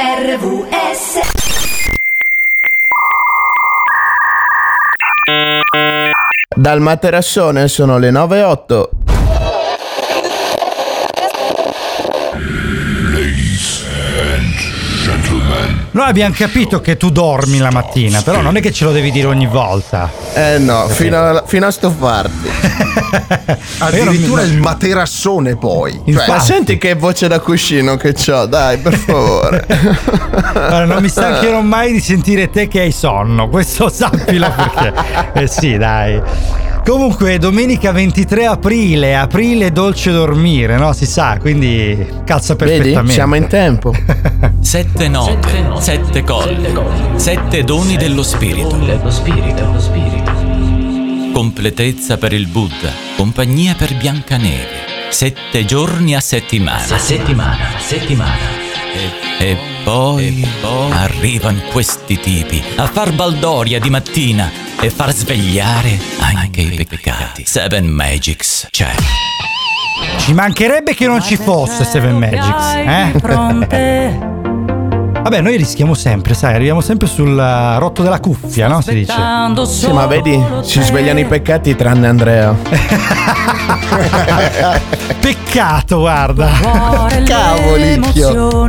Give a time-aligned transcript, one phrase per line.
[0.00, 1.18] RVS
[6.54, 8.88] Dal materassone sono le 9.08.
[15.90, 19.10] Noi abbiamo capito che tu dormi la mattina, però non è che ce lo devi
[19.10, 20.10] dire ogni volta.
[20.34, 22.48] Eh no, fino a, fino a stuffarti.
[23.78, 26.00] Addirittura il materassone poi.
[26.06, 29.66] Cioè, Ma senti che voce da cuscino che ho, dai, per favore.
[30.54, 35.26] Allora, non mi stancherò mai di sentire te che hai sonno, questo sappilo perché.
[35.38, 36.20] Eh sì, dai.
[36.88, 40.94] Comunque, domenica 23 aprile, aprile dolce dormire, no?
[40.94, 42.78] Si sa, quindi calza Vedi?
[42.78, 43.12] perfettamente.
[43.12, 43.92] Siamo in tempo.
[44.62, 46.66] Sette note, sette colli,
[47.16, 48.78] sette doni dello spirito.
[51.34, 55.10] Completezza per il Buddha, compagnia per Biancaneve.
[55.10, 56.94] Sette giorni a settimana.
[56.94, 58.67] A settimana, a settimana.
[58.98, 60.44] E, e poi,
[60.90, 64.50] arrivano questi tipi a far baldoria di mattina
[64.80, 67.44] e far svegliare anche i peccati.
[67.46, 68.92] Seven Magics c'è.
[70.18, 74.46] Ci mancherebbe che non ci fosse Seven Magics, eh?
[75.22, 78.80] Vabbè, noi rischiamo sempre, sai, arriviamo sempre sul eh, rotto della cuffia, no?
[78.80, 79.12] Si dice.
[79.66, 82.54] Sì, ma vedi, si svegliano i peccati tranne Andrea.
[85.20, 86.48] Peccato, guarda.
[87.26, 88.62] Cavolicchio.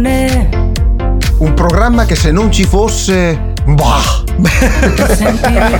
[1.38, 3.54] un programma che se non ci fosse.
[3.66, 4.24] Bah!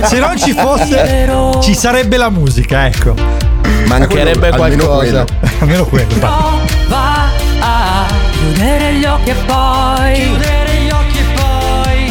[0.04, 1.28] Se non ci fosse,
[1.60, 3.14] ci sarebbe la musica, ecco.
[3.86, 5.24] Mancherebbe Almeno qualcosa.
[5.58, 6.14] Almeno quello.
[6.20, 8.19] va.
[8.40, 12.10] Chiudere gli occhi e poi chiudere gli occhi e poi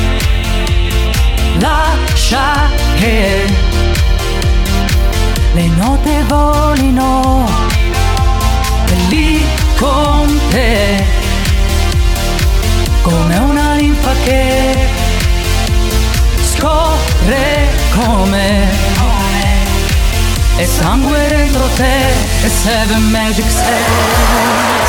[1.57, 3.45] lascia che
[5.53, 7.49] le note volino
[8.85, 9.43] e lì
[9.75, 11.03] con te
[13.01, 14.77] come una linfa che
[16.43, 18.88] scorre come
[20.59, 22.09] e sangue dentro te
[22.43, 23.45] e Seven Magic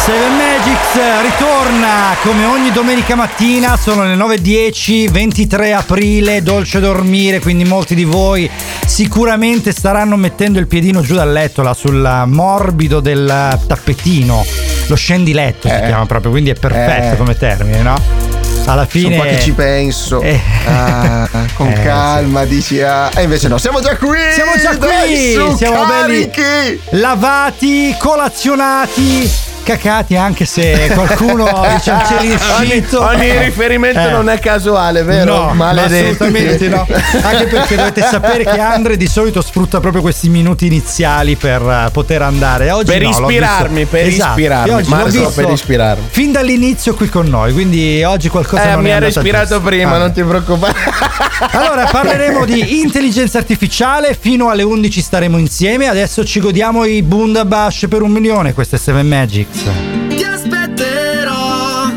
[0.05, 7.65] Seven Magics ritorna come ogni domenica mattina, sono le 9.10, 23 aprile, dolce dormire, quindi
[7.65, 8.51] molti di voi
[8.85, 14.45] sicuramente staranno mettendo il piedino giù dal letto, là sul morbido del tappetino,
[14.89, 15.87] lo scendiletto si Eh.
[15.87, 17.17] chiama proprio, quindi è perfetto Eh.
[17.17, 18.30] come termine, no?
[18.71, 19.17] Alla fine...
[19.17, 20.21] Un po' che ci penso.
[20.21, 20.41] Eh.
[20.67, 22.81] Ah, con Eh, calma, dici.
[22.81, 23.11] Ah.
[23.17, 24.17] E invece no, siamo già qui!
[24.33, 25.33] Siamo già Dai, qui!
[25.35, 26.81] su, Siamo belli carichi!
[26.91, 29.29] lavati, colazionati,
[29.63, 31.45] cacati, anche se qualcuno
[31.75, 33.03] diciamo, c'è riuscito.
[33.05, 34.11] Ogni riferimento Eh.
[34.11, 35.37] non è casuale, vero?
[35.47, 36.05] No, Maledetti.
[36.23, 36.87] assolutamente no.
[37.23, 41.91] Anche perché dovete sapere che Andre di solito sfrutta proprio questi minuti iniziali per eh,
[41.93, 42.71] poter andare.
[42.71, 44.73] Oggi Per no, ispirarmi, per Esatto, ispirarmi.
[44.73, 46.05] oggi visto per ispirarmi.
[46.11, 49.61] Fin dall'inizio qui con noi, quindi oggi qualcosa Eh, non mi è ispirato giusto.
[49.61, 49.99] prima, Ah.
[49.99, 50.75] non ti preoccupare.
[51.53, 57.87] Allora parleremo di intelligenza artificiale, fino alle 11 staremo insieme, adesso ci godiamo i Bundabash
[57.89, 59.07] per un milione, questo è Seven
[59.51, 59.65] Magics.
[60.09, 61.91] Ti aspetterò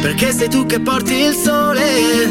[0.00, 2.22] perché sei tu che porti il sole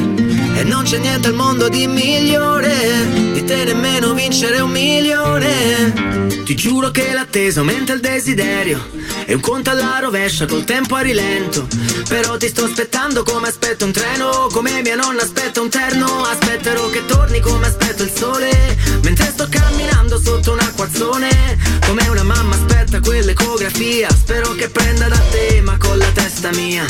[0.56, 6.21] e non c'è niente al mondo di migliore di te nemmeno vincere un milione.
[6.51, 8.89] Ti giuro che l'attesa aumenta il desiderio
[9.25, 11.66] e un conto alla rovescia col tempo a rilento.
[12.09, 16.23] Però ti sto aspettando come aspetto un treno, come mia nonna aspetta un terno.
[16.23, 21.57] Aspetterò che torni come aspetto il sole mentre sto camminando sotto un acquazzone.
[21.85, 24.09] Come una mamma aspetta quell'ecografia.
[24.09, 26.85] Spero che prenda da te, ma con la testa mia.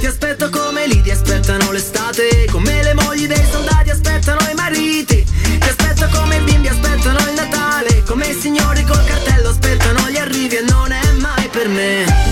[0.00, 2.48] Ti aspetto come lì ti aspettano l'estate.
[2.50, 5.24] Come le mogli dei soldati aspettano i mariti.
[5.60, 8.02] Ti aspetto come i bimbi aspettano il Natale.
[8.04, 12.23] Come i signori col cartello aspettano gli arrivi e non è mai per me.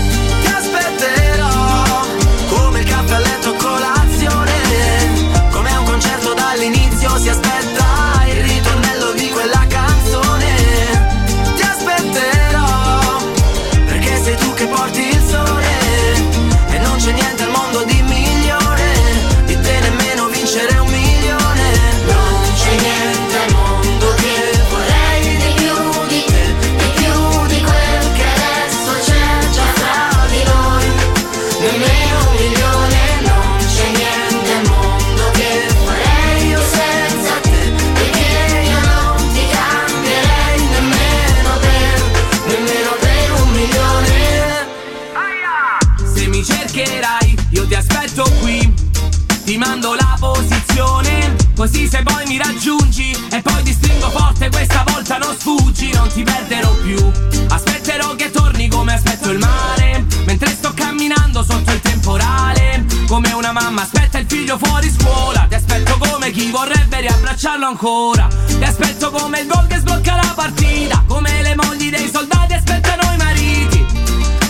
[60.73, 65.45] Camminando sotto il temporale, come una mamma mamma aspetta il figlio fuori scuola.
[65.47, 68.27] Ti aspetto come chi vorrebbe riabbracciarlo ancora.
[68.45, 71.03] Ti aspetto come il gol che sblocca la partita.
[71.07, 73.85] Come le mogli dei soldati aspettano i mariti.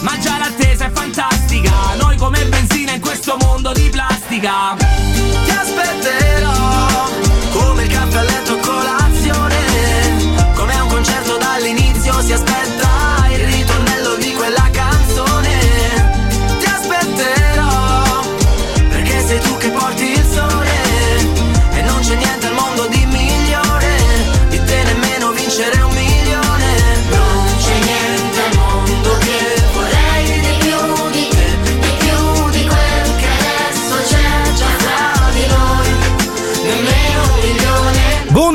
[0.02, 1.72] Ma già l'attesa è fantastica.
[2.00, 4.75] Noi come benzina in questo mondo di plastica.
[4.78, 6.32] Ti aspetterò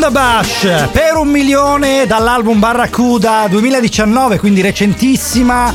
[0.08, 5.72] Bundabash per un milione dall'album Barracuda 2019, quindi recentissima.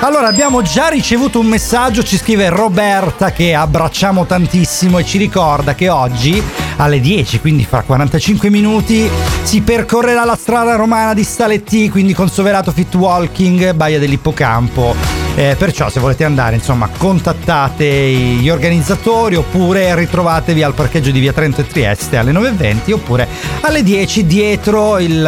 [0.00, 5.74] Allora, abbiamo già ricevuto un messaggio, ci scrive Roberta che abbracciamo tantissimo e ci ricorda
[5.74, 6.42] che oggi
[6.76, 9.08] alle 10, quindi fra 45 minuti,
[9.42, 15.23] si percorrerà la strada romana di Staletti, quindi Consoverato Fit Walking, Baia dell'Ippocampo.
[15.36, 21.32] Eh, perciò se volete andare, insomma, contattate gli organizzatori oppure ritrovatevi al parcheggio di Via
[21.32, 23.26] Trento e Trieste alle 9.20 oppure
[23.62, 25.26] alle 10 dietro il,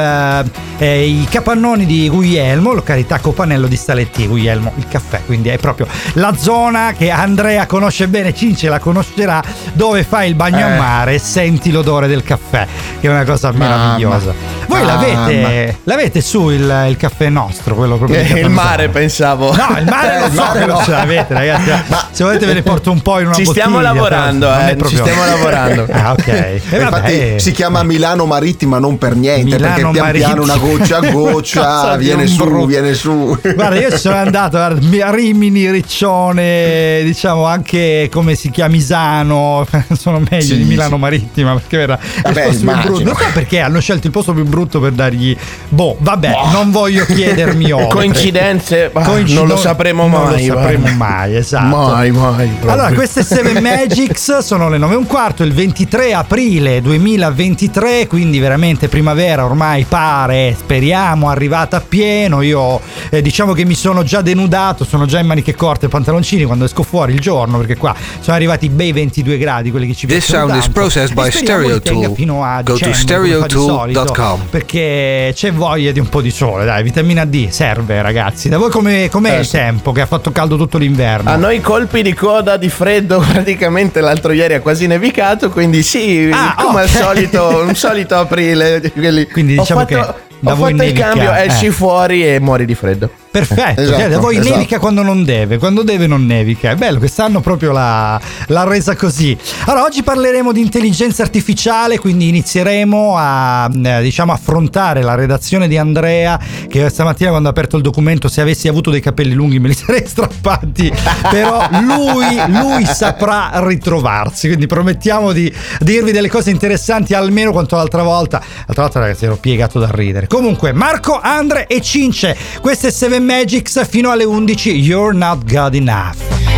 [0.79, 5.89] eh, i capannoni di Guglielmo, località Copanello di Staletti, Guglielmo il caffè, quindi è proprio
[6.13, 9.43] la zona che Andrea conosce bene, Cince la conoscerà,
[9.73, 10.79] dove fai il bagno a Eh.
[10.79, 12.65] mare e senti l'odore del caffè,
[13.01, 13.65] che è una cosa Mamma.
[13.77, 14.56] meravigliosa.
[14.67, 19.55] Voi l'avete, l'avete su il, il caffè nostro, quello proprio Eh, il mare pensavo.
[19.55, 20.83] No, il mare lo Eh, il so mare che non no.
[20.85, 21.95] ce l'avete, ragazzi.
[22.17, 24.65] Se volete ve ne porto un po' in una Ci stiamo bottiglia, lavorando, però non
[24.65, 25.87] eh, è ci proprio- stiamo lavorando.
[25.97, 26.27] Ah, ok.
[26.37, 30.43] E vabbè, Infatti eh, si chiama Milano Marittima non per niente, Milano perché pian piano
[30.43, 30.79] una Marittima.
[30.79, 32.67] goccia a goccia viene su, brutto.
[32.67, 33.39] viene su.
[33.55, 34.75] Guarda, io ci sono andato a
[35.11, 39.67] Rimini, Riccione, diciamo anche come si chiama Misano,
[39.97, 41.01] sono meglio Sì, di Milano sì.
[41.01, 42.95] Marittima perché era il Vabbè, posto più immagino.
[42.95, 43.05] brutto.
[43.05, 45.37] Non so perché hanno scelto il posto più brutto per dargli.
[45.69, 47.89] Boh, vabbè, non voglio chiedermi oltre.
[47.89, 50.47] Coincidenze, Coincido- non lo sapremo non mai.
[50.47, 50.97] lo sapremo guarda.
[50.97, 51.77] mai, esatto.
[51.77, 52.47] Mai, mai.
[52.49, 52.71] proprio.
[52.71, 58.39] Allora, queste 7 Magics sono le 9 e un quarto, il 23 aprile 2023, quindi
[58.39, 62.43] veramente primavera ormai pare, speriamo, arrivata a pieno.
[62.43, 62.81] Io
[63.11, 66.65] eh, diciamo che mi sono già denudato, sono già in maniche corte e pantaloncini quando
[66.65, 70.27] esco fuori il giorno, perché qua sono arrivati bei 22 gradi, quelli che ci This
[70.27, 70.81] piacciono sound is tanto.
[70.81, 72.13] processed E by Stereo Tool.
[72.15, 74.46] fino a Go to dicembre, di stereotool.com.
[74.49, 78.49] Perché c'è voglia di un po' di sole, dai, vitamina D serve ragazzi.
[78.49, 81.31] Da voi come, com'è Eh, il tempo che ha fatto caldo tutto l'inverno?
[81.31, 86.31] A noi colpi di coda di freddo praticamente l'altro ieri ha quasi nevicato, quindi sì,
[86.33, 86.89] Ah, come ok.
[86.89, 88.81] al solito, un solito aprile.
[88.93, 91.71] quelli- Quindi ho diciamo fatto, che da ho fatto il cambio, esci eh.
[91.71, 93.11] fuori e muori di freddo.
[93.37, 94.55] Perfetto, Esatto, cioè, voi esatto.
[94.55, 96.71] nevica quando non deve, quando deve non nevica.
[96.71, 99.37] È bello, quest'anno proprio l'ha, l'ha resa così.
[99.67, 105.77] Allora, oggi parleremo di intelligenza artificiale, quindi inizieremo a eh, diciamo affrontare la redazione di
[105.77, 109.69] Andrea, che stamattina quando ha aperto il documento, se avessi avuto dei capelli lunghi me
[109.69, 110.91] li sarei strappati,
[111.31, 118.03] però lui, lui saprà ritrovarsi, quindi promettiamo di dirvi delle cose interessanti almeno quanto l'altra
[118.03, 118.43] volta.
[118.67, 120.27] L'altra volta ragazzi ero piegato da ridere.
[120.27, 126.56] Comunque, Marco, Andre e Cince, queste 7 Magics fino alle 11, You're Not God Enough.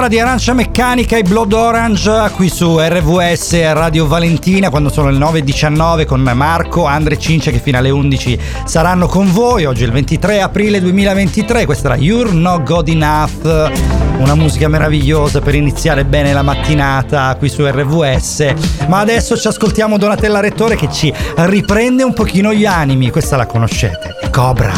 [0.00, 5.18] Sonora di Arancia Meccanica e Blood Orange qui su RVS Radio Valentina quando sono le
[5.18, 9.66] 9.19 con Marco, Andre Cince che fino alle 11 saranno con voi.
[9.66, 13.72] Oggi è il 23 aprile 2023, questa era You're Not Good Enough,
[14.20, 18.54] una musica meravigliosa per iniziare bene la mattinata qui su RVS.
[18.86, 23.44] Ma adesso ci ascoltiamo Donatella Rettore che ci riprende un pochino gli animi, questa la
[23.44, 24.72] conoscete, Cobra.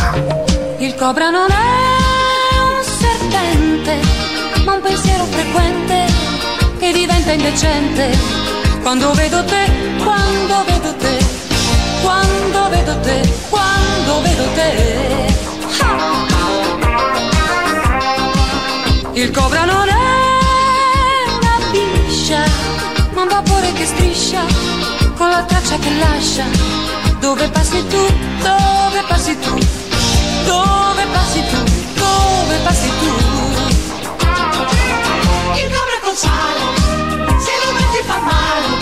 [0.78, 2.01] Il cobra non è
[6.82, 8.10] che diventa indecente.
[8.82, 9.70] Quando vedo te,
[10.02, 11.16] quando vedo te,
[12.02, 14.70] quando vedo te, quando vedo te.
[19.12, 19.94] Il cobra non è
[21.38, 22.42] una biscia,
[23.12, 24.42] ma un vapore che striscia
[25.14, 26.44] con la traccia che lascia.
[27.20, 28.04] Dove passi tu,
[28.42, 29.54] dove passi tu,
[30.46, 31.62] dove passi tu,
[31.94, 33.41] dove passi tu.
[36.12, 38.81] Col sale, se lo metti fa male.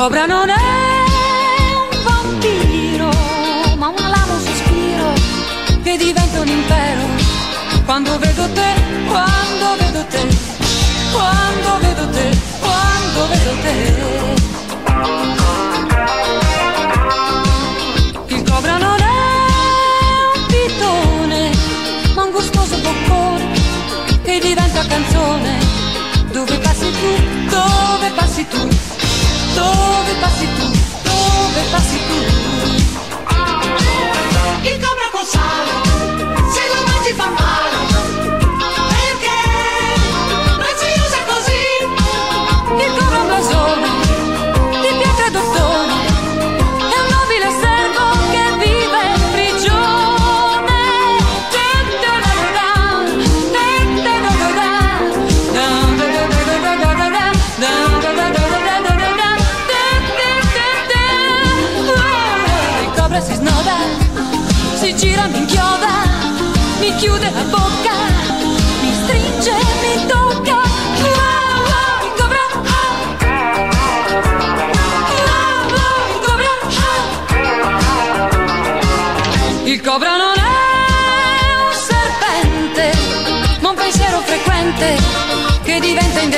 [0.00, 0.54] Cobra non è
[1.76, 3.10] un vampiro,
[3.76, 5.12] ma un lamo sospiro
[5.82, 7.02] che diventa un impero.
[7.84, 8.79] Quando vedo te,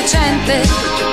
[0.05, 1.12] diventa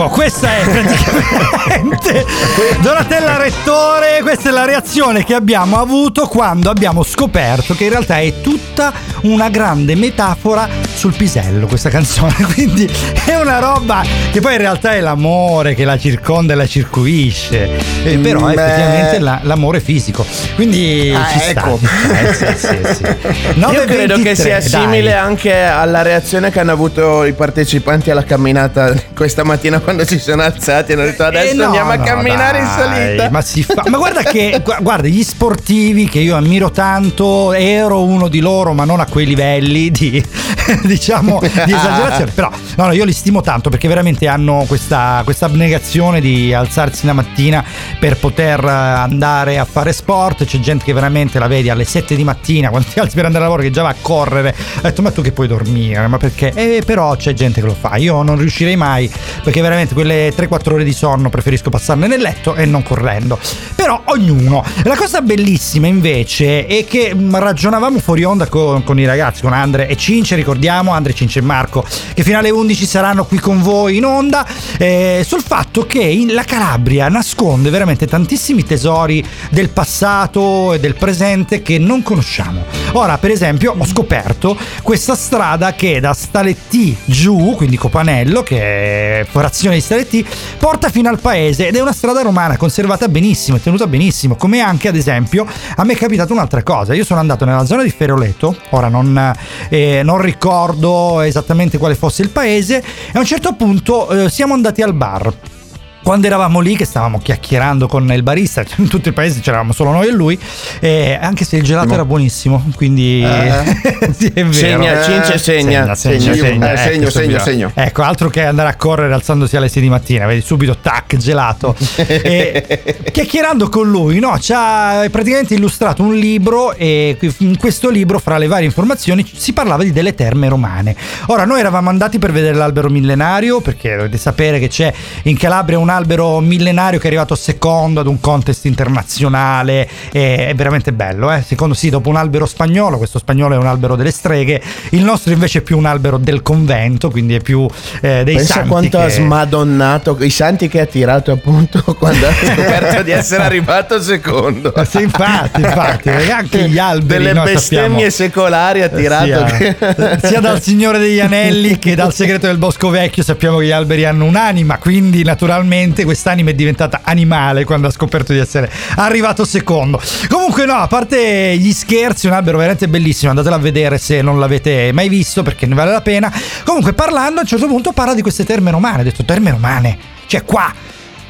[0.00, 2.24] Ecco, questa è praticamente
[2.80, 8.18] Donatella Rettore, questa è la reazione che abbiamo avuto quando abbiamo scoperto che in realtà
[8.18, 12.88] è tutta una grande metafora sul pisello questa canzone, quindi
[13.26, 14.02] è una roba
[14.32, 17.68] che poi in realtà è l'amore che la circonda e la circuisce,
[18.02, 21.78] eh, però è effettivamente la- l'amore fisico, quindi Ah, ci ecco.
[21.78, 23.02] sta, eh, sì, sì, sì.
[23.04, 25.18] Io credo 9:23, che sia simile dai.
[25.18, 30.40] anche alla reazione che hanno avuto i partecipanti alla camminata questa mattina quando si sono
[30.40, 33.28] alzati hanno detto adesso Eh, no, andiamo a no, camminare in dai, salita.
[33.28, 33.84] Ma si fa.
[33.86, 38.72] Ma guarda che gu- guarda, gli sportivi che io ammiro tanto, ero uno di loro,
[38.72, 40.24] ma non a quei livelli di
[40.84, 42.30] diciamo di esagerazione.
[42.30, 47.04] Però no, no, io li stimo tanto perché veramente hanno questa, questa abnegazione di alzarsi
[47.04, 47.62] la mattina
[47.98, 50.46] per poter eh, andare a fare sport.
[50.46, 53.44] C'è gente che veramente la vedi alle 7 di mattina quando ti alzi per andare
[53.44, 54.54] a lavoro che già va a correre.
[54.78, 56.06] Ho detto, ma tu che puoi dormire?
[56.06, 56.52] Ma perché?
[56.54, 57.96] Eh, però c'è gente che lo fa.
[57.96, 59.08] Io non riuscirei mai
[59.42, 63.38] perché veramente quelle 3-4 ore di sonno preferisco passarne nel letto e non correndo.
[63.74, 64.64] Però ognuno.
[64.84, 69.52] La cosa bellissima invece è che mh, ragionavamo fuori onda con, con i ragazzi, con
[69.52, 73.62] Andre e Cince, ricordiamo Andre, Cince e Marco, che fino alle 11 saranno qui con
[73.62, 74.46] voi in onda,
[74.78, 81.62] eh, sul fatto che la Calabria nasconde veramente tantissimi tesori del passato e del presente
[81.62, 82.64] che non conosciamo.
[82.92, 88.56] Ora, per esempio, ho scoperto questa strada che da Staletti giù, quindi Copanello, che
[89.00, 90.26] è frazione di Staletti,
[90.58, 94.60] porta fino al paese ed è una strada romana conservata benissimo, è tenuta benissimo, come
[94.60, 97.90] anche ad esempio a me è capitata un'altra cosa, io sono andato nella zona di
[97.90, 99.34] Feroleto, ora non,
[99.68, 104.54] eh, non ricordo esattamente quale fosse il paese, e a un certo punto eh, siamo
[104.54, 105.58] andati al bar.
[106.02, 109.90] Quando eravamo lì, che stavamo chiacchierando con il barista, in tutto il paese c'eravamo solo
[109.90, 110.38] noi e lui,
[110.80, 113.20] eh, anche se il gelato era buonissimo, quindi
[114.16, 114.52] sì, è vero.
[114.52, 115.94] Segna, Cince segna.
[115.94, 117.72] Segna, segna, Segno, segna, eh, segno, ecco, segno, segno.
[117.74, 121.76] Ecco, altro che andare a correre alzandosi alle 6 di mattina, vedi subito tac, gelato.
[121.96, 128.18] E, chiacchierando con lui, no, ci ha praticamente illustrato un libro e in questo libro,
[128.18, 130.96] fra le varie informazioni, si parlava di delle terme romane.
[131.26, 134.92] Ora, noi eravamo andati per vedere l'albero millenario, perché dovete sapere che c'è
[135.24, 140.54] in Calabria un albero millenario che è arrivato secondo ad un contest internazionale, e è
[140.54, 141.42] veramente bello, eh?
[141.46, 145.32] Secondo sì, dopo un albero spagnolo, questo spagnolo è un albero delle streghe, il nostro
[145.32, 147.66] invece è più un albero del convento, quindi è più
[148.00, 152.26] eh, dei Pensa santi quanto che- ha smadonnato i santi che ha tirato appunto quando
[152.26, 154.72] ha scoperto di essere arrivato secondo.
[154.88, 159.46] Sì, infatti, infatti, perché anche gli alberi Delle bestemmie sappiamo- secolari ha tirato.
[159.56, 163.70] sia, sia dal Signore degli Anelli che dal segreto del Bosco Vecchio sappiamo che gli
[163.70, 169.44] alberi hanno un'anima, quindi naturalmente quest'anima è diventata animale quando ha scoperto di essere arrivato
[169.44, 170.00] secondo.
[170.28, 174.38] Comunque no, a parte gli scherzi, un albero veramente bellissimo, andatelo a vedere se non
[174.38, 176.32] l'avete mai visto perché ne vale la pena.
[176.64, 179.98] Comunque parlando a un certo punto parla di queste terme romane, ha detto terme romane,
[180.26, 180.72] cioè qua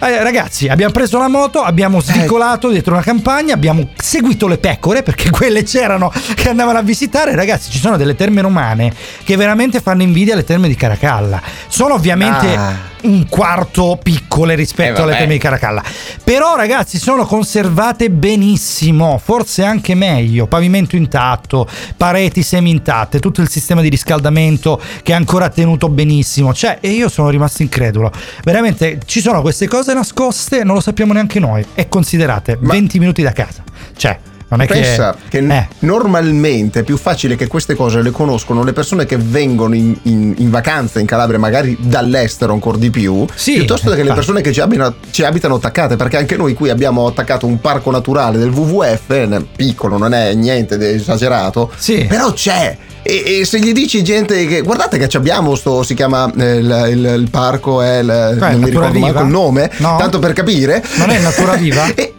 [0.02, 5.02] eh, ragazzi, abbiamo preso la moto, abbiamo svicolato dietro una campagna, abbiamo seguito le pecore
[5.02, 7.34] perché quelle c'erano che andavano a visitare.
[7.34, 11.42] Ragazzi, ci sono delle terme romane che veramente fanno invidia alle terme di Caracalla.
[11.68, 12.88] Sono ovviamente Ah.
[13.02, 15.82] Un quarto piccole rispetto Eh, alle terme di Caracalla.
[16.24, 20.46] Però, ragazzi, sono conservate benissimo, forse anche meglio.
[20.46, 26.54] Pavimento intatto, pareti semi intatte, tutto il sistema di riscaldamento che è ancora tenuto benissimo.
[26.54, 28.12] Cioè, e io sono rimasto incredulo.
[28.44, 31.64] Veramente ci sono queste cose nascoste, non lo sappiamo neanche noi.
[31.74, 33.62] E considerate 20 minuti da casa.
[33.96, 34.18] Cioè,
[34.50, 35.46] non è Pensa che, che.
[35.54, 35.68] eh.
[35.80, 40.34] normalmente è più facile che queste cose le conoscono le persone che vengono in, in-
[40.38, 44.52] in vacanza in Calabria, magari dall'estero ancora di più, Sì, piuttosto che le persone che
[44.52, 48.50] ci abitano, ci abitano attaccate, perché anche noi qui abbiamo attaccato un parco naturale del
[48.50, 52.04] WWF, eh, piccolo, non è niente di esagerato, Sì.
[52.08, 52.76] però c'è.
[53.02, 56.56] E, e se gli dici gente che guardate che ci abbiamo sto si chiama eh,
[56.56, 59.20] il, il- il parco è il, non mi ricordo Viva?
[59.22, 59.96] il nome No?
[59.98, 61.86] tanto per capire Non è Natura Viva?
[61.94, 62.12] E-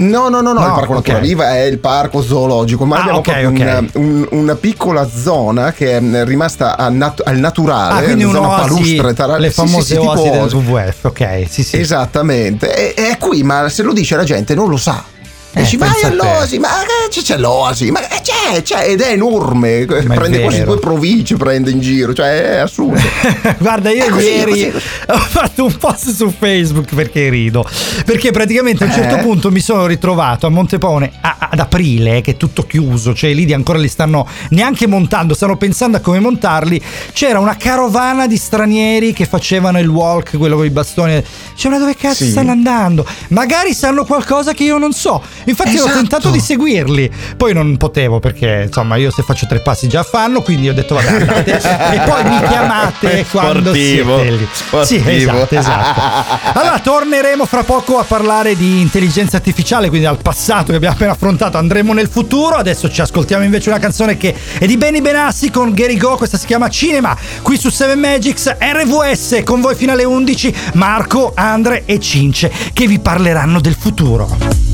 [0.00, 1.08] No, no, no, no, No, il parco ok.
[1.08, 3.58] Natura è il parco zoologico, ma Ah, abbiamo ok, proprio ok.
[3.60, 8.48] Una, un- una piccola zona che è rimasta nat- al naturale, Ah, quindi una zona
[8.56, 10.56] palustre, tra- le sì, sì, famose sì, tipo oasi del oasi.
[10.56, 11.78] WWF, ok, sì, sì.
[11.78, 15.04] Esattamente, e è qui, ma se lo dice la gente non lo sa.
[15.52, 16.16] Eh, Dici, vai pensa a te.
[16.16, 20.58] all'oasi, ma che c'è, c'è l'oasi, ma eh, c'è, c'è, ed è enorme, prende quasi
[20.58, 20.72] vero.
[20.72, 23.00] due province, prende in giro, cioè è assurdo.
[23.58, 24.84] Guarda, io È così, ieri è così.
[25.08, 27.68] ho fatto un post su Facebook perché rido.
[28.04, 29.22] Perché praticamente a un certo Eh?
[29.22, 33.34] punto mi sono ritrovato a Montepone a- ad aprile, che è tutto chiuso, cioè i
[33.34, 36.80] lidi ancora li stanno neanche montando, stanno pensando a come montarli.
[37.12, 41.20] C'era una carovana di stranieri che facevano il walk, quello con i bastoni.
[41.56, 42.30] Cioè, ma dove cazzo Sì.
[42.30, 43.04] stanno andando?
[43.30, 45.20] Magari sanno qualcosa che io non so.
[45.44, 45.92] Infatti, ho Esatto.
[45.96, 47.10] tentato di seguirli.
[47.36, 50.42] Poi non potevo perché, insomma, io se faccio tre passi già fanno.
[50.42, 51.56] Quindi ho detto, vabbè, andate.
[51.94, 54.18] e poi mi chiamate quando Sportivo.
[54.20, 54.48] siete lì.
[54.84, 55.10] Sì, Sportivo.
[55.10, 56.58] esatto, esatto.
[56.58, 61.12] Allora, torneremo fra poco a parlare di intelligenza artificiale, quindi al passato che abbiamo appena
[61.12, 62.56] affrontato, andremo nel futuro.
[62.56, 66.36] Adesso ci ascoltiamo invece una canzone che è di Benny Benassi con Gary Go, questa
[66.38, 71.82] si chiama Cinema, qui su 7 Magics RVS con voi fino alle 11, Marco, Andre
[71.86, 74.69] e Cince che vi parleranno del futuro.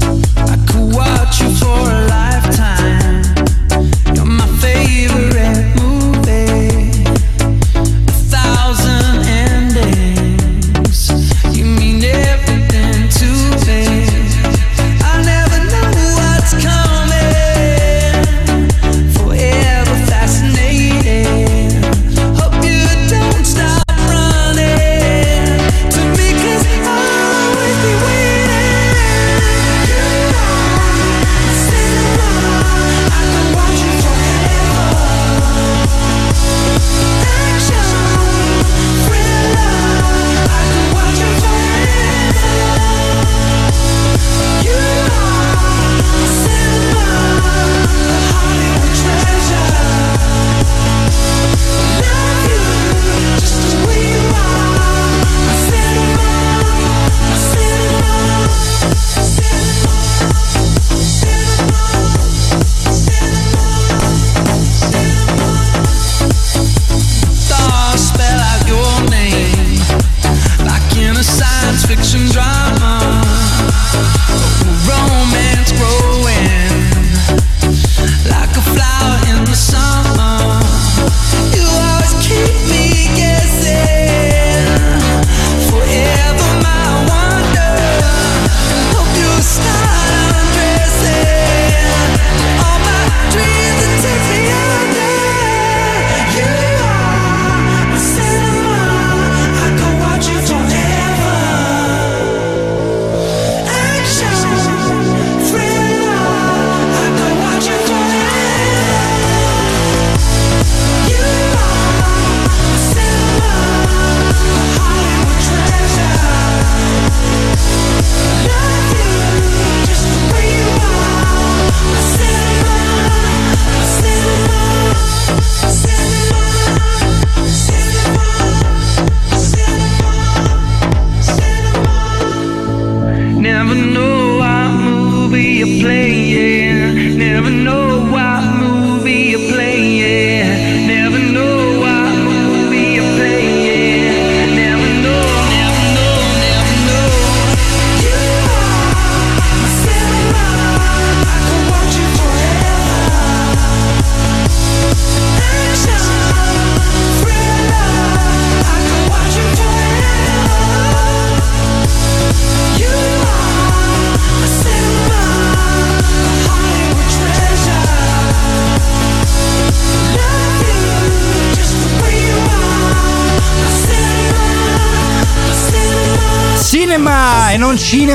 [0.67, 2.06] Could watch you for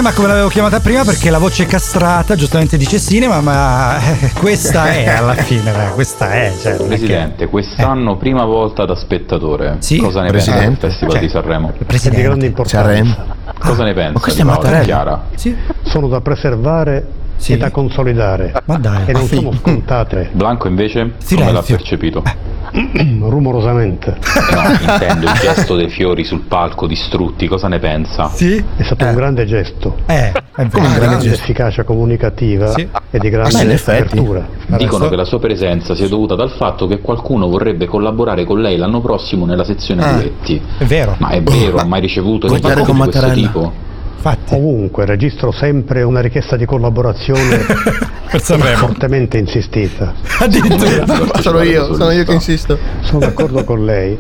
[0.02, 4.88] cinema come l'avevo chiamata prima perché la voce castrata giustamente dice cinema ma eh, questa
[4.88, 9.76] è alla fine questa è cioè, non è che- Presidente, quest'anno prima volta da spettatore.
[9.80, 9.98] Sì.
[9.98, 10.88] Cosa ne pensa del Presidente?
[10.88, 11.74] Festival Cioè, di Sanremo?
[11.86, 12.18] Presidente.
[12.18, 12.88] di grande importanza.
[12.90, 13.16] Sanremo.
[13.60, 14.84] Cosa ne pensa questo di è Paola Mattarella.
[14.86, 15.24] Chiara?
[15.36, 15.56] Sì.
[15.84, 17.08] Sono da preservare
[17.42, 17.54] Sì.
[17.54, 18.54] e da consolidare.
[18.66, 19.04] Ma dai.
[19.08, 21.38] E non sono scontate Blanco invece Silenzio.
[21.38, 22.24] come l'ha percepito?
[23.20, 24.18] rumorosamente.
[24.54, 28.30] No, intendo il gesto dei fiori sul palco distrutti, cosa ne pensa?
[28.30, 28.64] Sì.
[28.78, 29.98] È stato un grande gesto.
[30.06, 30.70] Eh, è vero.
[30.70, 31.42] grande Grande gesto.
[31.44, 32.88] efficacia comunicativa Sì.
[33.10, 34.48] e di Ah, grande beh, apertura.
[34.78, 38.78] Dicono che la sua presenza sia dovuta dal fatto che qualcuno vorrebbe collaborare con lei
[38.78, 40.12] l'anno prossimo nella sezione Ah.
[40.14, 40.62] duetti.
[40.78, 41.16] È vero.
[41.18, 43.90] Ma è vero, ha mai ricevuto con questo tipo?
[44.24, 44.54] Infatti.
[44.54, 47.58] Ovunque registro sempre una richiesta di collaborazione
[48.32, 48.78] Per Sanremo.
[48.78, 50.14] fortemente insistita.
[50.40, 51.42] Addirittura.
[51.42, 52.78] Sono io, sono io che insisto.
[53.02, 54.18] Sono d'accordo con lei.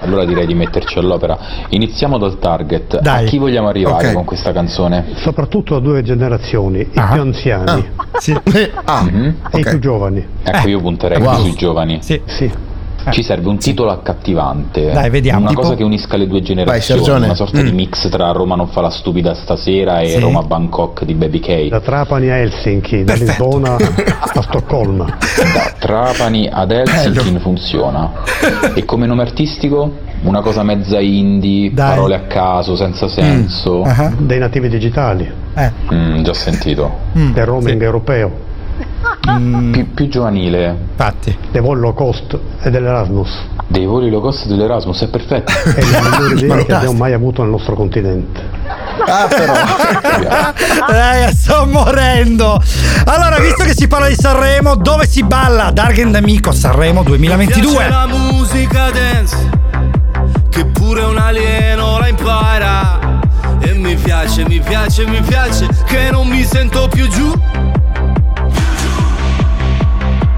[0.00, 1.38] Allora direi di metterci all'opera.
[1.68, 3.00] Iniziamo dal target.
[3.00, 3.24] Dai.
[3.24, 4.12] A chi vogliamo arrivare Ok.
[4.14, 5.12] con questa canzone?
[5.14, 7.12] Soprattutto a due generazioni, i Ah.
[7.12, 7.88] più anziani
[8.18, 8.36] Sì.
[8.84, 9.34] Ah, Mhm.
[9.50, 10.26] e i più giovani.
[10.42, 11.34] Ecco, io punterei Wow.
[11.36, 11.98] più sui giovani.
[12.02, 12.20] Sì.
[12.26, 12.50] Sì.
[13.10, 14.90] Ci serve un titolo accattivante.
[14.92, 15.40] Dai, vediamo.
[15.40, 15.60] Una Tipo?
[15.60, 16.80] cosa che unisca le due generazioni.
[17.02, 17.24] Sergione.
[17.26, 17.74] una sorta di Mm.
[17.74, 20.20] mix tra Roma non fa la stupida stasera e Sì.
[20.20, 21.68] Roma Bangkok di Baby K.
[21.68, 23.14] Da Trapani a Helsinki, da.
[23.14, 25.04] Lisbona a Stoccolma.
[25.04, 28.10] Da Trapani ad Helsinki funziona.
[28.74, 29.92] E come nome artistico?
[30.22, 31.90] Una cosa mezza indie, Dai.
[31.94, 33.82] parole a caso, senza senso.
[33.82, 35.70] Ah, Dei nativi digitali, eh.
[35.92, 36.90] Mm, già sentito.
[37.18, 38.30] Mm, del roaming europeo,
[39.30, 40.76] mm, Pi- più giovanile.
[40.90, 41.36] infatti.
[41.50, 43.30] dei voli low cost e dell'Erasmus.
[43.66, 45.52] Dei voli low cost dell'Erasmus, è perfetto.
[45.74, 48.40] È la migliore idea che abbiamo mai avuto nel nostro continente.
[49.06, 49.52] Ah, però.
[50.94, 52.60] Eh, sto morendo.
[53.06, 55.70] Allora, visto che si parla di Sanremo, dove si balla?
[55.70, 57.88] Dargen D'Amico Sanremo Piace 2022.
[57.88, 59.36] la musica dance
[60.50, 62.98] Che pure un alieno la impara
[63.60, 67.32] E mi piace, mi piace, mi piace Che non mi sento più giù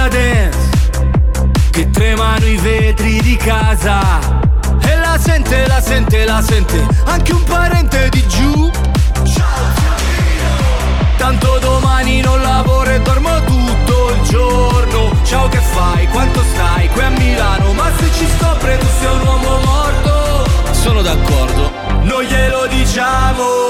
[0.00, 0.70] Musica dance
[1.70, 4.00] Che tremano i vetri di casa.
[4.82, 8.70] E la sente, la sente, la sente Anche un parente di giù.
[11.16, 15.14] Tanto domani non lavoro e dormo tutto il giorno.
[15.24, 16.08] Ciao che fai?
[16.08, 16.88] Quanto stai?
[16.88, 20.72] Qui a Milano Ma se ci scopre tu sei un uomo morto.
[20.72, 21.70] Sono d'accordo.
[22.02, 23.69] Non glielo diciamo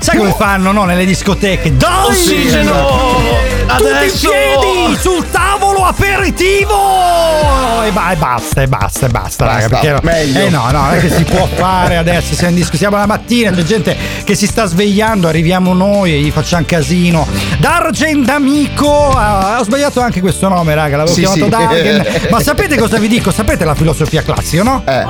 [0.00, 0.84] Sai come fanno, no?
[0.84, 1.76] Nelle discoteche.
[1.76, 2.08] Dai!
[2.08, 2.72] Ossigeno!
[2.86, 4.30] Tutti in Adesso!
[4.30, 4.96] piedi!
[4.98, 7.82] Sul tavolo aperitivo!
[7.84, 9.68] E, ba- e basta, e basta, e basta, raga.
[9.68, 10.40] Basta, Perché meglio.
[10.46, 12.34] Eh no, no, non è che si può fare adesso.
[12.34, 16.18] Siamo, in disco- siamo la mattina, c'è gente che si sta svegliando, arriviamo noi e
[16.20, 17.26] gli facciamo casino.
[17.58, 19.10] Dargen d'amico.
[19.10, 20.96] ah, ho sbagliato anche questo nome, raga.
[20.98, 21.48] L'avevo Sì, chiamato sì.
[21.50, 22.06] Dargen.
[22.30, 23.30] Ma sapete cosa vi dico?
[23.30, 24.82] Sapete la filosofia classica, no?
[24.86, 25.04] Eh.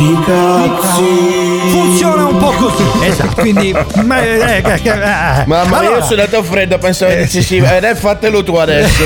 [0.00, 1.68] Sti cazzi!
[1.68, 2.82] Funziona un po' così.
[3.04, 3.70] Esatto, quindi.
[4.04, 4.90] ma- eh, eh, eh, eh.
[5.44, 9.02] Mamma mia, Allora- io sono andato freddo, pensavo Eh, dicessi, è fatelo tu adesso.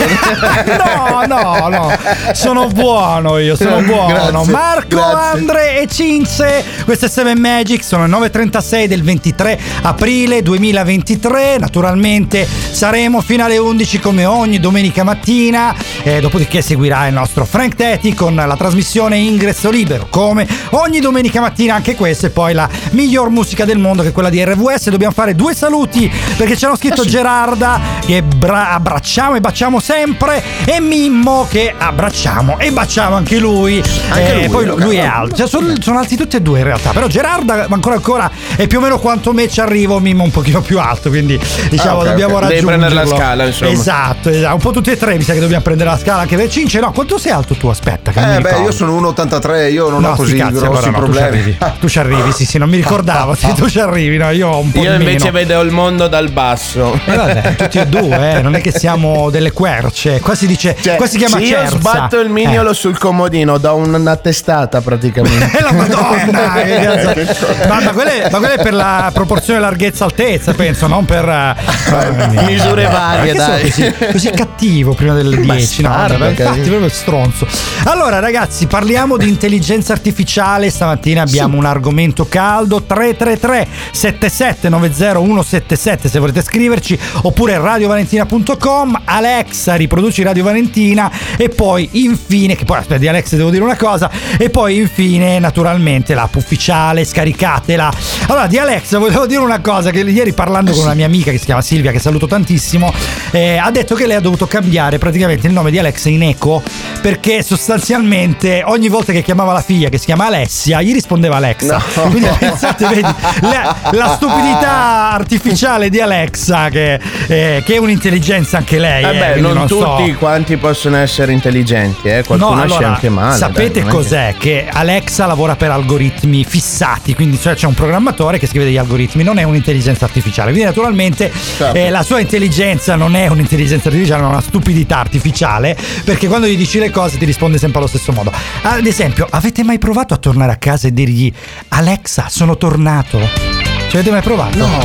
[0.79, 1.93] No, no, no,
[2.33, 4.07] sono buono io, sono buono.
[4.15, 5.39] Grazie, Marco, grazie.
[5.41, 11.59] Andre e Cinze, queste è 7 Magic, sono le 9.36 del 23 aprile 2023.
[11.59, 15.75] Naturalmente saremo fino alle 11 come ogni domenica mattina.
[16.05, 20.07] Eh, dopodiché seguirà il nostro Frank Tetti con la trasmissione Ingresso Libero.
[20.09, 24.13] Come ogni domenica mattina, anche questa, e poi la miglior musica del mondo che è
[24.13, 24.91] quella di RVS.
[24.91, 30.43] Dobbiamo fare due saluti perché ci hanno scritto Gerarda che bra- abbracciamo e baciamo sempre
[30.65, 33.83] e Mimmo che abbracciamo e baciamo anche lui.
[34.11, 34.81] Anche Eh, lui, poi ok.
[34.83, 37.95] lui è alto, cioè, sono, sono alti tutti e due in realtà, però Gerarda ancora
[37.97, 41.39] ancora è più o meno quanto me ci arrivo, Mimmo un pochino più alto, quindi
[41.71, 42.41] diciamo Ah, ok, dobbiamo ok.
[42.47, 42.67] Devi raggiungerlo.
[42.67, 43.71] prendere la scala, insomma.
[43.71, 46.37] Esatto, esatto, un po' tutti e tre mi sa che dobbiamo prendere la scala anche
[46.37, 46.81] per Cince.
[46.81, 47.69] No, quanto sei alto tu?
[47.69, 48.61] Aspetta, Eh, beh, ricordo.
[48.65, 51.27] io sono 1,83, io non No, ho così cazzi, grossi no, Tu ci problemi.
[51.39, 53.35] arrivi, tu ci arrivi, sì, sì, non mi ricordavo.
[53.35, 55.47] Sì, tu ci arrivi, no, io ho un po' Io invece meno.
[55.47, 56.99] vedo il mondo dal basso.
[57.05, 60.21] Eh, vabbè, tutti e due, eh, non è che siamo delle querce.
[60.21, 61.77] Qua si dice, Cioè, qua si chiama se io cerza.
[61.79, 65.59] sbatto il mignolo sul comodino, do una testata praticamente.
[65.59, 66.53] Eh, la madonna!
[66.65, 67.47] che cazzo.
[67.69, 71.29] ma, ma quella è, ma quella è per la proporzione larghezza-altezza, penso, non per.
[71.29, 73.63] eh, Misure varie, dai.
[73.71, 76.07] Così, così cattivo prima delle 10, no?
[76.09, 77.47] Infatti, proprio stronzo.
[77.85, 80.54] Allora, ragazzi, parliamo di intelligenza artificiale.
[80.71, 89.03] Stamattina abbiamo un argomento caldo: 333 7790 177 se volete scriverci, oppure radiovalentina.com.
[89.05, 91.11] Alexa, riproduci Radio Valentina.
[91.37, 94.11] E poi, infine, che poi aspetta, di Alexa devo dire una cosa.
[94.39, 97.93] E poi, infine, naturalmente, l'app ufficiale, scaricatela.
[98.29, 101.39] Allora, di Alexa volevo dire una cosa: che ieri parlando con una mia amica che
[101.39, 102.93] si chiama Silvia, che saluto tantissimo,
[103.31, 106.63] eh, ha detto che lei ha dovuto cambiare praticamente il nome di Alexa in Eco
[107.01, 111.83] perché sostanzialmente ogni volta che chiamava la figlia che si chiama Alessia gli rispondeva Alexa.
[111.97, 112.03] No.
[112.11, 113.01] Quindi pensate, vedi,
[113.41, 119.03] la, la stupidità artificiale di Alexa che, eh, che è un'intelligenza anche lei.
[119.03, 119.97] eh, Vabbè, quindi non, so.
[119.97, 122.23] tutti quanti possono essere intelligenti, eh?
[122.25, 123.37] qualcuno No, allora, anche male.
[123.37, 124.35] Sapete dai, non cos'è?
[124.39, 124.69] Che...
[124.71, 129.39] Alexa lavora per algoritmi fissati, quindi cioè, c'è un programmatore che scrive degli algoritmi, non
[129.39, 130.51] è un'intelligenza artificiale.
[130.51, 131.77] Quindi naturalmente Certo.
[131.77, 136.57] eh, la sua intelligenza non è un'intelligenza artificiale, ma una stupidità artificiale, perché quando gli
[136.57, 138.33] dici le cose ti risponde sempre allo stesso modo.
[138.63, 141.33] Ad esempio, avete mai provato a tornare a casa e dirgli
[141.69, 143.64] Alexa, sono tornato?
[143.95, 144.59] Ci avete mai provato?
[144.59, 144.81] No.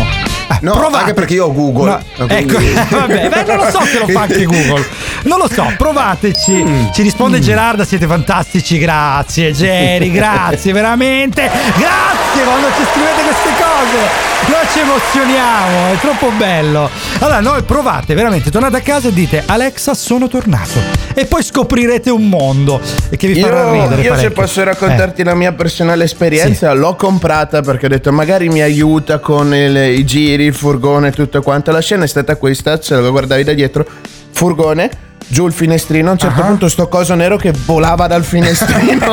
[0.52, 0.98] Eh, No, provate.
[0.98, 2.00] anche perché io ho Google.
[2.18, 2.60] No, quindi- Ecco,
[2.96, 4.86] vabbè, beh, non lo so se lo fa anche Google.
[5.24, 6.52] Non lo so, provateci.
[6.52, 6.86] Mm.
[6.94, 11.42] Ci risponde Gerarda, siete fantastici, grazie Geri, grazie veramente.
[11.76, 14.28] Grazie quando ci scrivete queste cose.
[14.48, 16.90] Noi ci emozioniamo, è troppo bello.
[17.20, 20.80] Allora, noi provate, veramente, tornate a casa e dite Alexa, sono tornato.
[21.14, 22.80] E poi scoprirete un mondo
[23.16, 24.02] che vi farà Io, ridere.
[24.02, 24.42] io se parecchio.
[24.42, 29.54] posso raccontarti la mia personale esperienza, l'ho comprata perché ho detto magari mi aiuta con
[29.54, 31.72] il- i giri, il furgone tutto quanto.
[31.72, 33.86] La scena è stata questa, se lo guardavi da dietro,
[34.32, 34.90] furgone,
[35.32, 39.06] giù il finestrino, a un certo punto sto coso nero che volava dal finestrino.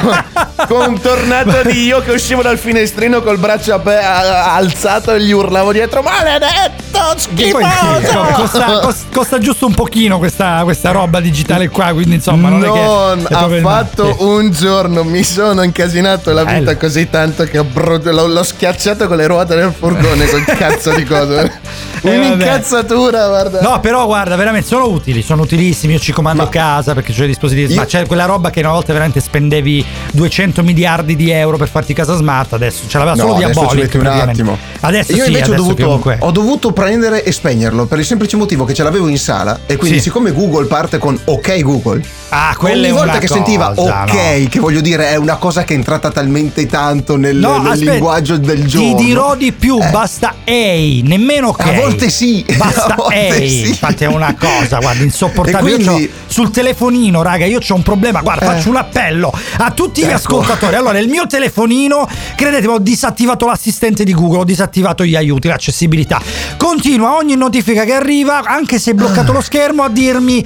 [0.00, 0.24] con,
[0.68, 5.72] con un tornato di io che uscivo dal finestrino col braccio alzato e gli urlavo
[5.72, 8.26] dietro, maledetto, Che schifoso!
[8.34, 12.66] costa, cos- costa giusto un pochino questa, questa roba digitale qua, quindi insomma non, è
[12.66, 13.28] Non, che...
[13.28, 14.16] è ha proprio il fatto male.
[14.18, 16.76] un giorno, mi sono incasinato la vita Bello.
[16.78, 21.04] così tanto che bro- l'ho, l'ho schiacciato con le ruote del furgone, quel cazzo di
[21.04, 21.48] cosa.
[22.10, 22.16] vabbè.
[22.26, 23.60] Un'incazzatura, guarda.
[23.60, 25.94] No, però guarda, veramente sono utili, sono utilissimi.
[25.94, 27.74] Io ci comando a casa perché c'ho i dispositivi.
[27.74, 31.94] Ma c'è quella roba che una volta veramente spendevi 200 miliardi di euro per farti
[31.94, 32.52] casa smart.
[32.54, 33.94] Adesso ce l'aveva No, solo Diabolic.
[33.94, 34.58] un attimo.
[34.80, 38.36] Adesso Io sì, invece ho dovuto, comunque- ho dovuto prendere e spegnerlo per il semplice
[38.36, 40.04] motivo che ce l'avevo in sala e quindi Sì.
[40.04, 42.02] siccome Google parte con ok Google.
[42.34, 44.48] Ah, quella ogni volta che sentiva cosa, ok, no.
[44.48, 47.90] che voglio dire è una cosa che è entrata talmente tanto nel, No, nel aspetta,
[47.92, 48.96] linguaggio del giorno.
[48.96, 51.60] Ti dirò di più, basta EI, nemmeno ok.
[51.66, 53.48] A volte sì, Basta a volte EI.
[53.50, 53.68] sì.
[53.68, 55.74] Infatti è una cosa, guarda, insopportabile.
[55.84, 58.22] Quindi- sul telefonino, raga, io ho un problema.
[58.22, 58.54] Guarda, Eh.
[58.54, 60.14] faccio un appello a tutti gli Ecco.
[60.14, 60.74] ascoltatori.
[60.76, 66.18] Allora, il mio telefonino, credetemi, ho disattivato l'assistente di Google, ho disattivato gli aiuti, l'accessibilità.
[66.56, 70.42] Continua ogni notifica che arriva, anche se è bloccato lo schermo, a dirmi.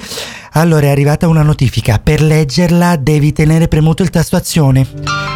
[0.57, 4.87] Allora è arrivata una notifica, per leggerla devi tenere premuto il tasto azione.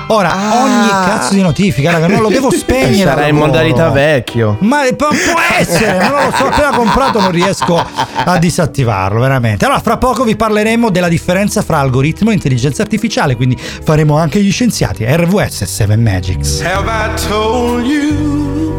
[0.07, 3.07] Ora, ogni cazzo di notifica, raga, non lo devo spegnere.
[3.07, 4.57] Sarà in modalità vecchio.
[4.62, 9.63] Ma può, può essere, ma non lo so, appena comprato non riesco a disattivarlo, veramente.
[9.63, 14.41] Allora, fra poco vi parleremo della differenza fra algoritmo e intelligenza artificiale, quindi faremo anche
[14.41, 15.05] gli scienziati.
[15.05, 16.62] RVS 7 Magics.
[16.62, 18.73] Have I told you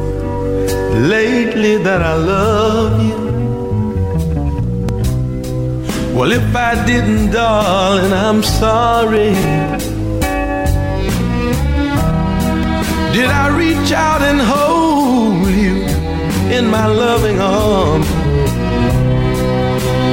[1.07, 3.32] lately that I love you?
[6.15, 9.33] Well, if I didn't, darling, I'm sorry.
[13.17, 15.77] Did I reach out and hold you
[16.57, 18.07] in my loving arms?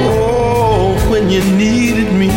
[0.08, 2.28] Oh, when you needed me.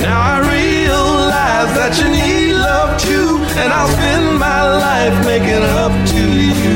[0.00, 5.92] Now I realize that you need love too, and I'll spend my life making up
[6.10, 6.71] to you.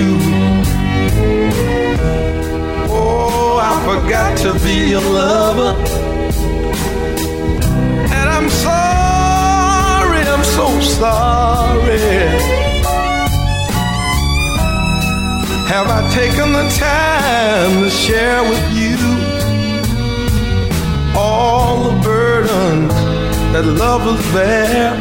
[4.01, 5.73] Forgot to be your lover.
[8.19, 10.67] And I'm sorry, I'm so
[11.01, 12.01] sorry.
[15.73, 18.97] Have I taken the time to share with you
[21.19, 22.95] all the burdens
[23.53, 24.93] that love lovers bear?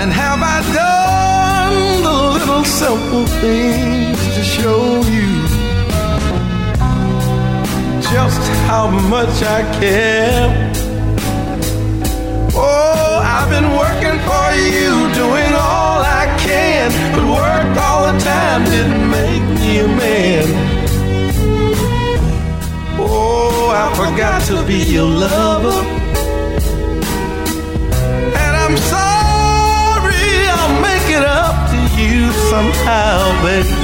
[0.00, 4.07] And have I done the little simple things
[4.38, 5.30] to show you
[8.12, 10.46] just how much I care?
[12.54, 14.90] Oh, I've been working for you,
[15.22, 20.46] doing all I can, but work all the time didn't make me a man.
[23.00, 25.80] Oh, I forgot to be your lover.
[28.44, 33.77] And I'm sorry, I'll make it up to you somehow, baby.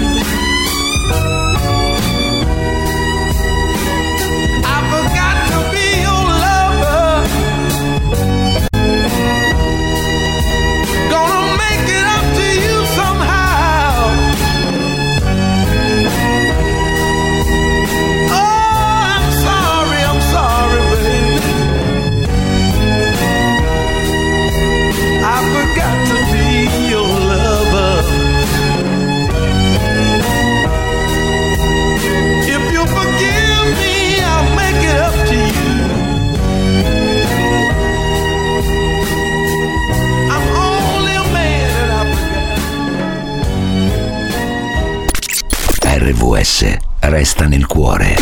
[46.14, 48.16] RVS resta nel cuore.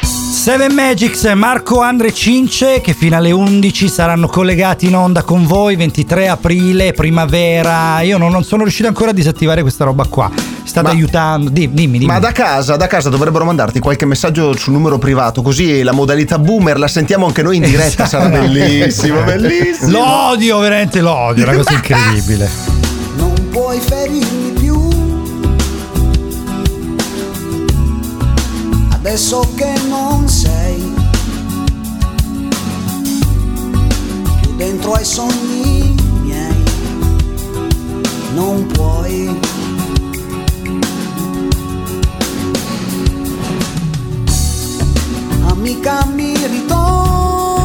[0.00, 5.74] 7 Magics, Marco Andre Cince che fino alle 11 saranno collegati in onda con voi
[5.74, 8.00] 23 aprile, primavera.
[8.02, 10.30] Io non, non sono riuscito ancora a disattivare questa roba qua.
[10.62, 11.50] State Ma- aiutando.
[11.50, 12.12] Di- dimmi, dimmi.
[12.12, 16.38] Ma da casa, da casa dovrebbero mandarti qualche messaggio sul numero privato, così la modalità
[16.38, 19.90] boomer la sentiamo anche noi in diretta, sarà bellissimo, bellissimo.
[19.90, 22.48] L'odio, veramente l'odio, è una cosa incredibile.
[23.16, 24.37] non puoi ferirmi
[29.20, 30.94] Adesso che non sei.
[34.40, 35.92] Più dentro ai sogni
[36.22, 36.62] miei,
[38.34, 39.36] non puoi.
[45.48, 47.56] Amica mi ritorni.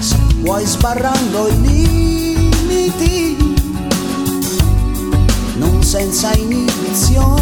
[0.00, 3.54] Se vuoi sbarrando i limiti,
[5.56, 7.33] non senza inibizioni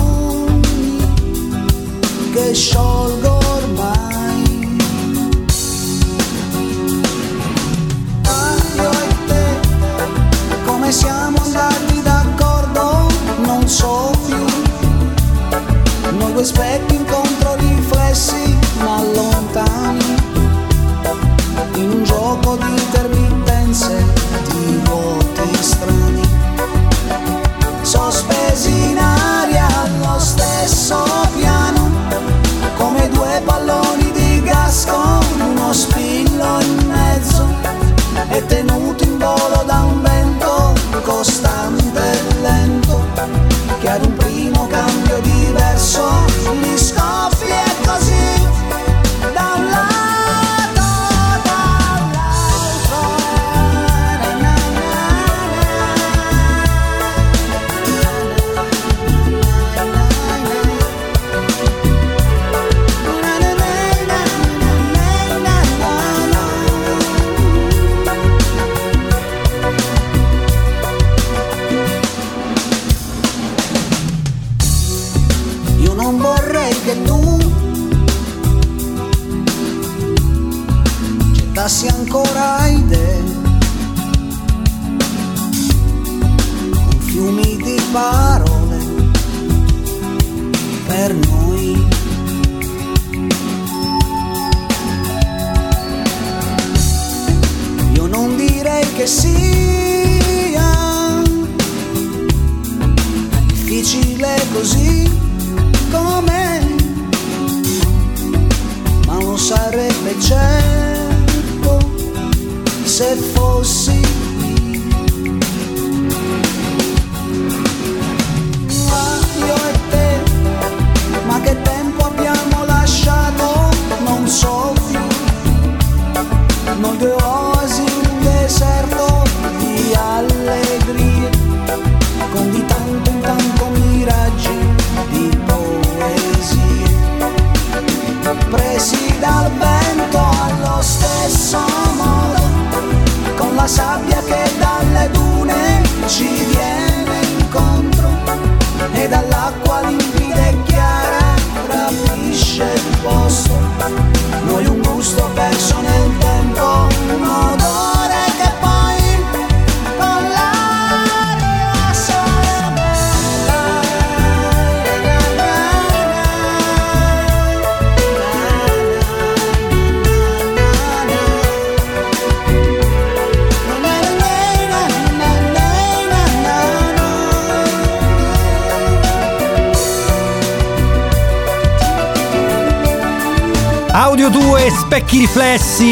[2.33, 3.32] che sciolgo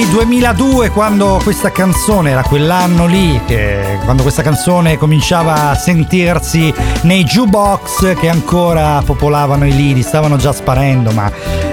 [0.01, 6.73] Riflessi 2002 quando questa canzone era quell'anno lì che quando questa canzone cominciava a sentirsi
[7.03, 11.31] nei jukebox che ancora popolavano i lidi stavano già sparendo ma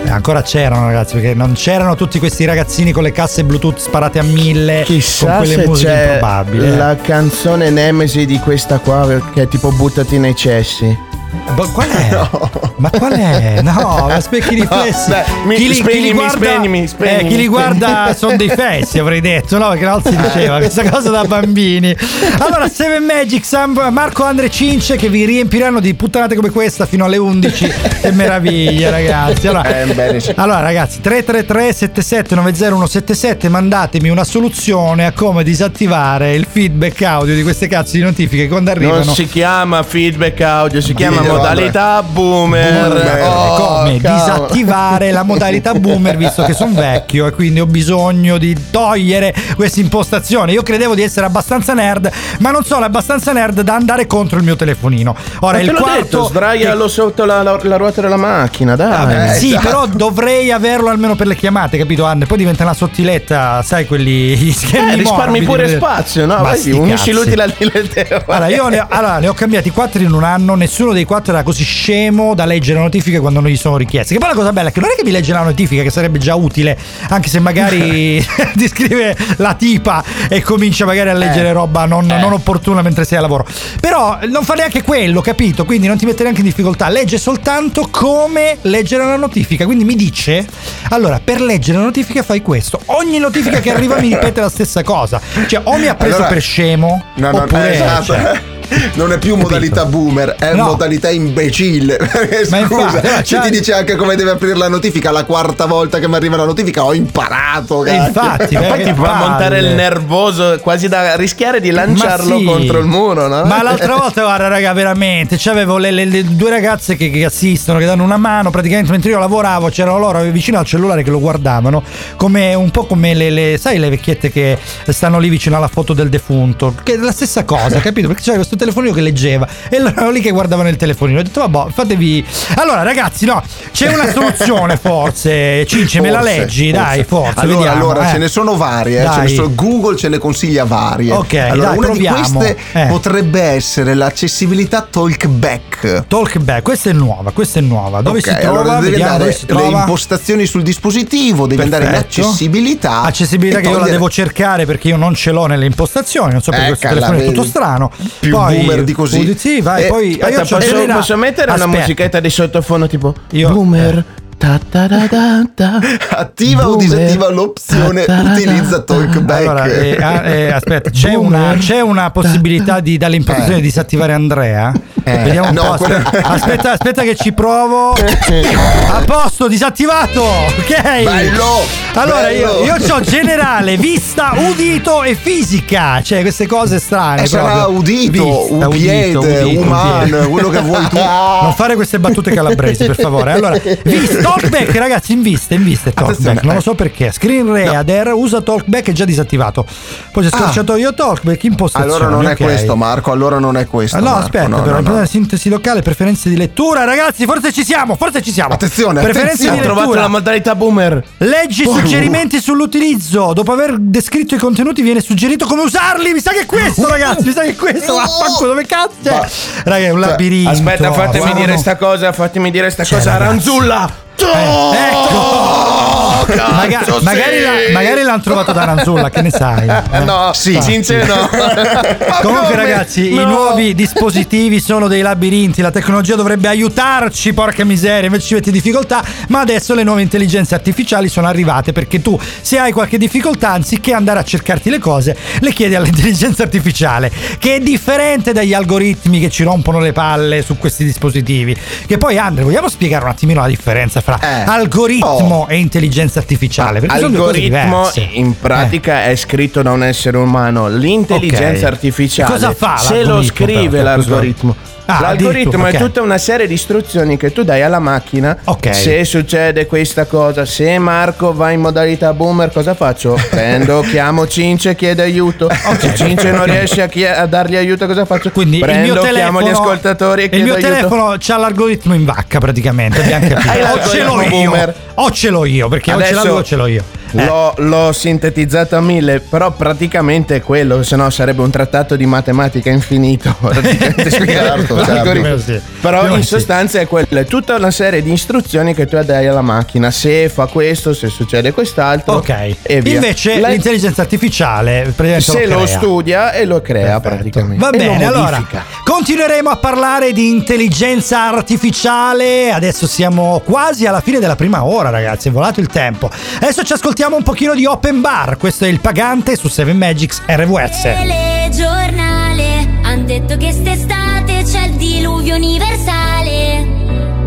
[0.07, 4.23] ancora c'erano ragazzi perché non c'erano tutti questi ragazzini con le casse bluetooth sparate a
[4.23, 6.75] mille con Chissà quelle se musiche improbabili eh.
[6.75, 11.06] la canzone Nemesi di questa qua che è tipo buttati nei cessi.
[11.55, 12.19] Ma qual è?
[12.77, 13.61] Ma qual è?
[13.63, 15.09] No, ma specchi riflessi.
[15.09, 17.19] dai, mi- chi li, chi li spegnimi, guarda, spegnimi, spegnimi.
[17.19, 19.69] eh, chi li guarda sono dei fessi, avrei detto, no?
[19.69, 21.95] Perché si diceva questa cosa da bambini.
[22.37, 27.05] Allora, Seven Magic, Sam, Marco Andre Cince che vi riempiranno di puttanate come questa fino
[27.05, 27.73] alle 11.
[28.01, 29.47] che meraviglia, ragazzi.
[29.47, 37.01] Allora, Eh, allora, ragazzi, 333 77 90177 mandatemi una soluzione a come disattivare il feedback
[37.01, 39.03] audio di queste cazzo di notifiche quando arrivano.
[39.03, 42.87] Non si chiama feedback audio, si chiama Diglielo, modalità boomer.
[42.91, 43.21] Boomer.
[43.23, 44.45] Oh, come cavolo.
[44.47, 49.79] disattivare la modalità boomer visto che sono vecchio e quindi ho bisogno di togliere questa
[49.79, 50.51] impostazione.
[50.51, 52.09] Io credevo di essere abbastanza nerd,
[52.39, 55.15] ma non sono abbastanza nerd da andare contro il mio telefonino.
[55.41, 58.89] Ora Ma il quarto detto, sdraialo sotto la, la- la ruota della macchina, dai.
[58.89, 59.65] Vabbè, sì, esatto.
[59.67, 62.05] però dovrei averlo almeno per le chiamate, capito?
[62.05, 62.25] Anne?
[62.25, 65.45] Poi diventa una sottiletta, sai, quelli gli schermi Eh, risparmi morbidi.
[65.45, 66.37] pure spazio, no?
[66.41, 68.23] Vai, unisci l'utile al dilettevole.
[68.27, 71.41] Allora, io ne, allora, ne ho cambiati quattro in un anno, nessuno dei quattro era
[71.41, 74.13] così scemo da leggere notifiche quando non gli sono richieste.
[74.13, 75.89] Che poi la cosa bella è che non è che vi legge la notifica, che
[75.89, 76.77] sarebbe già utile,
[77.09, 78.23] anche se magari
[78.55, 83.17] ti scrive la tipa e comincia magari a leggere roba non, non opportuna mentre sei
[83.17, 83.45] a lavoro.
[83.79, 85.65] Però non fa neanche quello, capito?
[85.65, 89.65] Quindi non ti mette neanche in difficoltà, legge soltanto come leggere la notifica.
[89.65, 90.45] Quindi mi dice,
[90.89, 92.79] allora, per leggere la notifica fai questo.
[92.87, 95.19] Ogni notifica che arriva mi ripete la stessa cosa.
[95.47, 97.73] Cioè, o mi ha preso Allora- per scemo, No, no, oppure...
[97.73, 98.03] esatto.
[98.03, 98.41] cioè,
[98.95, 100.65] Non è più modalità boomer, è No.
[100.65, 101.97] modalità imbecille.
[102.49, 105.11] Ma Scusa, infatti, ci ti dice anche come deve aprire la notifica.
[105.11, 107.85] La quarta volta che mi arriva la notifica ho imparato.
[107.85, 108.07] E cacchio.
[108.07, 112.43] infatti, E poi ti fa montare il nervoso quasi da rischiare di lanciarlo sì.
[112.43, 113.43] contro il muro, no?
[113.45, 115.35] Ma l'altra volta, guarda, raga, veramente.
[115.37, 118.49] C'avevo le, le- le due ragazze che, che assistono, che danno una mano.
[118.49, 121.83] Praticamente mentre io lavoravo, c'erano loro vicino al cellulare che lo guardavano.
[122.15, 124.57] Come un po' come le, le- sai, le vecchiette che
[124.87, 126.73] stanno lì vicino alla foto del defunto.
[126.83, 128.07] Che è la stessa cosa, capito?
[128.07, 131.19] Perché c'era questo telefonino che leggeva e loro erano lì che guardavano il telefonino.
[131.19, 132.25] Ho detto, vabbè, fatevi.
[132.55, 133.41] Allora, ragazzi, no,
[133.71, 135.65] c'è una soluzione, forse.
[135.65, 137.33] Cince, me la Forse, leggi, dai, forse.
[137.39, 138.11] Allora, vediamo, allora eh.
[138.11, 139.03] ce ne sono varie.
[139.03, 141.11] eh, ce ne sono- Google ce ne consiglia varie.
[141.13, 142.17] Ok, allora, dai, una proviamo.
[142.17, 142.85] di queste Eh.
[142.87, 146.05] potrebbe essere l'accessibilità talkback.
[146.07, 148.01] Talkback, questa è nuova, questa è nuova.
[148.01, 148.59] Dove Ok, si trova?
[148.59, 152.21] allora devi Vediamo andare le impostazioni sul dispositivo, devi andare in Perfetto.
[152.21, 153.01] accessibilità.
[153.01, 156.41] Accessibilità che io la togliere- devo cercare perché io non ce l'ho nelle impostazioni, non
[156.41, 157.91] so perché questo Eccola, telefono è tutto strano.
[158.19, 159.35] Più poi, boomer di così.
[159.37, 161.79] Sì, vai, Eh, poi Aspetta, posso, posso mettere una Aspetta.
[161.79, 164.03] musichetta di sottofondo tipo Io- Boomer,
[164.37, 165.79] Ta ta da da da.
[166.09, 166.87] Attiva o Boomer.
[166.97, 169.39] disattiva l'opzione Ta ta da utilizza talkback.
[169.41, 174.13] Allora, eh, ah, eh, aspetta, c'è una, c'è una possibilità di dalle impostazioni di disattivare
[174.13, 174.71] Andrea?
[175.03, 175.83] Eh, Vediamo un no, po'.
[175.85, 177.93] quello- Aspetta, aspetta, aspetta che ci provo.
[177.97, 180.21] A posto, disattivato.
[180.21, 180.81] Ok.
[181.03, 181.61] Bello,
[181.95, 182.63] Allora, bello.
[182.63, 186.01] io, io ho generale, vista, udito e fisica.
[186.03, 187.23] Cioè, queste cose strane.
[187.23, 188.11] Eh, sarà udito,
[188.49, 190.27] Vista, upiede, udito, umano, upiede.
[190.27, 190.97] quello che vuoi tu.
[190.97, 193.31] Non fare queste battute calabresi, per favore.
[193.31, 196.43] Allora, vista, talkback, ragazzi, in vista, in vista è talkback.
[196.43, 196.63] Non lo eh.
[196.63, 197.11] so perché.
[197.11, 199.65] Screen Reader usa talkback è già disattivato.
[200.11, 200.37] Poi c'è Ah.
[200.39, 201.93] scorciatoio talkback, impostazioni.
[201.93, 202.37] Allora non è ok.
[202.43, 203.11] questo, Marco.
[203.11, 203.97] Allora non è questo.
[203.97, 205.05] Ah, no, Marco, aspetta, no, però no, no.
[205.05, 206.83] sintesi locale, preferenze di lettura.
[206.83, 208.53] Ragazzi, forse ci siamo, forse ci siamo.
[208.53, 209.55] Attenzione, preferenze attenzione.
[209.55, 210.01] di Ho trovato lettura.
[210.01, 211.03] la modalità boomer.
[211.17, 211.73] Leggi Oh.
[211.77, 213.33] suggerimenti sull'utilizzo.
[213.33, 216.13] Dopo aver descritto i contenuti, viene suggerito come usarli.
[216.13, 217.25] Mi sa che è questo, ragazzi.
[217.27, 217.93] Mi sa che è questo.
[217.95, 218.95] Vaffanculo, dove cazzo?
[219.03, 219.27] c'è?
[219.63, 220.49] Raga, è un labirinto.
[220.51, 221.57] Aspetta, fatemi dire no.
[221.57, 223.11] sta cosa, fatemi dire sta Cioè, cosa.
[223.17, 223.29] ragazzi.
[223.29, 224.05] Ranzulla!
[224.25, 226.25] Eh, ecco.
[226.27, 227.03] cazzo, Maga- sì.
[227.03, 229.67] magari, la- magari l'hanno trovato da Ranzulla, che ne sai?
[229.91, 229.99] Eh?
[229.99, 230.59] No, Sì.
[230.61, 231.29] Cince no.
[232.21, 233.25] Comunque, ragazzi, i No.
[233.25, 235.61] nuovi dispositivi sono dei labirinti.
[235.61, 239.03] La tecnologia dovrebbe aiutarci, porca miseria, invece ci metti difficoltà.
[239.29, 243.93] Ma adesso le nuove intelligenze artificiali sono arrivate perché tu, se hai qualche difficoltà, anziché
[243.93, 249.29] andare a cercarti le cose, le chiedi all'intelligenza artificiale, che è differente dagli algoritmi che
[249.29, 251.55] ci rompono le palle su questi dispositivi.
[251.85, 254.43] Che poi, Andre, vogliamo spiegare un attimino la differenza fra Eh.
[254.49, 256.79] algoritmo e intelligenza artificiale?
[256.79, 257.91] Perché Algoritmo.
[257.93, 258.09] Eh.
[258.13, 260.69] in pratica è scritto da un essere umano.
[260.69, 261.73] L'intelligenza Ok.
[261.73, 263.83] artificiale, cosa fa se lo scrive però?
[263.83, 264.55] l'algoritmo.
[264.89, 268.37] Ah, L'algoritmo addirittura, è tutta una serie di istruzioni che tu dai alla macchina.
[268.45, 268.73] Ok.
[268.73, 273.19] Se succede questa cosa, se Marco va in modalità boomer, cosa faccio?
[273.29, 275.49] Prendo, chiamo Cince, chiedo aiuto.
[275.77, 278.31] Se Cince non riesce a, chie- a dargli aiuto, cosa faccio?
[278.31, 280.71] Quindi Prendo, il mio chiamo telefono, gli ascoltatori e il chiedo mio aiuto.
[280.71, 282.99] telefono c'ha l'algoritmo in vacca praticamente.
[283.01, 284.75] o ce l'ho l'algoritmo io, boomer.
[284.95, 286.83] o ce l'ho io, perché o ce l'ho io o ce l'ho io.
[287.11, 287.25] Eh.
[287.25, 292.05] L'ho, l'ho sintetizzato a mille, però praticamente è quello, se no sarebbe un trattato di
[292.05, 293.35] matematica infinito.
[294.17, 295.61] Certo, certo.
[295.81, 299.41] Però in sostanza è quello, è tutta una serie di istruzioni che tu dai alla
[299.41, 302.15] macchina, se fa questo, se succede quest'altro.
[302.15, 302.55] Ok.
[302.61, 302.95] E via.
[302.95, 305.67] Invece La- l'intelligenza artificiale se lo, crea.
[305.67, 307.63] studia e lo crea praticamente.
[307.63, 308.45] Va lo bene, allora
[308.83, 312.51] continueremo a parlare di intelligenza artificiale.
[312.51, 315.29] Adesso siamo quasi alla fine della prima ora, ragazzi.
[315.29, 316.09] È volato il tempo.
[316.37, 318.37] Adesso ci ascoltiamo un pochino di Open Bar.
[318.37, 320.81] Questo è il pagante su 7 Magics RWS.
[320.81, 326.65] Telegiornale Han detto che st'estate c'è il diluvio universale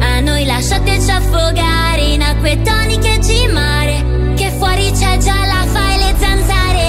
[0.01, 5.67] A noi lasciateci affogare in acque toniche e G mare Che fuori c'è già la
[5.67, 6.89] fa e le zanzare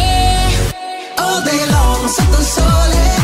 [1.15, 3.20] All day long sotto il sole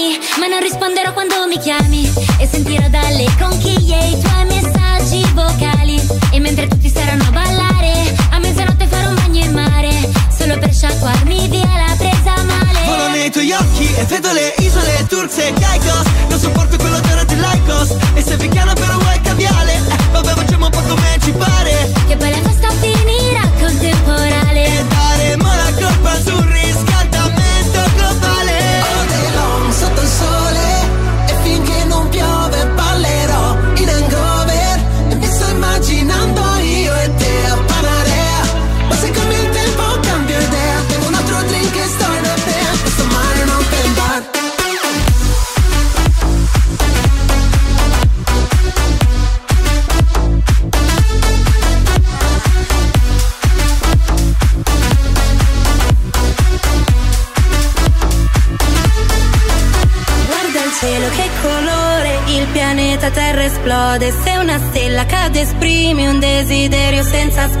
[0.00, 2.10] domani Ma non risponderò quando mi chiami.
[2.38, 6.00] E sentirò dalle conchiglie i tuoi messaggi vocali.
[6.30, 10.08] E mentre tutti saranno a ballare A mezzanotte farò un bagno in mare.
[10.36, 12.84] Solo per sciacquarmi via la presa male.
[12.86, 16.09] Volo nei tuoi occhi e vedo le isole turze e Caicos Non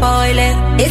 [0.00, 0.56] spoiler.
[0.78, 0.88] E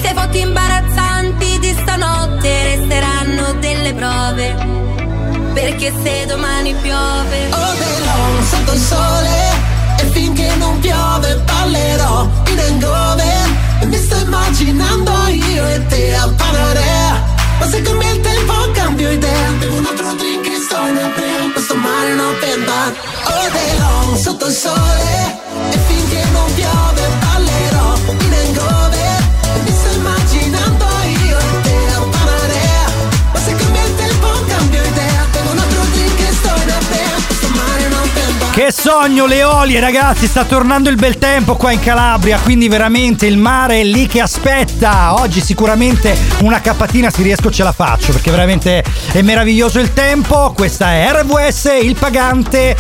[39.00, 43.28] Che sogno le olie ragazzi, sta tornando il bel tempo qua in Calabria, quindi veramente
[43.28, 45.14] il mare è lì che aspetta.
[45.22, 48.84] Oggi sicuramente una cappatina se riesco ce la faccio perché veramente
[49.14, 50.52] è meraviglioso il tempo.
[50.54, 52.76] Questa è RVS, il pagante.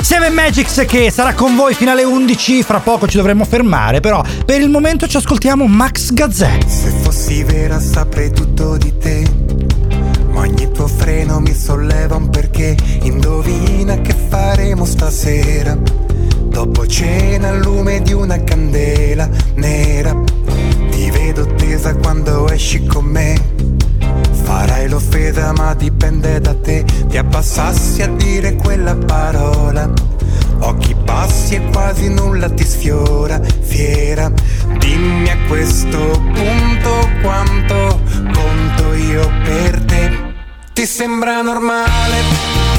[0.00, 4.24] Seven Magics che sarà con voi fino alle 11, fra poco ci dovremmo fermare, però
[4.44, 6.58] per il momento ci ascoltiamo Max Gazzè.
[6.66, 9.24] Se fossi vera saprei tutto di te.
[10.32, 12.76] Ma ogni tuo freno mi solleva un perché.
[13.02, 15.74] Indovina che faremo stasera.
[15.74, 20.14] Dopo cena al lume di una candela nera.
[20.90, 23.40] Ti vedo tesa quando esci con me.
[24.42, 26.84] Farai l'offesa ma dipende da te.
[27.08, 29.90] Ti abbassassi a dire quella parola.
[30.58, 34.30] Occhi bassi e quasi nulla ti sfiora, fiera.
[34.78, 35.98] Dimmi a questo
[36.34, 37.98] punto quanto
[38.30, 40.10] conto io per te.
[40.74, 42.69] Ti sembra normale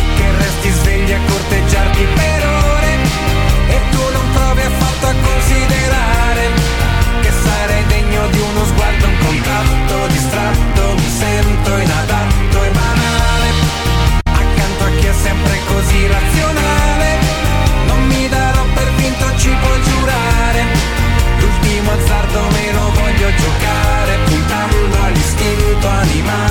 [0.62, 2.94] resti svegli a corteggiarti per ore
[3.68, 6.50] e tu non provi affatto a considerare
[7.22, 13.50] che sarei degno di uno sguardo, un contatto distratto, mi sento inadatto e banale
[14.24, 17.10] accanto a chi è sempre così razionale.
[17.88, 20.62] Non mi darò per vinto, ci puoi giurare.
[21.40, 26.51] L'ultimo azzardo me lo voglio giocare, puntando all'istinto animale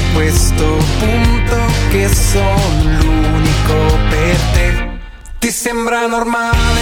[0.00, 1.56] A questo punto
[1.90, 4.88] che sono l'unico per te.
[5.38, 6.80] Ti sembra normale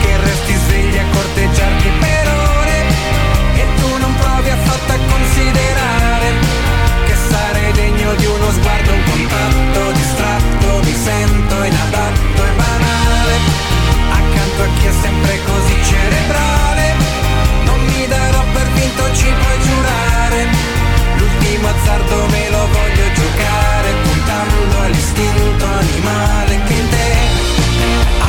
[0.00, 2.78] che resti svegli a corteggiarti per ore
[3.56, 6.28] e tu non provi affatto a considerare
[7.04, 13.34] che sarei degno di uno sguardo, un contatto distratto, mi sento inadatto e banale
[14.12, 16.94] accanto a chi è sempre così cerebrale.
[17.64, 19.69] Non mi darò per vinto, ci puoi.
[21.80, 27.12] L'ultimo azzardo me lo voglio giocare, puntando all'istinto animale che in te.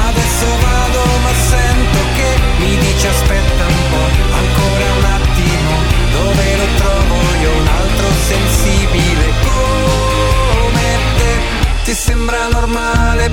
[0.07, 2.29] Adesso vado ma sento che
[2.59, 5.71] mi dice aspetta un po', ancora un attimo,
[6.11, 11.83] dove lo trovo io un altro sensibile come te?
[11.83, 13.31] Ti sembra normale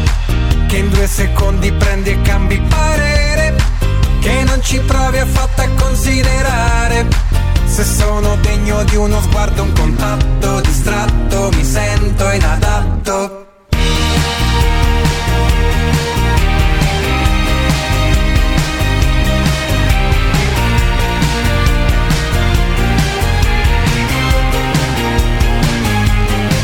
[0.66, 3.54] che in due secondi prendi e cambi parere?
[4.20, 7.06] Che non ci provi affatto a considerare
[7.78, 13.46] se sono degno di uno sguardo, un contatto distratto, mi sento inadatto.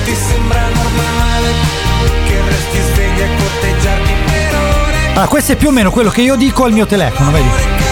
[0.04, 1.52] Ti sembra normale
[2.26, 4.96] che resti svegli a corteggiarti per ore?
[5.10, 7.83] Allora, questo è più o meno quello che io dico al mio telefono, vedi?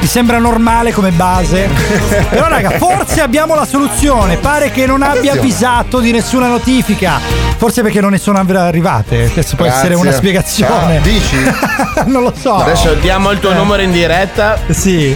[0.00, 1.68] Ti sembra normale come base?
[2.30, 4.36] Però raga, forse abbiamo la soluzione.
[4.36, 7.20] Pare che non abbia avvisato di nessuna notifica.
[7.56, 9.28] Forse perché non ne sono arrivate.
[9.32, 9.80] Questa può Grazie.
[9.82, 10.98] essere una spiegazione.
[10.98, 11.36] Ah, dici?
[12.06, 12.54] non lo so.
[12.54, 13.54] Adesso diamo il tuo Eh.
[13.54, 14.58] numero in diretta.
[14.68, 15.14] Sì.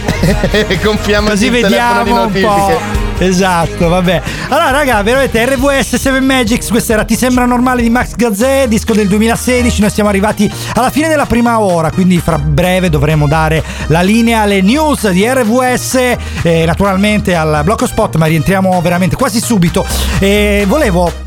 [0.51, 2.39] e confiamo Così il telefono di vediamo un po'.
[2.39, 3.02] notifiche.
[3.23, 4.21] Esatto, vabbè.
[4.49, 8.93] Allora, raga, veramente RVS 7 Magics, questa era Ti sembra normale di Max Gazzè, disco
[8.93, 9.79] del 2016.
[9.79, 14.41] Noi siamo arrivati alla fine della prima ora, quindi fra breve dovremo dare la linea
[14.41, 19.85] alle news di RVS, eh, naturalmente al blocco spot, ma rientriamo veramente quasi subito.
[20.19, 21.22] E volevo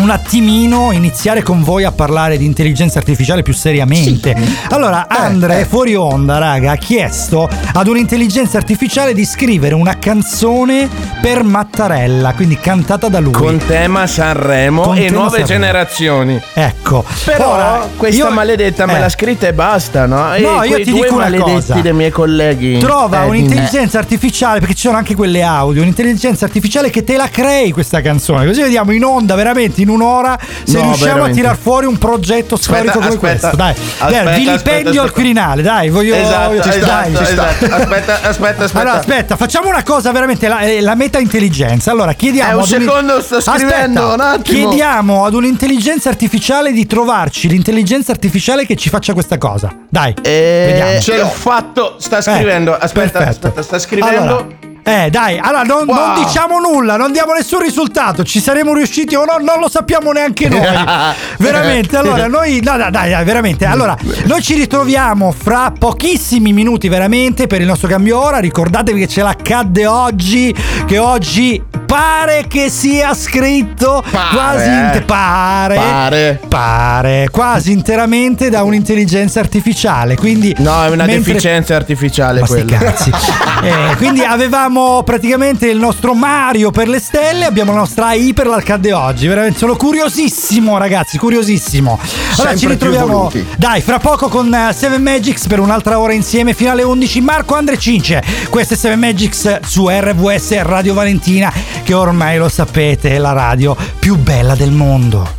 [0.00, 4.34] un attimino iniziare con voi a parlare di intelligenza artificiale più seriamente.
[4.70, 10.88] Allora, Andre fuori onda, raga, ha chiesto ad un'intelligenza artificiale di scrivere una canzone
[11.20, 13.32] per Mattarella, quindi cantata da lui.
[13.32, 15.46] Con tema Sanremo Con e tema nuove Sanremo.
[15.46, 16.40] generazioni.
[16.54, 17.04] Ecco.
[17.24, 19.00] Però Ora, questa io- maledetta me eh.
[19.00, 20.34] l'ha scritta e basta, no?
[20.34, 21.74] E No, io ti dico una maledetti cosa.
[21.80, 22.78] dei miei colleghi.
[22.78, 27.28] Trova Eh, un'intelligenza artificiale, perché ci sono anche quelle audio, un'intelligenza artificiale che te la
[27.28, 28.46] crei questa canzone.
[28.46, 31.30] Così vediamo in onda veramente in un'ora se No, riusciamo veramente.
[31.30, 33.50] a tirar fuori un progetto Aspetta, storico come aspetta.
[33.50, 33.56] questo.
[33.56, 35.12] Dai, Aspetta, Dai, vilipendio aspetta, al aspetta.
[35.12, 36.14] Quirinale, dai, voglio.
[36.14, 37.64] Esatto, voglio- esatto, dai, esatto.
[37.74, 38.80] Aspetta, aspetta, aspetta.
[38.80, 41.90] Allora, aspetta, facciamo una cosa veramente, la, eh, la meta intelligenza.
[41.90, 42.50] Allora, chiediamo.
[42.50, 44.42] Eh, un ad un- secondo, sto scrivendo, Aspetta, un attimo.
[44.68, 49.72] Chiediamo ad un'intelligenza artificiale di trovarci l'intelligenza artificiale che ci faccia questa cosa.
[49.88, 51.00] Dai, vediamo.
[51.00, 52.72] Ce l'ho fatto, sta scrivendo.
[52.76, 53.46] aspetta, perfetto.
[53.48, 54.20] aspetta, sta scrivendo.
[54.20, 54.46] Allora,
[54.88, 55.96] Eh, dai, allora non, Wow.
[55.96, 58.24] non diciamo nulla, non diamo nessun risultato.
[58.24, 59.36] Ci saremo riusciti o no?
[59.38, 60.60] Non lo sappiamo neanche noi.
[61.38, 61.96] veramente.
[61.96, 62.60] Allora, noi.
[62.62, 63.66] No, dai, dai, veramente.
[63.66, 68.38] Allora, noi ci ritroviamo fra pochissimi minuti, veramente, per il nostro cambio ora.
[68.38, 70.54] Ricordatevi che ce l'accadde oggi.
[70.86, 71.62] Che oggi
[71.98, 76.40] pare che sia scritto quasi inte- pare, Pare.
[76.46, 80.14] pare quasi interamente da un'intelligenza artificiale.
[80.14, 82.76] Quindi No, è una mentre- deficienza artificiale ma quella.
[82.78, 83.10] cazzi.
[83.60, 88.46] Eh, quindi avevamo praticamente il nostro Mario per le stelle, abbiamo la nostra AI per
[88.46, 89.26] l'arcade oggi.
[89.26, 91.98] Veramente sono curiosissimo, ragazzi, curiosissimo.
[92.00, 93.32] Allora Sempre ci ritroviamo.
[93.56, 97.20] Dai, fra poco con eh, Seven Magics per un'altra ora insieme, fino alle 11.
[97.20, 98.22] Marco Andre Cince.
[98.48, 101.52] Questo è Seven Magics su RVS Radio Valentina,
[101.82, 105.36] che ormai lo sapete, è la radio più bella del mondo.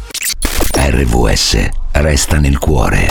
[0.74, 3.08] RVS resta nel cuore.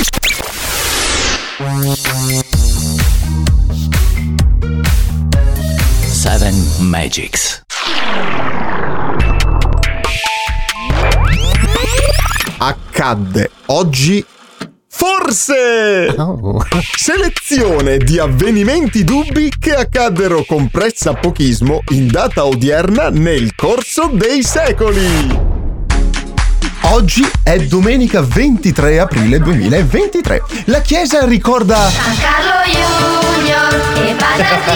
[6.10, 7.62] Seven Magics.
[12.58, 14.24] accadde oggi
[14.98, 16.12] Forse!
[16.96, 25.57] Selezione di avvenimenti dubbi che accaddero con pressapochismo in data odierna nel corso dei secoli.
[26.90, 30.42] Oggi è domenica 23 aprile 2023.
[30.66, 34.16] La chiesa ricorda Carlo Junior che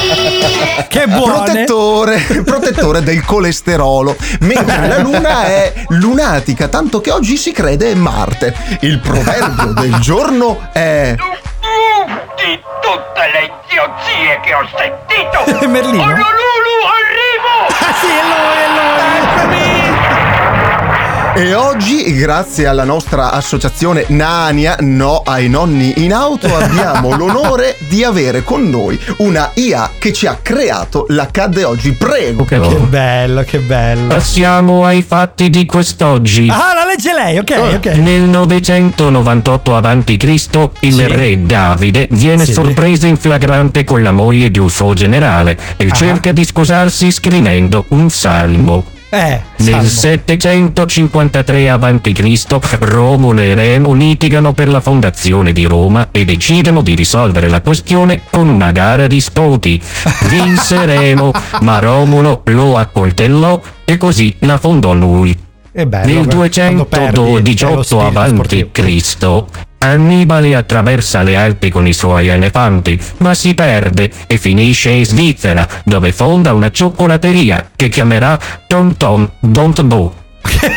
[0.00, 1.32] dire Che buone!
[1.44, 7.94] protettore, protettore del colesterolo, mentre la luna è lunatica, tanto che oggi si crede è
[7.94, 8.54] Marte.
[8.80, 16.02] Il proverbio del giorno è di tutte le idiozie che ho sentito Merlino?
[16.02, 19.81] Honolulu arrivo Ah sì, è lui, è lui!
[21.34, 28.04] E oggi, grazie alla nostra associazione Nania No ai nonni in auto, abbiamo l'onore di
[28.04, 31.92] avere con noi una IA che ci ha creato l'accadde oggi.
[31.92, 32.44] Prego!
[32.44, 34.08] Che bello, che bello.
[34.08, 36.48] Passiamo ai fatti di quest'oggi.
[36.50, 37.86] Ah, la legge lei, ok, ok.
[37.96, 40.12] Nel 998 a.C.
[40.80, 41.06] il Sì.
[41.06, 42.52] re Davide viene Sì.
[42.52, 45.94] sorpreso in flagrante con la moglie di un suo generale e Ah.
[45.94, 48.84] cerca di sposarsi scrivendo un salmo.
[49.14, 49.88] Eh, Nel salmo.
[49.88, 52.46] 753 a.C.
[52.78, 58.22] Romolo e Remo litigano per la fondazione di Roma e decidono di risolvere la questione
[58.30, 59.78] con una gara di spoti.
[60.30, 65.38] Vinse Remo, ma Romolo lo accoltellò e così la fondò lui.
[65.72, 66.12] È bello.
[66.12, 68.68] Nel quando perdi, è lo 218 spirito avanti.
[68.70, 69.48] Cristo
[69.78, 75.66] Annibale attraversa le Alpi con i suoi elefanti, ma si perde e finisce in Svizzera,
[75.84, 80.21] dove fonda una cioccolateria che chiamerà Tom Tom Don't Bo.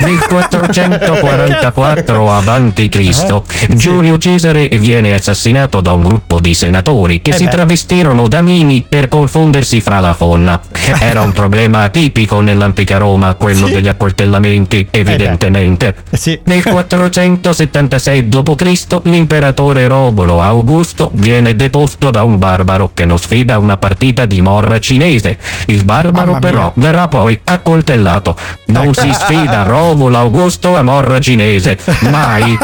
[0.01, 7.36] Nel 444 avanti Cristo, Giulio Cesare viene assassinato da un gruppo di senatori che Eh
[7.36, 7.49] si beh.
[7.51, 10.59] travestirono da mini per confondersi fra la folla.
[10.99, 13.73] Era un problema tipico nell'antica Roma, quello Sì.
[13.73, 15.95] degli accoltellamenti, evidentemente.
[16.11, 16.39] Sì.
[16.45, 18.99] Nel 476 d.C.
[19.03, 24.79] l'imperatore Romolo Augusto viene deposto da un barbaro che non sfida una partita di morra
[24.79, 25.38] cinese.
[25.67, 26.49] Il barbaro Mamma mia.
[26.49, 28.36] però verrà poi accoltellato.
[28.67, 31.78] Non si sfida Romolo Augusto a morra cinese,
[32.09, 32.57] mai.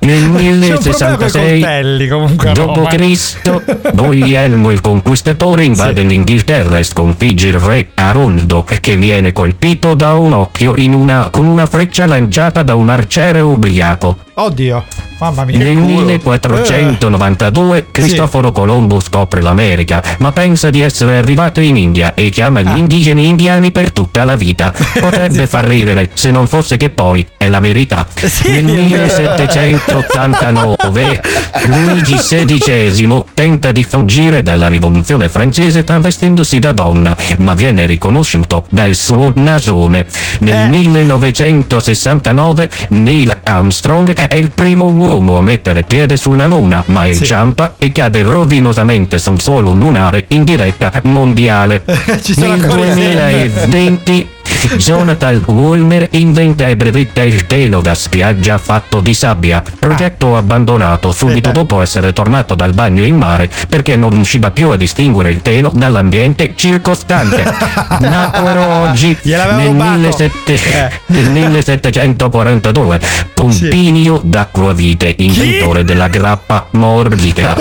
[0.00, 2.88] Nel C'è un problema con i 1066 coltelli comunque Dopo Roma.
[2.88, 10.14] Cristo, Guglielmo il conquistatore invade l'Inghilterra e sconfigge il re Arondo, che viene colpito da
[10.14, 14.16] un occhio in una- con una freccia lanciata da un arciere ubriaco.
[14.40, 14.84] Oddio,
[15.18, 15.58] mamma mia.
[15.58, 16.04] Nel che culo.
[16.04, 22.62] 1492 Cristoforo Colombo scopre l'America, ma pensa di essere arrivato in India e chiama Ah.
[22.62, 24.72] gli indigeni indiani per tutta la vita.
[25.00, 28.06] Potrebbe far ridere se non fosse che poi è la verità.
[28.44, 31.20] Nel 1789
[31.66, 38.94] Luigi XVI tenta di fuggire dalla rivoluzione francese travestendosi da donna, ma viene riconosciuto dal
[38.94, 40.06] suo nasone.
[40.40, 47.74] Nel 1969 Neil Armstrong è il primo uomo a mettere piede sulla Luna, ma inciampa
[47.78, 51.82] e cade rovinosamente sul suolo lunare in diretta mondiale.
[52.36, 54.28] Nel ancora i 2020
[54.76, 61.50] Jonathan Ulmer inventa e brevetta il telo da spiaggia fatto di sabbia, progetto abbandonato subito
[61.50, 65.70] dopo essere tornato dal bagno in mare perché non riusciva più a distinguere il telo
[65.74, 67.42] dall'ambiente circostante.
[68.00, 69.96] Nacquero oggi nel, rubato.
[69.98, 73.00] 17 nel 1742
[73.34, 77.54] Pompinio d'Acquavite, inventore della grappa morbica.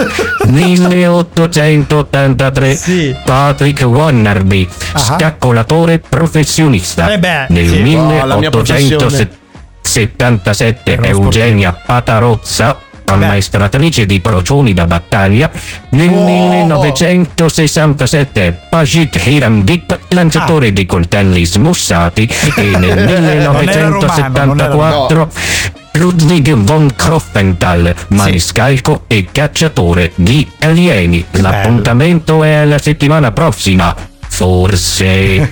[0.48, 5.00] 1883 Patrick Wannerby, Ah.
[5.00, 6.77] scaccolatore professionista.
[7.14, 7.94] Eh beh, Nel sì.
[7.96, 12.80] Oh, la mia 1877 Eugenia Patarozza
[13.14, 15.50] ammaestratrice di procioni da battaglia.
[15.90, 25.30] Nel 1967 Pajit Hirandip, lanciatore di coltelli smussati e nel Non era romano, 1974
[25.94, 31.26] Ludwig von Kroffenthal, maniscalco e cacciatore di alieni.
[31.32, 33.96] L'appuntamento è la settimana prossima.
[34.38, 35.52] Forse.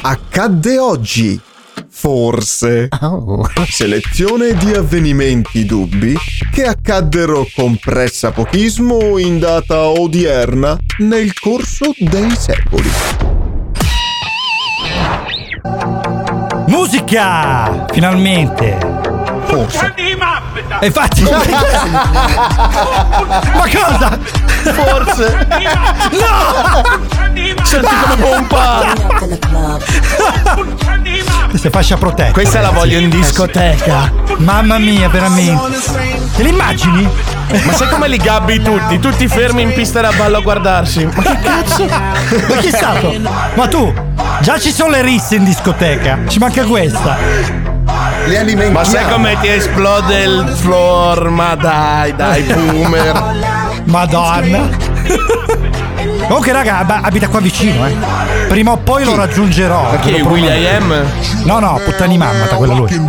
[0.00, 1.38] Accadde oggi.
[1.90, 2.88] Forse.
[3.68, 6.16] Selezione di avvenimenti dubbi
[6.50, 12.88] che accaddero con pressapochismo in data odierna nel corso dei secoli.
[16.68, 17.84] Musica!
[17.90, 18.78] Finalmente!
[19.44, 19.92] Forse.
[20.80, 21.22] E infatti.
[21.28, 21.30] Ma
[23.62, 24.18] cosa?
[24.72, 25.46] Forse.
[26.10, 26.82] No!
[27.62, 28.92] Senti come pompa.
[31.48, 32.32] Questa è fascia protetta.
[32.32, 34.12] Questa la voglio in discoteca.
[34.38, 35.78] Mamma mia, veramente.
[36.36, 37.08] Te le immagini?
[37.64, 38.98] Ma sai come li gabbi tutti?
[38.98, 41.04] Tutti fermi in pista da ballo a guardarsi.
[41.04, 41.86] Ma che cazzo?
[41.86, 43.14] Ma chi è stato?
[43.54, 43.92] Ma tu?
[44.40, 46.18] Già ci sono le risse in discoteca.
[46.26, 47.75] Ci manca questa.
[48.26, 48.78] Li alimentiamo.
[48.78, 51.28] Ma sai come ti esplode il floor?
[51.30, 53.34] Ma dai, dai, boomer.
[53.86, 54.68] Madonna.
[56.26, 57.94] Comunque, raga, ab- abita qua vicino, eh.
[58.48, 59.90] Prima o poi lo raggiungerò.
[59.92, 60.28] Ma chi, ve lo.
[60.28, 61.04] Will.i.am?
[61.44, 62.88] No, no, puttani mamma, quello lui.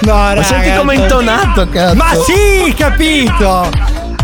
[0.00, 1.94] No, Ma raga, senti come è intonato, cazzo.
[1.94, 3.70] Ma sì, capito.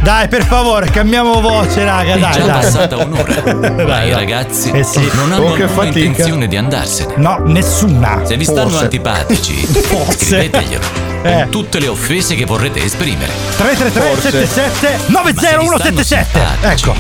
[0.03, 2.61] Dai, per favore, cambiamo voce, raga, È dai, già dai.
[2.63, 3.85] passata un'ora.
[3.85, 5.09] Ma i ragazzi Eh sì.
[5.15, 7.15] non hanno Oh, intenzione di andarsene.
[7.17, 8.23] No, nessuna.
[8.25, 8.85] Se vi stanno Forse.
[8.85, 10.25] antipatici, Forse.
[10.25, 10.85] scriveteglielo.
[11.23, 11.33] Eh.
[11.43, 13.31] Con tutte le offese che vorrete esprimere.
[13.59, 16.41] 333 77 90177.
[16.63, 16.95] Ecco.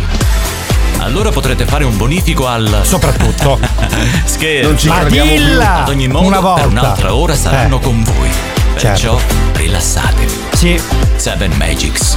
[0.98, 2.80] Allora potrete fare un bonifico al.
[2.82, 3.58] Soprattutto.
[4.24, 4.68] Scherzo.
[4.68, 5.38] Non ci Ma crediamo più.
[5.38, 5.82] dilla!
[5.84, 6.60] Ad ogni modo, Una volta.
[6.62, 7.80] per un'altra ora saranno Eh.
[7.80, 8.28] con voi.
[8.74, 9.18] Perciò
[9.54, 10.26] rilassate.
[10.52, 10.78] Sì.
[11.16, 12.16] Seven Magics.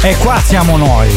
[0.00, 1.08] E qua siamo noi.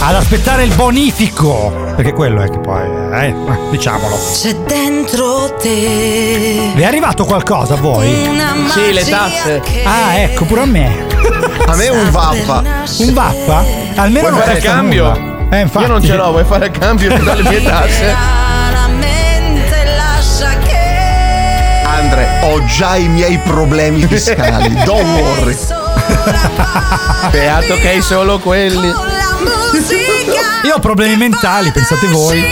[0.00, 1.72] Ad aspettare il bonifico.
[1.96, 2.82] Perché quello è che poi.
[3.14, 3.34] Eh,
[3.70, 4.18] diciamolo.
[4.34, 8.28] C'è dentro te Vi è arrivato qualcosa a voi?
[8.28, 9.62] una Sì, le tasse.
[9.84, 11.06] Ah, ecco, pure a me.
[11.66, 12.62] A me un vappa.
[12.98, 13.64] Un vappa?
[13.94, 15.08] Almeno Vuoi non fare costa cambio?
[15.08, 15.56] nulla.
[15.56, 15.84] Eh, infatti.
[15.84, 18.14] Io non ce l'ho, vuoi fare cambio Ti do le mie tasse?
[21.86, 24.74] Andre, ho già i miei problemi fiscali.
[24.84, 25.56] Don't worry.
[27.30, 28.92] Beato che hai solo quelli.
[30.64, 32.44] Io ho problemi mentali, pensate voi.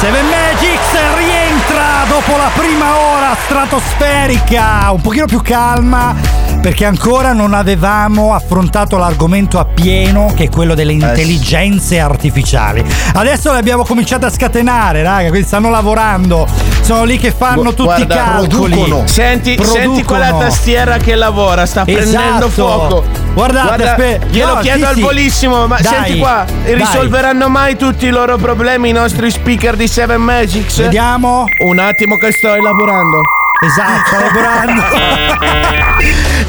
[0.00, 7.54] Seven Magics rientra dopo la prima ora stratosferica, un pochino più calma perché ancora non
[7.54, 12.84] avevamo affrontato l'argomento a pieno che è quello delle intelligenze artificiali.
[13.14, 16.46] Adesso le abbiamo cominciato a scatenare, raga, quindi stanno lavorando,
[16.82, 18.74] sono lì che fanno tutti Guarda, i calcoli.
[18.74, 19.06] producono.
[19.06, 20.48] Senti, senti quella Producono.
[20.50, 22.48] tastiera che lavora, sta prendendo Esatto.
[22.50, 23.04] fuoco.
[23.32, 25.00] Guardate, Guarda, aspe- glielo no, chiedo sì, al sì.
[25.00, 26.74] volissimo, ma Dai, senti qua, dai.
[26.74, 30.76] risolveranno mai tutti i loro problemi i nostri speaker di Seven Magics?
[30.80, 31.44] Vediamo.
[31.64, 33.20] Un attimo che sto elaborando.
[33.62, 34.82] Esatto, sta lavorando.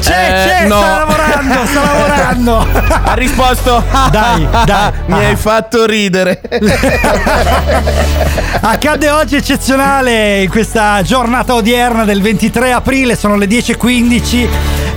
[0.00, 0.78] Eh, c'è, no.
[0.78, 2.66] sta lavorando, sta lavorando.
[3.04, 3.84] Ha risposto.
[4.10, 4.92] Dai, dai.
[5.06, 6.40] Mi hai fatto ridere.
[8.62, 14.48] Accade oggi eccezionale in questa giornata odierna del 23 aprile, sono le 10.15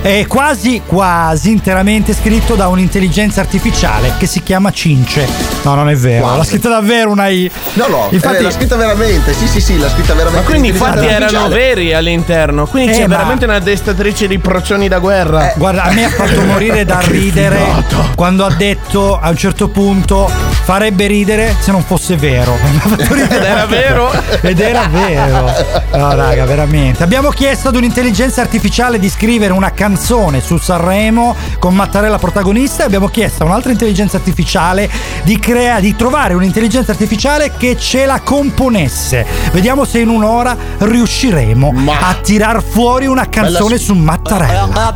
[0.06, 5.26] è quasi, quasi interamente scritto da un'intelligenza artificiale che si chiama Cince.
[5.64, 6.38] No, non è vero, Quasi.
[6.38, 7.50] l'ha scritta davvero una I.
[7.72, 9.34] No, no, Infatti, eh, l'ha scritta veramente.
[9.34, 10.44] Sì, sì, sì, l'ha scritta veramente.
[10.44, 12.66] Ma quindi infatti erano veri all'interno.
[12.66, 15.52] Quindi Eh, c'è ma- veramente una destatrice di procioni da guerra.
[15.56, 18.12] Guarda, a me ha fatto morire da ridere figata.
[18.14, 20.30] quando ha detto a un certo punto
[20.64, 22.56] farebbe ridere se non fosse vero.
[22.98, 24.10] Ed era vero.
[24.40, 25.52] Ed era vero.
[25.92, 27.02] No, raga, veramente.
[27.02, 32.86] Abbiamo chiesto ad un'intelligenza artificiale di scrivere una canzone su Sanremo con Mattarella protagonista e
[32.86, 34.88] abbiamo chiesto a un'altra intelligenza artificiale
[35.22, 39.24] di, crea- di trovare un'intelligenza artificiale che ce la componesse.
[39.52, 44.92] Vediamo se in un'ora riusciremo a tirar fuori una canzone su Mattarella.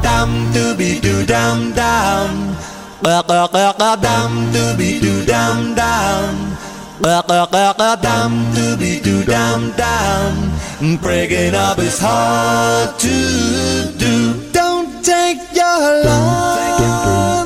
[11.00, 14.34] Breaking up is hard to do.
[14.52, 17.39] Don't take your love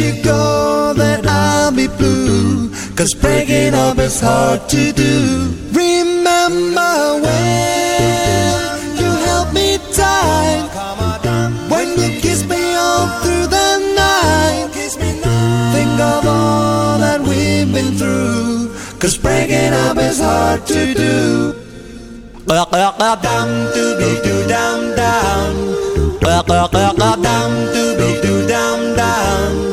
[0.00, 2.70] you go, then I'll be blue.
[2.96, 5.52] Cause breaking up is hard to do.
[5.72, 8.60] Remember when
[9.00, 10.68] you held me tight.
[11.68, 14.68] When you kissed me all through the night.
[15.74, 18.74] Think of all that we've been through.
[18.98, 21.54] Cause breaking up is hard to do.
[22.46, 25.54] Dum to be do dum down.
[26.20, 29.69] Dum to be do dum down.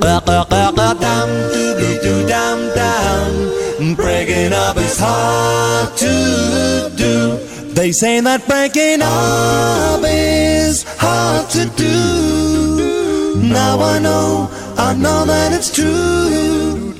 [0.00, 3.94] Dum to be do dum dum.
[3.94, 7.38] Breaking up is hard to do.
[7.74, 13.36] They say that breaking up is hard to do.
[13.42, 16.94] Now I know, I know that it's true.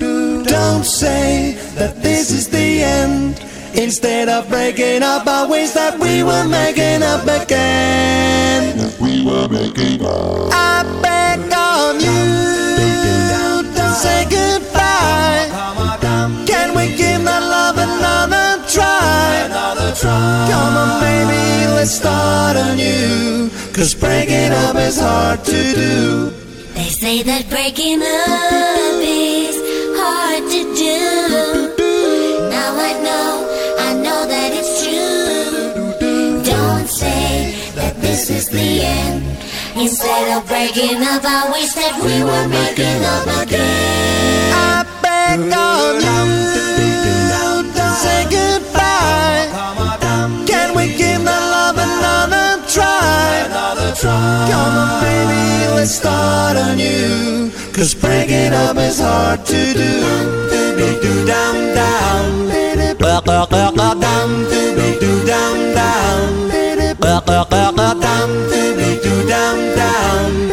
[0.44, 3.40] Don't say that this is the end.
[3.74, 8.92] Instead of breaking up, I wish that we were making up again.
[9.00, 10.50] we were making up.
[10.52, 12.37] I beg on you,
[20.00, 23.50] Come on, baby, let's start anew.
[23.72, 26.30] Cause breaking up is hard to do.
[26.74, 29.56] They say that breaking up is
[29.98, 32.48] hard to do.
[32.50, 33.30] Now I know,
[33.78, 36.42] I know that it's true.
[36.44, 39.37] Don't say that this is the end.
[39.80, 44.52] Instead of breaking up, I wish that we were making up again.
[44.52, 46.24] I beg on you,
[47.30, 47.70] don't
[48.02, 49.46] say goodbye.
[50.46, 53.46] Can we give that love another try?
[54.02, 57.52] Come on, baby, let's start anew.
[57.72, 60.02] Cause breaking up is hard to do.
[61.02, 61.88] Do down down.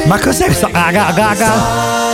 [0.05, 0.69] Ma cos'è questo?
[0.71, 1.51] Raga, raga.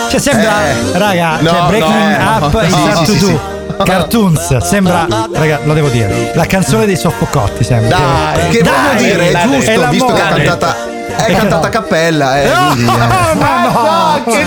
[0.10, 0.98] Cioè sembra, Eh.
[0.98, 3.06] raga, No, cioè Breaking no, Up no.
[3.06, 3.60] sì, to sì, Do.
[3.84, 7.98] Cartoons, sembra, raga, lo devo dire, la canzone dei soffocotti sembra.
[7.98, 10.76] Dai, che Dai, voglio dire, è giusto, la visto che è cantata,
[11.16, 12.86] è cantata a cappella, eh, quindi, eh.
[12.86, 14.44] No, no, che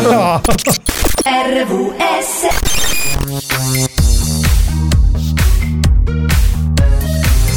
[0.00, 0.40] no, no.
[1.24, 2.46] RVS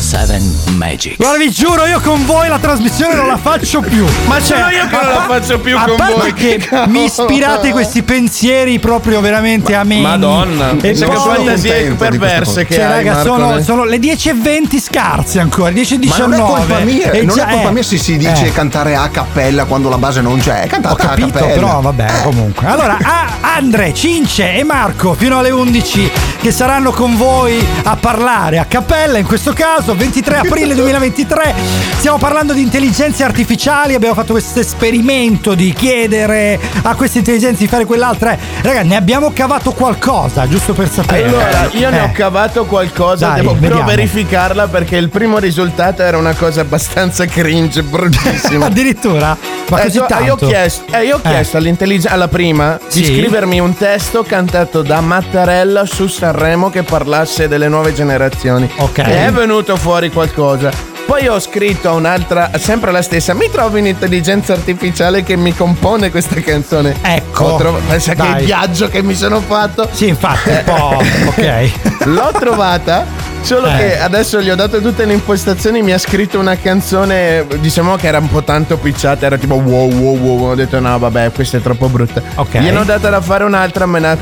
[0.10, 1.18] Seven Magic.
[1.18, 4.04] Guarda, vi giuro, io con voi la trasmissione non la faccio più.
[4.26, 6.34] Ma sono io che non la faccio più a con parte voi.
[6.34, 10.00] che mi ispirate questi pensieri proprio veramente a me.
[10.00, 13.62] Madonna, e che fantasie perverse che cioè, hai, raga, Marco, sono, eh.
[13.64, 16.08] sono le 10.20 scarse ancora, 10.19.
[16.08, 18.48] Ma non è colpa mia, E non già- è colpa eh, mia se si dice
[18.48, 18.52] eh.
[18.52, 20.62] cantare a cappella quando la base non c'è.
[20.62, 21.54] È Ho cantata a capito, cappella.
[21.54, 22.66] però vabbè, comunque.
[22.66, 28.58] Allora, a Andre, Cince e Marco fino alle 11 che saranno con voi a parlare
[28.58, 31.54] a cappella, in questo caso 23 aprile 2023.
[31.98, 37.68] Stiamo parlando di intelligenze artificiali, abbiamo fatto questo esperimento di chiedere a queste intelligenze di
[37.68, 38.38] fare quell'altra.
[38.62, 41.28] Raga, ne abbiamo cavato qualcosa, giusto per sapere.
[41.28, 42.12] Allora, io ne ho Eh.
[42.14, 43.90] cavato qualcosa, Dai, devo però vediamo.
[43.90, 48.68] verificarla perché il primo risultato era una cosa abbastanza cringe, bruttissima.
[48.70, 49.36] Addirittura?
[49.68, 50.24] Ma Eh, così so- tanto?
[50.24, 51.30] Io ho chiesto, eh, io ho Eh.
[51.30, 53.02] chiesto all'intelligenza, alla prima, Sì.
[53.02, 58.70] di scrivermi un testo cantato da Mattarella su Sanremo che parlasse delle nuove generazioni.
[58.78, 59.00] Ok.
[59.00, 60.72] E è venuto fuori qualcosa.
[61.06, 63.34] Poi ho scritto a un'altra, sempre la stessa.
[63.34, 66.96] Mi trovo un'intelligenza artificiale che mi compone questa canzone.
[67.02, 67.56] Ecco.
[67.56, 68.40] Trov- pensa che Dai.
[68.42, 69.90] il viaggio che mi sono fatto.
[69.92, 71.02] Sì, infatti, un po'.
[71.34, 72.06] ok.
[72.06, 73.08] L'ho trovata,
[73.42, 73.76] solo Eh.
[73.78, 75.82] che adesso gli ho dato tutte le impostazioni.
[75.82, 79.26] Mi ha scritto una canzone, diciamo che era un po' tanto picciata.
[79.26, 80.50] Era tipo wow, wow, wow.
[80.52, 82.22] Ho detto no, vabbè, questa è troppo brutta.
[82.36, 82.60] Ok.
[82.60, 84.18] Gliene ho data da fare un'altra, me ne ha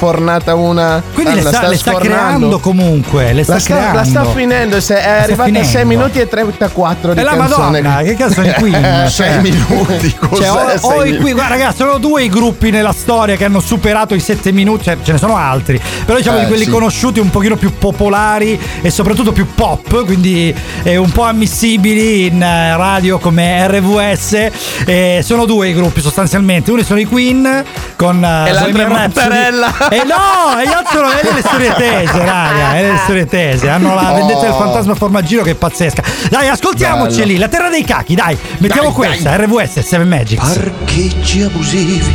[0.00, 1.02] sfornata una.
[1.12, 3.34] Quindi le la sta, le sta creando comunque.
[3.34, 3.96] Le sta, La sta, creando.
[3.98, 5.68] la sta finendo, se- è sta arrivata a finendo.
[5.68, 7.80] 6 minuti e 34 di E la canzone.
[7.82, 9.06] Madonna, che cazzo di Queen?
[9.10, 10.42] Sei minuti, cos'è?
[10.44, 11.18] Cioè, o, o sei i minuti?
[11.20, 14.84] qui, guarda, ragazzi, sono due i gruppi nella storia che hanno superato i 7 minuti,
[14.84, 15.78] cioè, ce ne sono altri.
[16.06, 16.70] Però diciamo Eh, di quelli sì.
[16.70, 22.42] conosciuti un pochino più popolari e soprattutto più pop, quindi eh, un po' ammissibili in
[22.42, 24.48] eh, radio come RVS.
[24.86, 26.70] Eh, sono due i gruppi sostanzialmente.
[26.70, 27.64] Uno sono i Queen
[27.96, 28.86] con eh, E l'altro è.
[28.88, 29.88] Mattarella.
[29.92, 33.68] E no, e gli altri sono e le storie tese, raga, e le storie tese.
[33.68, 34.58] Hanno la vendetta del Oh.
[34.58, 36.02] fantasma formaggiro che è pazzesca.
[36.28, 37.26] Dai, ascoltiamoci Bello.
[37.26, 38.38] lì, la terra dei cachi, dai.
[38.58, 40.56] Mettiamo Dai, questa, RVS 7 Magics.
[40.56, 42.14] Parcheggi abusivi,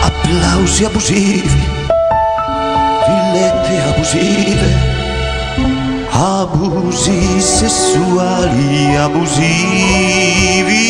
[0.00, 1.62] applausi abusivi,
[3.06, 4.92] villette abusive,
[6.10, 10.82] abusi sessuali abusivi.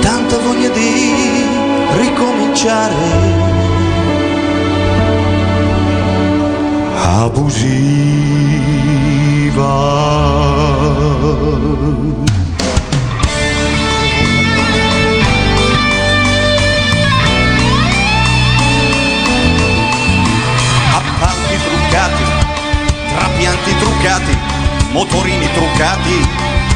[0.00, 1.37] Tanta voglia di
[2.58, 2.94] baciare.
[7.20, 8.46] Abusiva.
[21.58, 22.24] truccati,
[23.08, 24.36] trapianti truccati,
[24.92, 26.28] motorini truccati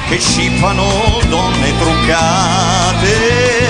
[0.09, 0.85] che scippano
[1.29, 3.62] donne truccate.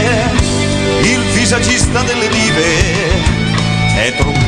[1.43, 2.63] Il visagista delle dive
[3.97, 4.45] è truccatissimo.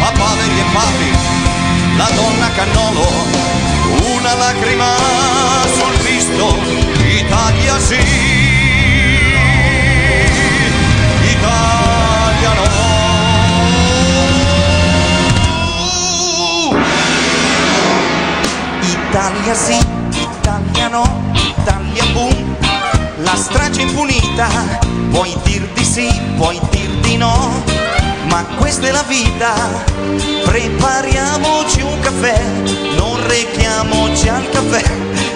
[0.00, 1.10] A padri e papi,
[1.98, 3.06] la donna cannolo,
[4.14, 4.96] una lacrima
[5.76, 6.56] sul visto,
[7.04, 8.00] Italia sì,
[18.80, 19.78] Italia sì,
[20.10, 21.25] Italia no,
[23.26, 24.48] la strage impunita,
[25.10, 27.64] puoi dir di sì, puoi dir di no,
[28.28, 29.52] ma questa è la vita,
[30.44, 32.40] prepariamoci un caffè,
[32.96, 34.84] non rechiamoci al caffè,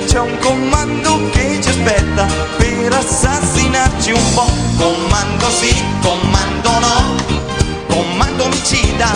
[0.06, 2.26] c'è un comando che ci aspetta
[2.58, 7.14] per assassinarci un po', comando sì, comando no,
[7.88, 9.08] comando omicida,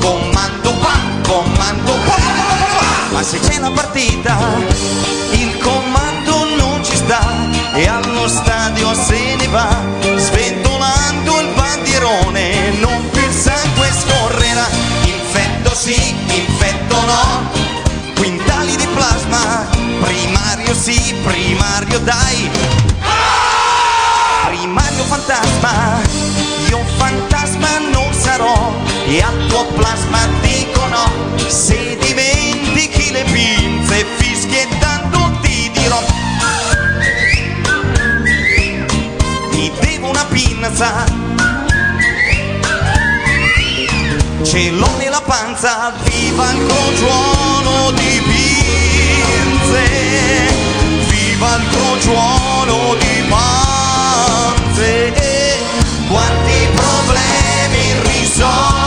[0.00, 2.22] comando qua, comando qua,
[3.12, 4.38] ma se c'è la partita,
[5.32, 6.15] il comando
[7.76, 9.68] e allo stadio se ne va,
[10.16, 14.66] sventolando il bandierone, non più il sangue scorrerà,
[15.04, 17.50] infetto sì, infetto no,
[18.16, 19.68] quintali di plasma,
[20.00, 22.50] primario sì, primario dai,
[24.46, 26.00] primario fantasma,
[26.68, 28.72] io fantasma non sarò
[29.06, 31.12] e al tuo plasma dico no,
[31.46, 32.15] se dimentichi
[44.56, 49.84] ce l'ho nella panza, viva il crogiuolo di pinze,
[51.08, 55.12] viva il crogiuolo di panze,
[56.08, 58.85] quanti problemi risolti,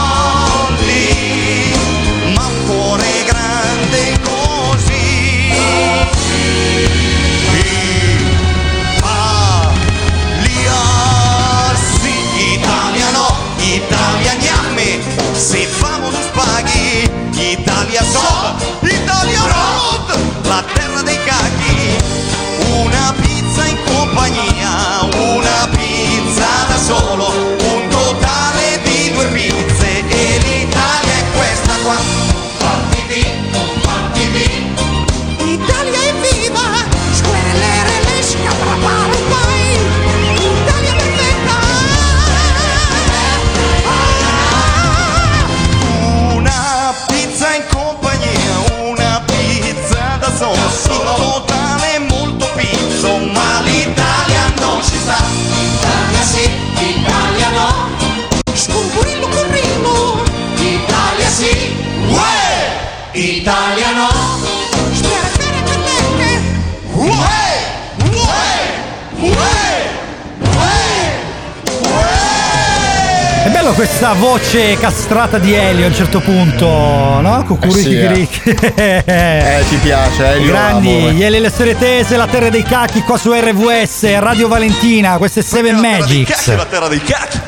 [26.90, 27.59] 赵落
[73.80, 77.42] questa voce castrata di Elio a un certo punto, no?
[77.46, 79.02] Cucuri Eh sì, eh.
[79.06, 83.16] Eh, ti piace, eh, io Grandi, Eli le storie tese, la terra dei cacchi qua
[83.16, 86.54] su RVS, Radio Valentina, questo è Seven Magics.
[86.54, 87.40] la terra dei cacchi.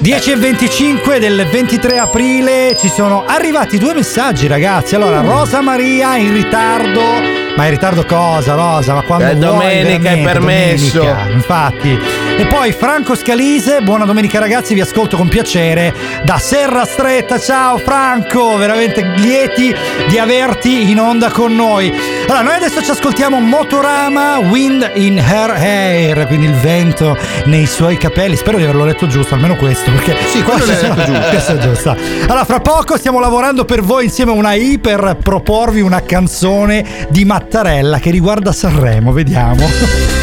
[0.00, 6.16] 10 e 25 del 23 aprile ci sono arrivati due messaggi ragazzi allora Rosa Maria
[6.16, 7.00] in ritardo
[7.56, 10.98] ma in ritardo cosa Rosa ma quando È vuoi, domenica, è permesso.
[11.00, 11.98] domenica, infatti
[12.40, 15.94] e poi Franco Scalise buona domenica ragazzi vi ascolto con piacere
[16.24, 19.74] da Serra Stretta ciao Franco veramente lieti
[20.08, 21.92] di averti in onda con noi
[22.26, 27.14] allora noi adesso ci ascoltiamo Motorama Wind in Her Hair quindi il vento
[27.44, 31.04] nei suoi capelli spero di averlo letto giusto almeno questo perché Sì, quello l'hai detto
[31.04, 31.28] giusto.
[31.28, 31.96] questo è giusto.
[32.22, 37.06] Allora, fra poco stiamo lavorando per voi insieme a una I per proporvi una canzone
[37.10, 39.12] di Mattarella che riguarda Sanremo.
[39.12, 40.19] Vediamo.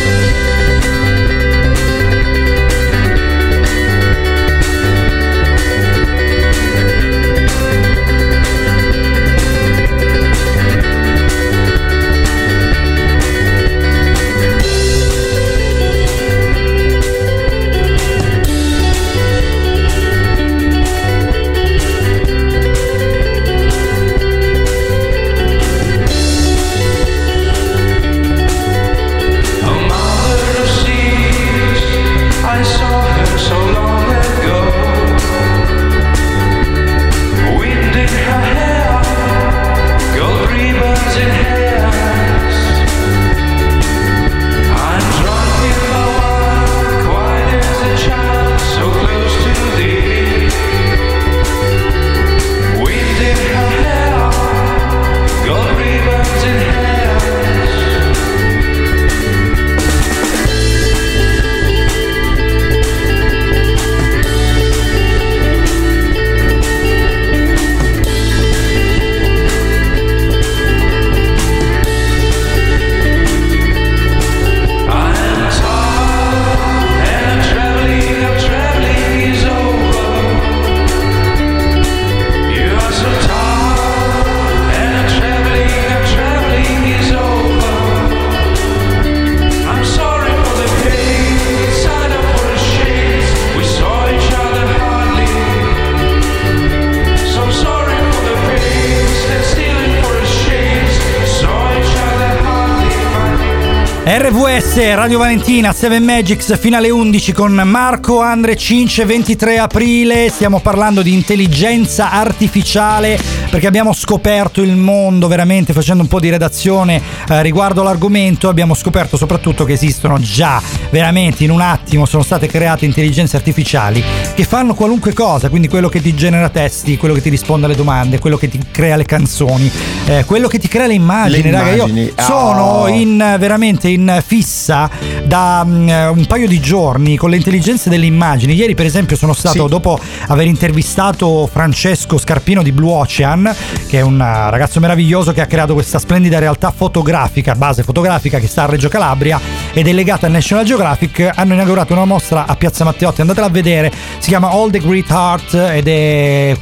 [104.97, 110.27] Radio Valentina 7 Magics finale 11 con Marco Andre Cince 23 aprile.
[110.27, 113.19] Stiamo parlando di intelligenza artificiale
[113.51, 116.99] perché abbiamo scoperto il mondo veramente facendo un po' di redazione
[117.29, 122.47] eh, riguardo l'argomento abbiamo scoperto soprattutto che esistono già veramente in un attimo sono state
[122.47, 124.03] create intelligenze artificiali
[124.33, 127.75] che fanno qualunque cosa quindi quello che ti genera testi quello che ti risponde alle
[127.75, 129.71] domande quello che ti crea le canzoni
[130.07, 132.87] eh, quello che ti crea le immagini, Le raga io immagini, sono oh.
[132.87, 134.89] in veramente in fissa
[135.25, 138.53] da eh, un paio di giorni con le intelligenze delle immagini.
[138.53, 139.67] Ieri, per esempio, sono stato Sì.
[139.67, 143.53] dopo aver intervistato Francesco Scarpino di Blue Ocean,
[143.87, 148.39] che è un eh, ragazzo meraviglioso che ha creato questa splendida realtà fotografica, base fotografica
[148.39, 149.39] che sta a Reggio Calabria
[149.79, 151.29] ed è legata al National Geographic.
[151.35, 153.91] Hanno inaugurato una mostra a Piazza Matteotti, andatela a vedere.
[154.17, 156.57] Si chiama All the Great Heart ed è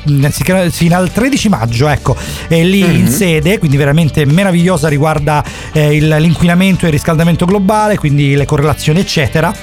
[0.72, 2.16] fino al 13 maggio, ecco,
[2.48, 7.98] è lì in sede, quindi veramente meravigliosa, riguarda eh, il- l'inquinamento e il riscaldamento globale,
[7.98, 9.54] quindi le correlazioni, eccetera.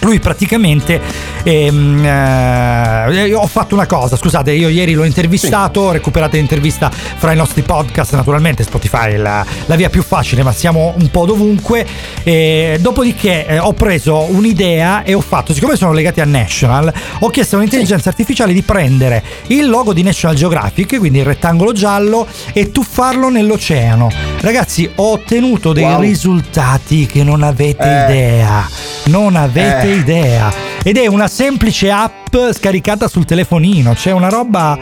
[0.00, 1.00] Lui praticamente
[1.42, 7.36] ehm, eh, ho fatto una cosa, scusate, io ieri l'ho intervistato, recuperate l'intervista fra i
[7.36, 11.84] nostri podcast, naturalmente Spotify è la, la via più facile, ma siamo un po' dovunque.
[12.22, 17.28] E dopodiché eh, ho preso un'idea e ho fatto, siccome sono legati a National, ho
[17.30, 22.70] chiesto all'intelligenza artificiale di prendere il logo di National Geographic, quindi il rettangolo giallo, e
[22.70, 24.10] tuffarlo nell'oceano.
[24.40, 26.00] Ragazzi, ho ottenuto dei Wow.
[26.00, 28.12] risultati che non avete Eh.
[28.12, 28.68] idea.
[29.04, 29.94] Non avete Eh.
[29.96, 30.52] idea.
[30.82, 33.94] Ed è una semplice app scaricata sul telefonino.
[33.94, 34.78] C'è una roba.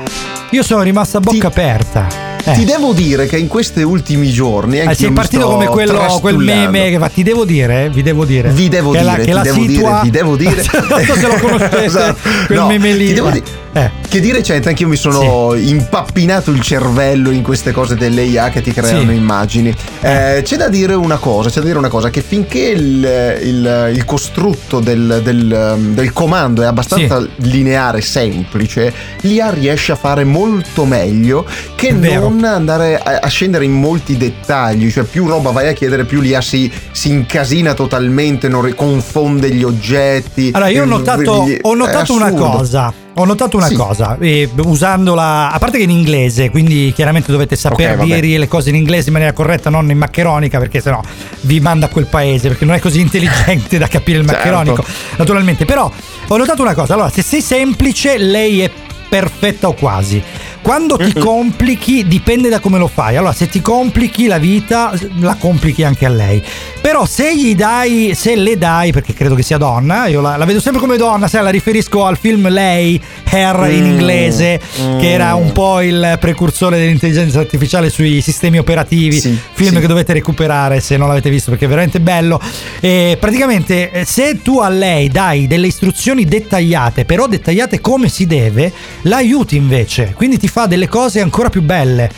[0.50, 2.23] Io sono rimasto a bocca aperta.
[2.46, 2.52] Eh.
[2.52, 6.90] Ti devo dire che in questi ultimi giorni Eh, sei partito come quello, quel meme
[6.90, 8.50] che fa ti devo dire, vi devo dire.
[8.50, 10.64] Vi devo Che dire, la, che la devo situa- dire, ti devo dire.
[10.88, 12.18] non so se lo conoscete, Esatto.
[12.46, 13.06] quel No, meme lì.
[13.08, 13.32] ti devo Eh.
[13.32, 18.48] dire- Che dire c'è, anche io mi sono impappinato il cervello in queste cose dell'IA
[18.50, 19.16] che ti creano Sì.
[19.16, 19.74] immagini.
[20.00, 23.90] Eh, c'è da dire una cosa, c'è da dire una cosa, che finché il, il-
[23.94, 28.92] il costrutto del, del, um, del comando è abbastanza lineare, semplice,
[29.22, 31.44] l'IA riesce a fare molto meglio
[31.74, 32.28] che vero.
[32.28, 36.20] non andare a, a scendere in molti dettagli, cioè più roba vai a chiedere, più
[36.20, 40.50] l'IA si, si incasina totalmente, non confonde gli oggetti.
[40.52, 42.92] Allora, io ho notato, è ho notato una cosa.
[43.16, 43.76] Ho notato una Sì.
[43.76, 48.20] cosa, eh, usandola, a parte che in inglese, quindi chiaramente dovete saper Ok, vabbè.
[48.20, 51.00] dire le cose in inglese in maniera corretta, non in maccheronica, perché sennò
[51.42, 54.40] vi manda a quel paese, perché non è così intelligente da capire il Certo.
[54.42, 54.84] maccheronico,
[55.16, 55.64] naturalmente.
[55.64, 55.88] Però
[56.26, 58.70] ho notato una cosa, allora, se sei semplice, lei è
[59.08, 60.20] perfetta o quasi.
[60.64, 63.16] Quando ti complichi dipende da come lo fai.
[63.16, 66.42] Allora, se ti complichi la vita, la complichi anche a lei.
[66.80, 70.44] Però se gli dai, se le dai, perché credo che sia donna, io la, la
[70.44, 73.00] vedo sempre come donna, sai, la riferisco al film Lei,
[73.30, 74.98] Her in Mm, inglese, mm.
[74.98, 79.20] che era un po' il precursore dell'intelligenza artificiale sui sistemi operativi.
[79.20, 79.80] Sì, film sì.
[79.80, 82.40] che dovete recuperare se non l'avete visto perché è veramente bello.
[82.80, 88.26] E praticamente, eh, se tu a lei dai delle istruzioni dettagliate, però dettagliate come si
[88.26, 88.72] deve,
[89.02, 90.12] la aiuti invece.
[90.14, 92.08] Quindi ti fa delle cose ancora più belle.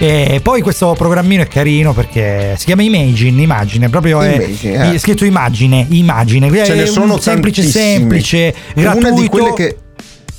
[0.00, 4.94] E poi questo programmino è carino perché si chiama Imagine, immagine, proprio è Imagine, eh.
[4.94, 6.50] è scritto immagine, immagine.
[6.64, 7.94] Ce È ne sono semplice, tantissimi.
[7.94, 9.20] semplice, Una gratuito.
[9.20, 9.78] di quelle che.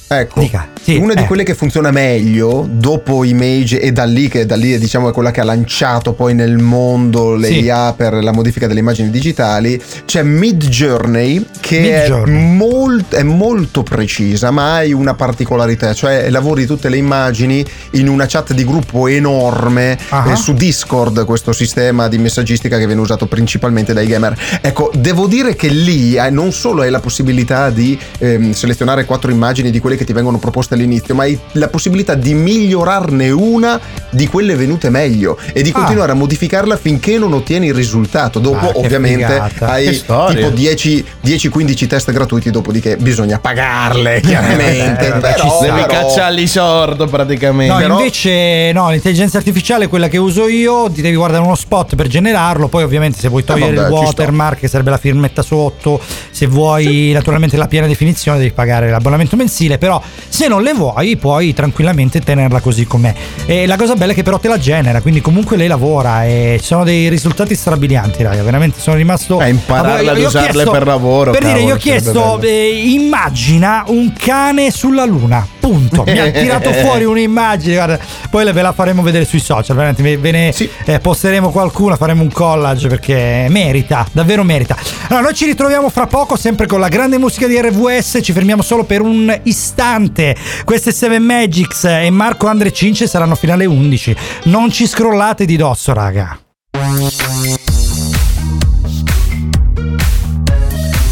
[0.07, 1.25] Ecco, Dica, sì, una di eh.
[1.25, 5.31] quelle che funziona meglio dopo Image e da lì, che da lì diciamo è quella
[5.31, 7.59] che ha lanciato poi nel mondo le Sì.
[7.63, 12.35] IA per la modifica delle immagini digitali, c'è Mid Journey che Midjourney.
[12.35, 18.07] È, molt- è molto precisa ma hai una particolarità, cioè lavori tutte le immagini in
[18.07, 20.31] una chat di gruppo enorme Ah.
[20.31, 24.37] eh, su Discord, questo sistema di messaggistica che viene usato principalmente dai gamer.
[24.61, 29.31] Ecco, devo dire che lì eh, non solo hai la possibilità di ehm, selezionare quattro
[29.31, 33.79] immagini di quelle che ti vengono proposte all'inizio, ma hai la possibilità di migliorarne una
[34.09, 35.73] di quelle venute meglio e di Ah.
[35.73, 38.39] continuare a modificarla finché non ottieni il risultato.
[38.39, 39.67] Dopo, Ah, ovviamente, figata.
[39.69, 45.07] hai tipo 10 10-15 test gratuiti, dopodiché bisogna pagarle, chiaramente.
[45.07, 45.59] Eh, però.
[45.61, 47.73] Devi però- cacciarli sordo praticamente.
[47.73, 51.95] No, Però- invece no, l'intelligenza artificiale, quella che uso io, ti devi guardare uno spot
[51.95, 55.41] per generarlo, poi ovviamente se vuoi togliere Eh, vabbè, il watermark, che sarebbe la firmetta
[55.41, 55.99] sotto,
[56.31, 61.15] se vuoi naturalmente la piena definizione devi pagare l'abbonamento mensile, però se non le vuoi
[61.15, 63.13] puoi tranquillamente tenerla così com'è.
[63.45, 66.57] E la cosa bella è che però te la genera, quindi comunque lei lavora e
[66.59, 69.39] ci sono dei risultati strabilianti, raga, veramente sono rimasto...
[69.39, 73.83] Eh, impararla ad usarle chiesto- per lavoro, Per dire, cavolo, io ho chiesto, eh, immagina
[73.87, 76.03] un cane sulla luna, punto.
[76.03, 80.31] Mi ha tirato fuori un'immagine, guarda, poi ve la faremo vedere sui social, veramente ve
[80.31, 80.53] ne
[80.85, 84.75] eh, posteremo qualcuna, faremo un collage perché merita, davvero merita.
[85.07, 88.63] Allora, noi ci ritroviamo fra poco sempre con la grande musica di RVS, ci fermiamo
[88.63, 90.35] solo per un istante.
[90.63, 94.15] Queste 7 Magics e Marco Andre Cince saranno finale 11.
[94.43, 96.39] Non ci scrollate di dosso, raga.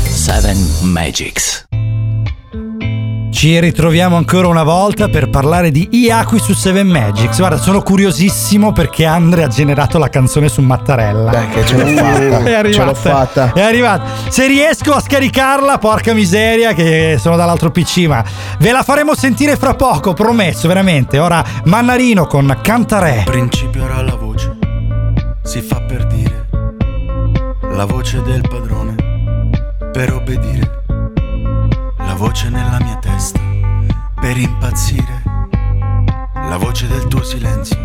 [0.10, 1.66] Seven Magics.
[3.34, 7.38] Ci ritroviamo ancora una volta per parlare di Iacqui su Seven Magics.
[7.40, 11.32] Guarda, sono curiosissimo perché Andre ha generato la canzone su Mattarella.
[11.32, 12.44] Dai, che ce l'ho fatta.
[12.44, 12.72] È arrivata.
[12.72, 13.52] Ce l'ho fatta.
[13.54, 14.04] È arrivata.
[14.30, 18.24] Se riesco a scaricarla, porca miseria, che sono dall'altro PC, ma
[18.60, 21.18] ve la faremo sentire fra poco, promesso, veramente.
[21.20, 23.24] Ora Mannarino con Cantarè.
[23.26, 24.56] principio era la voce,
[25.42, 26.48] si fa per dire,
[27.74, 28.96] la voce del padrone,
[29.92, 30.83] per obbedire,
[32.26, 33.42] voce nella mia testa,
[34.16, 35.24] per impazzire,
[36.34, 37.78] la voce del tuo silenzio,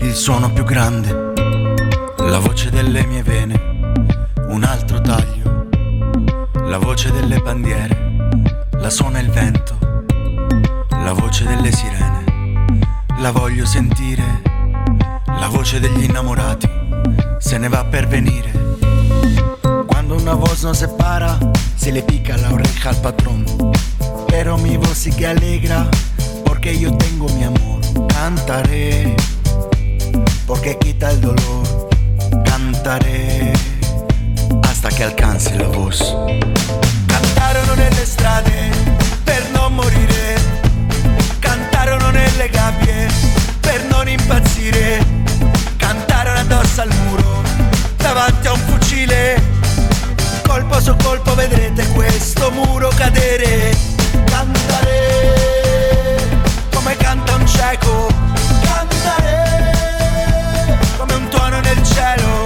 [0.00, 1.32] il suono più grande,
[2.16, 3.92] la voce delle mie vene,
[4.48, 5.68] un altro taglio,
[6.64, 8.16] la voce delle bandiere,
[8.72, 9.78] la suona il vento,
[10.88, 12.66] la voce delle sirene,
[13.18, 14.48] la voglio sentire.
[15.38, 16.68] La voce degli innamorati
[17.38, 18.50] se ne va per venire.
[19.86, 21.49] Cuando una voz nos separa,
[21.80, 23.46] se le pica la oreja al patrón.
[24.28, 25.88] Pero mi voz sigue alegra,
[26.44, 27.80] porque yo tengo mi amor.
[28.08, 29.16] Cantaré,
[30.46, 31.88] porque quita el dolor.
[32.44, 33.52] Cantaré,
[34.62, 36.14] hasta che alcanzi la voz.
[37.06, 38.70] Cantarono nelle strade
[39.24, 40.34] per non morire.
[41.38, 43.08] Cantarono nelle gabbie
[43.60, 45.02] per non impazzire.
[45.78, 47.42] Cantarono addosso al muro
[47.96, 49.39] davanti a un fucile.
[50.50, 53.72] Colpo su colpo vedrete questo muro cadere.
[54.24, 55.36] Cantaré
[56.74, 58.08] come canta un cieco.
[58.60, 59.96] Cantaré
[60.98, 62.42] come un tuono nel cielo.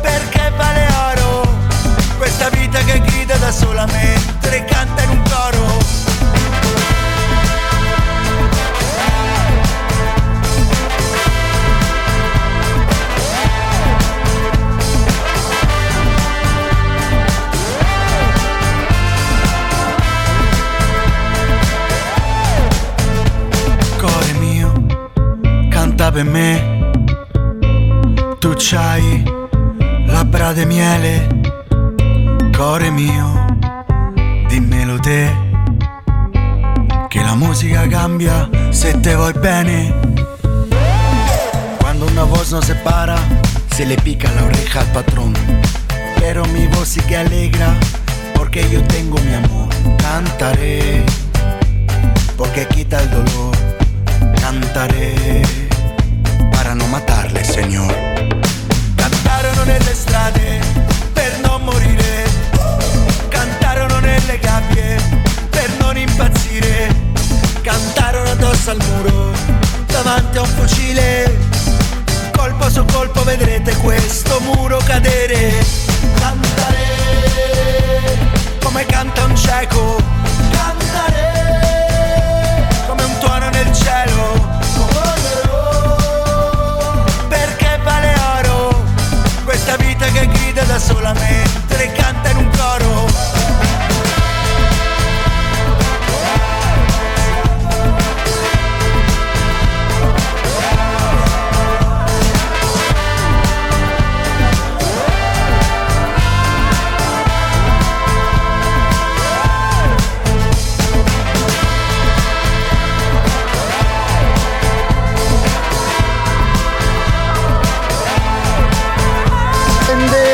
[0.00, 1.46] Perché vale oro
[2.16, 4.11] questa vita che grida da sola mentre
[26.24, 26.80] me.
[28.38, 29.22] Tu c'hai
[30.06, 31.28] labbra di miele.
[32.56, 33.44] Cuore mio,
[34.48, 35.34] dimmelo te.
[37.08, 39.94] Che la musica cambia se te vuoi bene.
[41.78, 43.16] Cuando una voz nos separa,
[43.74, 45.34] se le pica la oreja al patrón.
[46.18, 47.74] Pero mi voz sí que alegra,
[48.34, 49.68] porque yo tengo mi amor.
[49.98, 51.04] Cantaré,
[52.36, 53.56] porque quita el dolor.
[54.40, 55.42] Cantaré,
[56.72, 57.94] para no matarle, Señor.
[58.96, 60.58] Cantarono nelle strade
[61.12, 62.24] per non morire.
[63.28, 64.96] Cantarono nelle gabbie
[65.50, 66.88] per non impazzire.
[67.60, 69.32] Cantarono addosso al muro
[69.86, 71.36] davanti a un fucile.
[72.34, 75.52] Colpo su colpo vedrete questo muro cadere.
[76.18, 76.86] Cantaré
[78.62, 80.00] come canta un cieco.
[80.50, 81.28] Cantaré
[82.86, 84.52] come un tuono nel cielo.
[90.68, 91.14] Da sola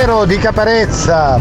[0.08, 1.38] Sendero di Caparezza,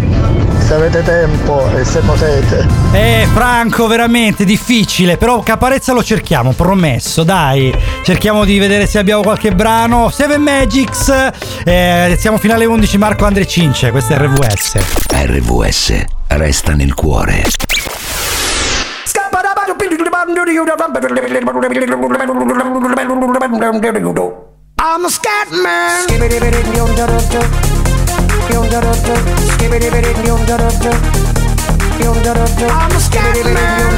[0.59, 2.67] se avete tempo e se potete.
[2.91, 7.73] Eh, Franco, veramente difficile, però Caparezza lo cerchiamo, promesso, dai.
[8.03, 10.09] Cerchiamo di vedere se abbiamo qualche brano.
[10.09, 11.29] Seven Magics,
[11.63, 14.73] eh, siamo fino alle 11, Marco Andre Cince, questa è RVS.
[15.13, 17.43] RVS resta nel cuore.
[24.79, 26.05] I'm a scat man.
[32.69, 33.97] I'm a scatman.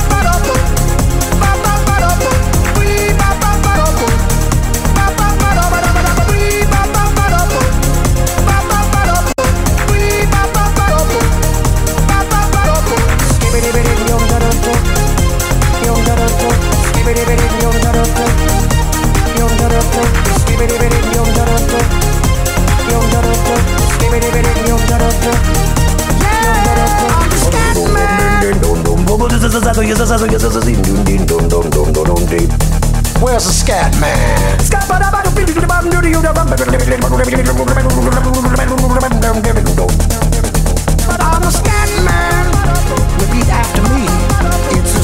[33.21, 34.59] Where's the scat man?
[41.19, 42.47] I'm the scat man.
[43.19, 44.07] Repeat after me.
[44.79, 45.00] It's a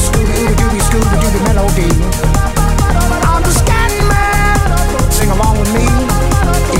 [0.47, 1.89] Scooby Dooby Scooby Dooby melody.
[3.27, 5.11] I'm the scat man.
[5.11, 5.83] Sing along with me.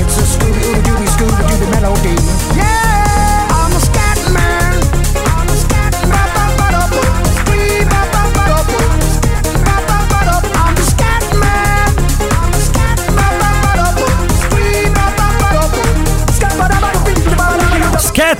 [0.00, 2.16] It's a Scooby Dooby Scooby Dooby melody.
[2.56, 2.77] Yeah,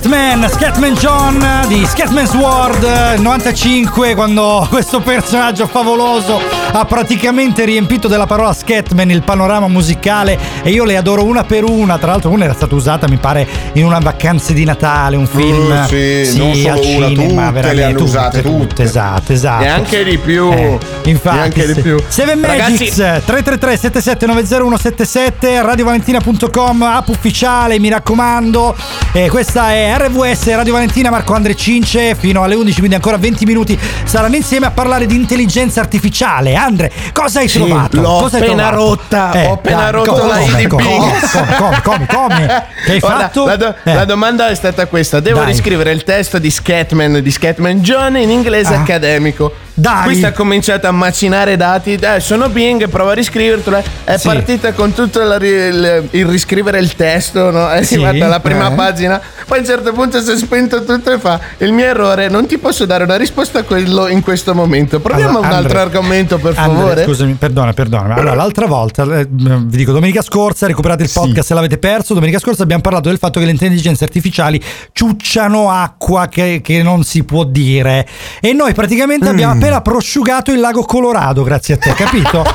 [0.09, 6.41] Scatman, Scatman John di Scatman's World eh, 95 quando questo personaggio favoloso
[6.73, 11.65] ha praticamente riempito della parola Scatman il panorama musicale e io le adoro una per
[11.65, 15.27] una, tra l'altro una era stata usata mi pare in una vacanza di Natale, un
[15.27, 18.83] film Uh, sì, non solo al una, cinema, tutte veramente, le hanno usate, tutte.
[18.83, 19.65] Esatto, esatto.
[19.65, 20.51] E anche di più.
[20.51, 21.81] Eh, infatti, anche di sì.
[21.81, 21.99] più.
[22.07, 28.77] Seven Magics 333 7790177 radiovalentina.com app ufficiale, mi raccomando.
[29.13, 33.45] E questa è RVS Radio Valentina Marco Andre Cince fino alle 11, quindi ancora 20
[33.45, 36.55] minuti saranno insieme a parlare di intelligenza artificiale.
[36.55, 38.01] Andre, cosa hai Sì, trovato?
[38.01, 40.69] l'ho Cosa appena rotta, Eh, ho appena rotto come, la come, IDP.
[40.69, 41.19] Come,
[41.59, 42.65] come, come, come?
[42.85, 43.45] Che hai Guarda, fatto?
[43.47, 43.95] La, do- Eh.
[43.95, 45.49] la domanda è stata questa: devo Dai.
[45.49, 48.81] riscrivere il testo di Scatman di Scatman John in inglese Ah.
[48.81, 49.53] accademico.
[49.79, 50.05] Dai.
[50.07, 51.95] Questa ha cominciato a macinare dati.
[51.95, 53.81] Eh, sono Bing, prova a riscrivertelo.
[54.03, 54.27] È Sì.
[54.27, 57.71] partita con tutto la il, il riscrivere il testo, no?
[57.71, 58.75] È Sì, arrivata alla prima eh.
[58.75, 59.21] pagina.
[59.47, 62.47] Poi a un certo punto si è spento tutto e fa: Il mio errore, non
[62.47, 64.99] ti posso dare una risposta a quello in questo momento.
[64.99, 67.05] Proviamo Allora, un altro Andre- argomento, per Andre, favore.
[67.05, 68.15] Scusami, perdona, perdona.
[68.15, 72.15] Allora, l'altra volta, eh, vi dico, domenica scorsa, recuperate il podcast se l'avete perso.
[72.15, 74.61] Domenica scorsa abbiamo parlato del fatto che le intelligenze artificiali
[74.93, 78.05] ciucciano acqua che, che non si può dire.
[78.41, 79.61] E noi praticamente abbiamo Mm.
[79.69, 82.41] Appena prosciugato il lago Colorado, grazie a te, capito?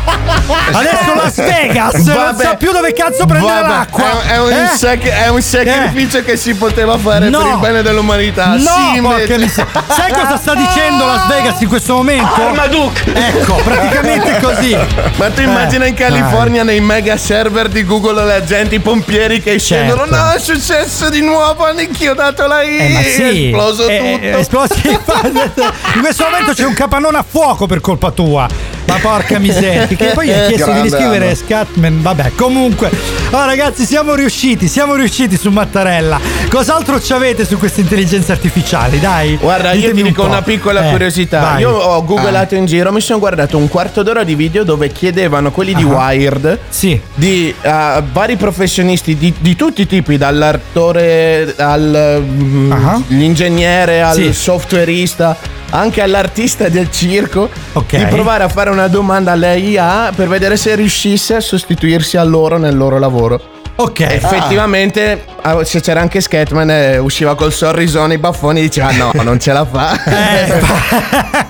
[0.74, 2.44] Adesso Las Vegas non Vabbè.
[2.44, 4.22] sa più dove cazzo prendere Vabbè, l'acqua.
[4.24, 4.70] È, un, Eh?
[4.76, 7.40] sac- è un sacrificio che si poteva fare No.
[7.40, 8.48] per il bene dell'umanità.
[8.56, 8.58] No,
[8.94, 9.68] sì, porca miseria.
[9.90, 12.52] Sai cosa sta dicendo Las Vegas in questo momento?
[13.14, 14.76] Ecco, praticamente così.
[15.18, 19.42] Ma tu immagina Eh, in California nei mega server di Google la gente, i pompieri
[19.42, 20.02] che scendono.
[20.08, 20.16] Certo.
[20.16, 22.78] No, è successo di nuovo, hanno inchiodato la I.
[22.78, 24.26] Eh, sì, è esploso Eh, tutto.
[24.26, 24.82] eh, esplosi-
[25.96, 28.48] In questo momento c'è un capannone a fuoco per colpa tua.
[28.86, 29.88] Ma porca miseria.
[29.88, 31.36] Che poi hai chiesto di Grande riscrivere Anna.
[31.36, 32.02] Scatman.
[32.02, 32.92] Vabbè, comunque.
[33.30, 34.68] Allora, ragazzi, siamo riusciti.
[34.68, 36.20] Siamo riusciti su Mattarella.
[36.50, 39.00] Cos'altro ci avete su queste intelligenze artificiali?
[39.00, 39.38] Dai.
[39.38, 40.28] Guarda, io ti un dico po'.
[40.28, 41.40] una piccola Eh, curiosità.
[41.42, 41.62] vai.
[41.62, 45.52] Io ho googlato in giro, mi sono guardato un quarto d'ora di video dove chiedevano
[45.52, 45.88] quelli di Ah.
[45.88, 47.00] Wired Sì.
[47.16, 51.54] di eh, vari professionisti di, di tutti i tipi, dall'attore
[52.68, 54.34] all'ingegnere al Sì.
[54.34, 55.36] softwareista,
[55.74, 57.98] anche all'artista del circo, Ok.
[57.98, 62.24] di provare a fare una domanda alle IA per vedere se riuscisse a sostituirsi a
[62.24, 63.53] loro nel loro lavoro.
[63.76, 64.00] Ok.
[64.02, 69.12] Effettivamente, ah, se c'era anche Scatman, eh, usciva col sorrisone, i baffoni e diceva: No,
[69.24, 70.00] non ce la fa.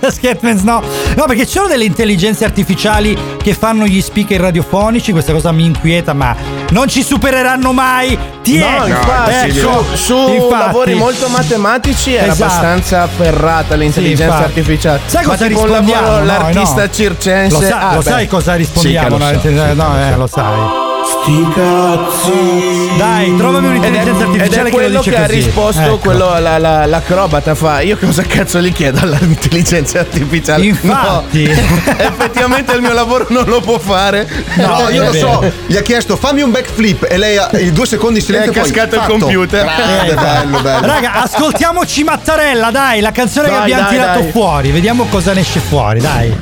[0.03, 0.81] Eh, Scatmans no.
[1.15, 5.65] No, perché ci sono delle intelligenze artificiali che fanno gli speaker radiofonici, questa cosa mi
[5.65, 6.35] inquieta, ma
[6.69, 8.17] non ci supereranno mai.
[8.41, 8.77] Tiè!
[8.79, 10.49] No, infatti, Ecco, su, su infatti.
[10.65, 12.43] lavori molto matematici era Esatto.
[12.43, 14.99] abbastanza afferrata l'intelligenza Sì, artificiale.
[15.05, 16.01] Sai cosa rispondiamo?
[16.01, 16.89] lavoro, No, l'artista no.
[16.89, 17.55] circense.
[17.59, 18.97] Lo, sa- ah, lo sai cosa rispondiamo?
[18.97, 20.17] Sì, che lo no, so, Eh, sì, no, lo eh, so.
[20.17, 20.91] lo sai.
[21.05, 22.97] Sti cazzi.
[22.97, 25.97] Dai, trovami un'intelligenza è- artificiale ed è che lo quello dice che ha risposto Ecco.
[25.97, 31.43] quello la- la- l'acrobata fa io cosa cazzo gli chiedo all'intelligenza artificiale Infatti.
[31.45, 31.51] No,
[31.97, 35.51] effettivamente il mio lavoro non lo può fare No, io lo so.
[35.65, 38.51] Gli ha chiesto fammi un backflip e lei ha i due secondi in silenzio.
[38.51, 39.17] È poi, cascato il fatto.
[39.17, 39.65] computer.
[39.65, 40.85] Grande, bello, bello.
[40.87, 44.31] Raga, ascoltiamoci Mattarella, dai, la canzone che Dai, abbiamo dai, tirato dai.
[44.31, 44.71] fuori.
[44.71, 46.33] Vediamo cosa ne esce fuori, dai.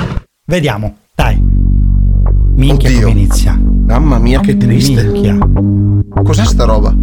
[0.45, 1.37] Vediamo, dai.
[2.55, 3.57] Minchia come inizia.
[3.91, 5.03] Mamma mia, che triste.
[5.03, 5.37] Minchia.
[6.23, 6.95] Cos'è sta roba?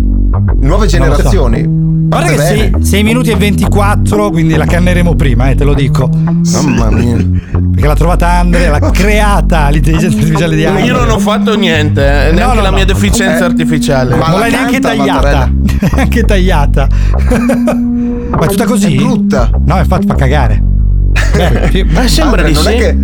[0.61, 1.63] Nuove generazioni.
[1.69, 2.83] Guarda che sei, bene.
[2.83, 6.09] 6 minuti e 24, quindi la canneremo prima, eh, te lo dico.
[6.09, 7.17] Mamma mia.
[7.17, 10.87] Perché l'ha trovata Andrea, l'ha creata l'intelligenza artificiale di Andrea.
[10.87, 12.77] io non ho fatto niente eh, neanche no, la no.
[12.77, 13.49] mia deficienza Eh.
[13.49, 15.53] artificiale Ma non l'hai neanche tagliata.
[15.95, 16.89] Neanche tagliata.
[18.31, 18.95] Ma è tutta così?
[18.95, 19.51] È brutta.
[19.67, 20.63] No, infatti fa cagare.
[21.37, 22.97] Beh, ma sembra di non sì è che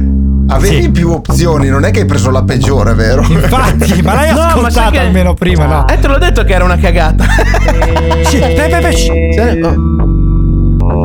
[0.49, 0.91] avevi Sì.
[0.91, 3.23] più opzioni, non è che hai preso la peggiore, vero?
[3.29, 5.87] Infatti, ma l'hai No, ma ascoltata che- almeno prima, no?
[5.89, 7.25] eh te l'ho detto che era una cagata
[8.27, 9.11] Sì, beh, beh, beh, sì.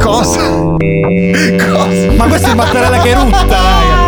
[0.01, 0.39] Cosa?
[0.39, 2.11] Cosa?
[2.17, 4.07] Ma questo è Mattarella che rutta, raga.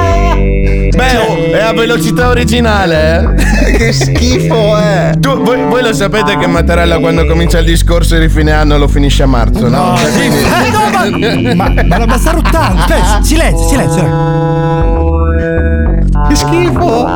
[0.94, 3.72] Beh, oh, è a velocità originale, eh.
[3.78, 5.12] che schifo è!
[5.20, 8.88] Tu, voi, voi lo sapete che Mattarella quando comincia il discorso di fine anno lo
[8.88, 9.92] finisce a marzo, no?
[9.92, 12.82] No, Cioè, sì, ma, ma, ma, ma sta ruttando.
[12.82, 15.01] Aspetta, silenzio, silenzio.
[15.42, 17.08] Che schifo!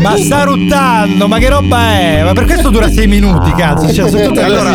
[0.00, 2.22] Ma sta ruttando, ma che roba è?
[2.24, 3.92] Ma per questo dura 6 minuti, cazzo.
[3.92, 4.70] Cioè, sono tutte Allora,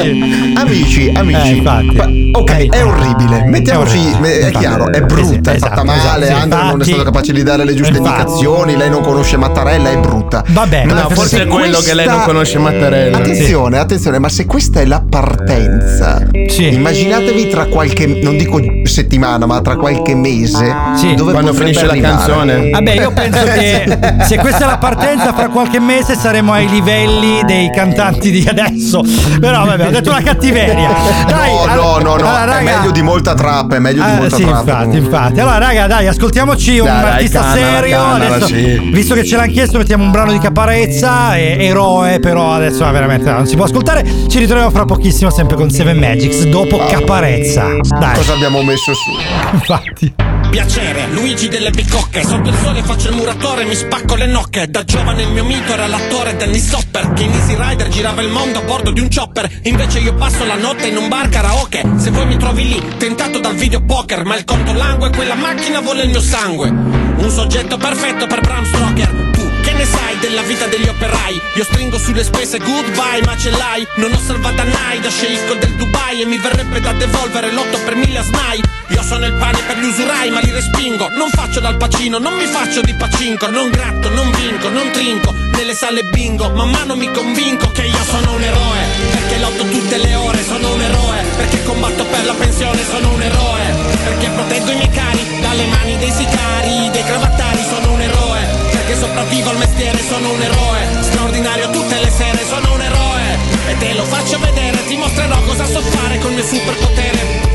[0.55, 1.47] amici, amici.
[1.47, 1.95] Eh, infatti.
[1.95, 3.43] fa- ok, è orribile.
[3.45, 5.99] Mettiamoci, È orribile, è chiaro, è brutta, è Esatto, fatta male.
[5.99, 8.19] esatto, sì, Andrea non è stato capace di dare le giuste Infatti.
[8.21, 8.75] indicazioni.
[8.75, 10.43] Lei non conosce Mattarella, è brutta.
[10.47, 13.17] Vabbè, No, ma forse è quello che lei non conosce Mattarella.
[13.17, 16.73] Attenzione, attenzione, ma se questa è la partenza, Sì.
[16.73, 21.13] immaginatevi tra qualche, non dico settimana, ma tra qualche mese, Sì.
[21.15, 22.15] dove Quando finisce la arrivare.
[22.15, 22.69] canzone.
[22.69, 27.43] Vabbè, io penso che se questa è la partenza, fra qualche mese saremo ai livelli
[27.45, 29.01] dei cantanti di adesso.
[29.39, 30.89] Però vabbè, ho detto una cattiveria.
[31.27, 34.03] Dai, no, allora- no, no, no, allora, è raga- meglio di molta trappa, è meglio
[34.03, 34.59] di Ah, molta sì, trappa.
[34.59, 34.99] infatti, comunque.
[35.17, 35.39] infatti.
[35.39, 37.97] Allora, raga, dai, ascoltiamoci un Dai, dai, artista cannala, serio.
[37.97, 38.89] cannala, adesso, sì.
[38.91, 41.35] Visto che ce l'hanno chiesto, mettiamo un brano di caparezza.
[41.37, 44.03] E, eroe, però adesso veramente non si può ascoltare.
[44.27, 46.43] Ci ritroviamo fra pochissimo, sempre con Seven Magics.
[46.45, 47.67] Dopo caparezza.
[47.99, 49.11] Dai, Cosa abbiamo messo su?
[49.53, 50.13] infatti.
[50.49, 54.83] Piacere, Luigi delle bicocche Sotto il sole faccio il muratore, mi spacco le nocche Da
[54.83, 58.59] giovane il mio mito era l'attore Dennis Hopper Che in Easy Rider girava il mondo
[58.59, 62.11] a bordo di un chopper Invece io passo la notte in un bar karaoke Se
[62.13, 66.03] vuoi mi trovi lì, tentato dal video poker Ma il conto langue, quella macchina vuole
[66.03, 66.69] il mio sangue.
[66.69, 69.29] Un soggetto perfetto per Bram Stoker.
[69.33, 71.41] Tu che ne sai della vita degli operai?
[71.55, 73.85] Io stringo sulle spese goodbye, ma ce l'hai?
[73.97, 77.95] Non ho salvata Nai da sceicco del Dubai E mi verrebbe da devolvere l'otto per
[77.95, 78.61] mille a Snai.
[78.89, 81.09] Io sono il pane per gli usurai, ma li respingo.
[81.09, 83.49] Non faccio dal pacino, non mi faccio di pacinco.
[83.49, 88.03] Non gratto, non vinco, non trinco Nelle sale bingo, man mano mi convinco Che io
[88.03, 88.79] sono un eroe
[89.11, 93.21] Perché lotto tutte le ore, sono un eroe Perché combatto per la pensione, sono un
[93.21, 93.61] eroe.
[94.03, 98.41] Perché proteggo i miei cari dalle mani dei sicari Dei cravattari, sono un eroe.
[98.71, 100.87] Perché sopravvivo al mestiere, sono un eroe.
[101.01, 103.37] Straordinario tutte le sere, sono un eroe.
[103.67, 107.51] E te lo faccio vedere, ti mostrerò cosa so fare col mio superpotere.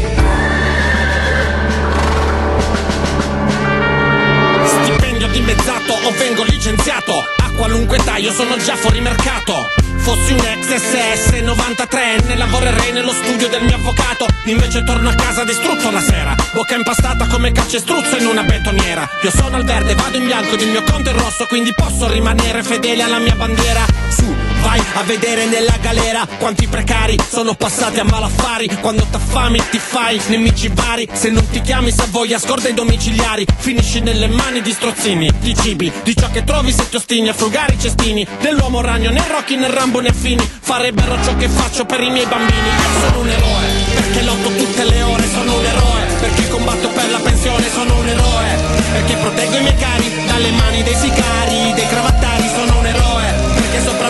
[4.83, 9.67] Stipendio dimezzato o vengo licenziato qualunque età io sono già fuori mercato.
[9.97, 14.27] Fossi un ex SS 93enne Lavorerei nello studio del mio avvocato.
[14.47, 16.35] Invece torno a casa distrutto la sera.
[16.53, 19.07] Bocca impastata come calcestruzzo in una betoniera.
[19.23, 22.09] Io sono al verde, vado in bianco ed il mio conto è rosso Quindi posso
[22.09, 23.85] rimanere fedele alla mia bandiera.
[24.09, 24.35] Su,
[24.69, 28.69] vai a vedere nella galera Quanti precari sono passati a malaffari.
[28.81, 31.09] Quando t'affami ti fai nemici vari.
[31.11, 33.47] Se non ti chiami Savoia scorda i domiciliari.
[33.57, 37.33] Finisci nelle mani di strozzini Di cibi, di ciò che trovi se ti ostini A
[37.33, 38.27] frugare i cestini.
[38.41, 40.47] Dell'uomo ragno né Rocky né Rambo né Fini.
[40.61, 42.59] Farebbero ciò che faccio per i miei bambini.
[42.59, 45.25] Io sono un eroe Perché lotto tutte le ore.
[45.31, 47.71] Sono un eroe Perché combatto per la pensione.
[47.71, 48.57] Sono un eroe
[48.93, 51.38] Perché proteggo i miei cari dalle mani dei sicari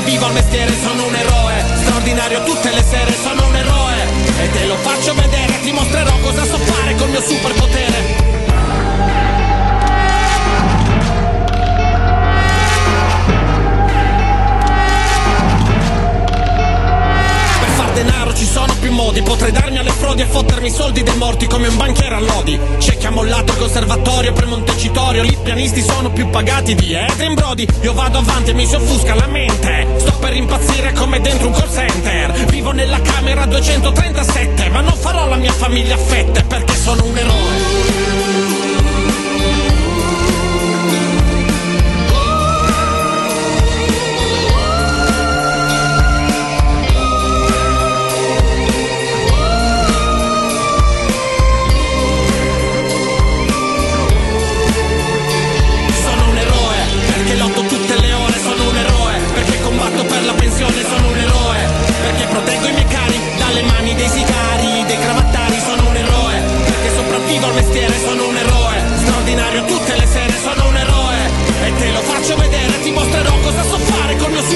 [0.09, 1.64] Sopravvivo al mestiere sono un eroe.
[1.82, 3.97] Straordinario tutte le sere sono un eroe.
[4.40, 8.18] E te lo faccio vedere Ti mostrerò cosa so fare col mio superpotere
[18.02, 19.22] denaro ci sono più modi.
[19.22, 22.58] Potrei darmi alle frodi e fottermi i soldi dei morti come un banchiere a Lodi.
[22.78, 25.22] C'è chi ha mollato il conservatorio per Montecitorio.
[25.22, 27.66] Lì pianisti sono più pagati di Adrian Brody.
[27.82, 29.86] Io vado avanti e mi si offusca la mente.
[29.98, 32.32] Sto per impazzire come dentro un call center.
[32.46, 37.16] Vivo nella camera 237 Ma non farò la mia famiglia a fette perché sono un
[37.16, 37.88] eroe.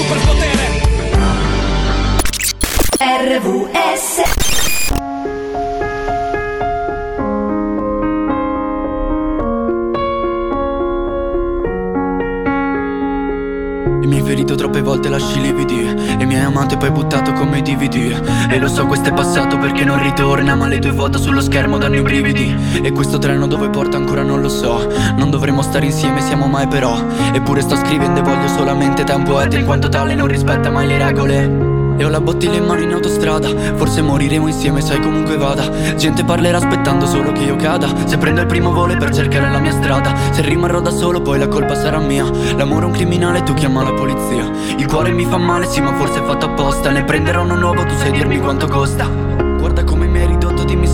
[0.03, 0.81] Superpotere.
[2.99, 4.21] RVS
[14.01, 15.72] E mi hai ferito troppe volte lasci lividi
[16.43, 19.85] E hai amato e poi buttato come DVD E lo so questo è passato perché
[19.85, 22.81] non ritorna Ma le tue foto sullo schermo danno i brividi.
[22.83, 24.91] E questo treno dove porta ancora non lo so.
[25.15, 27.01] Non dovremmo stare insieme siamo mai però.
[27.31, 30.85] Eppure sto scrivendo e voglio solamente te un poeta In quanto tale non rispetta mai
[30.87, 31.72] le regole
[32.03, 33.47] e ho la bottiglia in mano in autostrada.
[33.75, 35.95] Forse moriremo insieme sai comunque vada.
[35.95, 37.87] Gente parlerà aspettando solo che io cada.
[38.05, 40.13] Se prendo il primo volo per cercare la mia strada.
[40.31, 42.25] Se rimarrò da solo poi la colpa sarà mia.
[42.57, 44.49] L'amore è un criminale tu chiama la polizia.
[44.77, 46.91] Il cuore mi fa male sì ma forse è fatto apposta.
[46.91, 49.22] Ne prenderò uno nuovo tu sai dirmi quanto costa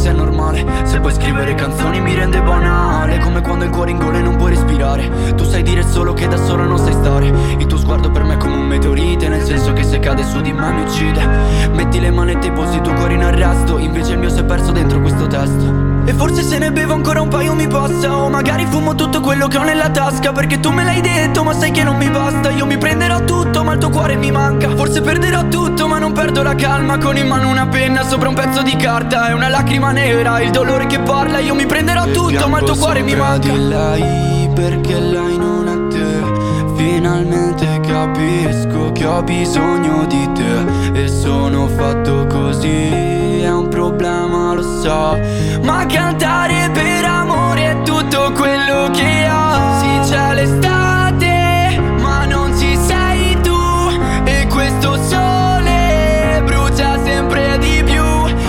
[0.10, 0.65] è normale.
[0.84, 3.19] Se puoi scrivere canzoni mi rende banale.
[3.19, 5.34] Come quando il cuore in gola e non puoi respirare.
[5.36, 7.27] Tu sai dire solo che da sola non sai stare.
[7.57, 10.41] Il tuo sguardo per me è come un meteorite Nel senso che se cade su
[10.41, 11.26] di me mi uccide.
[11.73, 13.77] Metti le manette e posi il tuo cuore in arresto.
[13.77, 17.22] Invece il mio si è perso dentro questo testo e forse se ne bevo ancora
[17.22, 18.18] un paio mi passa.
[18.18, 20.31] O magari fumo tutto quello che ho nella tasca.
[20.31, 22.49] Perché tu me l'hai detto ma sai che non mi basta.
[22.49, 24.76] Io mi prenderò tutto ma il tuo cuore mi manca.
[24.76, 26.98] Forse perderò tutto ma non perdo la calma.
[26.98, 29.30] Con in mano una penna sopra un pezzo di carta.
[29.30, 31.38] E una lacrima nera, il dolore che parla.
[31.38, 33.48] Io mi prenderò tutto ma il tuo cuore mi manca.
[33.48, 36.73] di lei perché lei non è te.
[36.76, 41.03] Finalmente capisco che ho bisogno di te.
[41.03, 44.19] E sono fatto così, è un problema
[44.60, 45.19] lo so
[45.61, 49.80] Ma cantare per amore è tutto quello che ho.
[49.80, 53.57] Sì c'è l'estate, ma non ci sei tu
[54.26, 58.03] E questo sole brucia sempre di più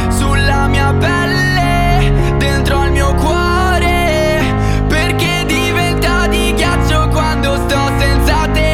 [0.09, 4.43] Sulla mia pelle, dentro al mio cuore
[4.89, 8.69] Perché diventa di ghiaccio quando sto senza te.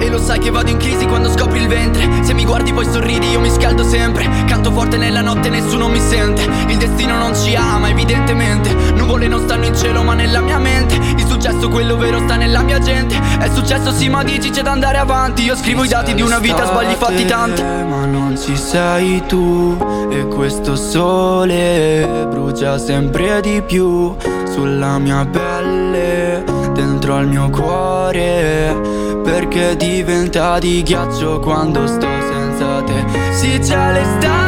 [0.00, 1.30] E lo sai che vado in crisi quando
[1.74, 2.08] ventre.
[2.22, 4.28] Se mi guardi poi sorridi io mi scaldo sempre.
[4.46, 6.42] Canto forte nella notte nessuno mi sente.
[6.68, 8.72] Il destino non ci ama evidentemente.
[8.94, 10.94] Nuvole non stanno in cielo ma nella mia mente.
[10.94, 13.16] Il successo quello vero sta nella mia gente.
[13.38, 15.42] È successo sì ma dici c'è da andare avanti.
[15.42, 17.62] Io scrivo i dati di una vita sbagli fatti tanti.
[17.62, 19.76] Ma non ci sei tu
[20.10, 24.14] E questo sole brucia sempre di più
[24.52, 28.93] Sulla mia pelle Dentro al mio cuore
[29.24, 33.04] Perché diventa di ghiaccio quando sto senza te.
[33.32, 34.43] Sì c'è l'estate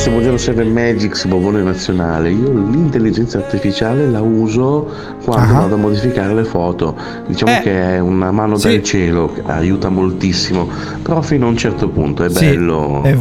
[0.00, 4.88] RS Buongiorno 7 Magix Bobone Nazionale io l'intelligenza artificiale la uso
[5.24, 5.60] quando Ah.
[5.60, 6.96] vado a modificare le foto
[7.26, 7.60] diciamo Eh.
[7.60, 8.68] che è una mano Sì.
[8.68, 10.68] dal cielo aiuta moltissimo
[11.02, 13.14] però fino a un certo punto è Sì, bello è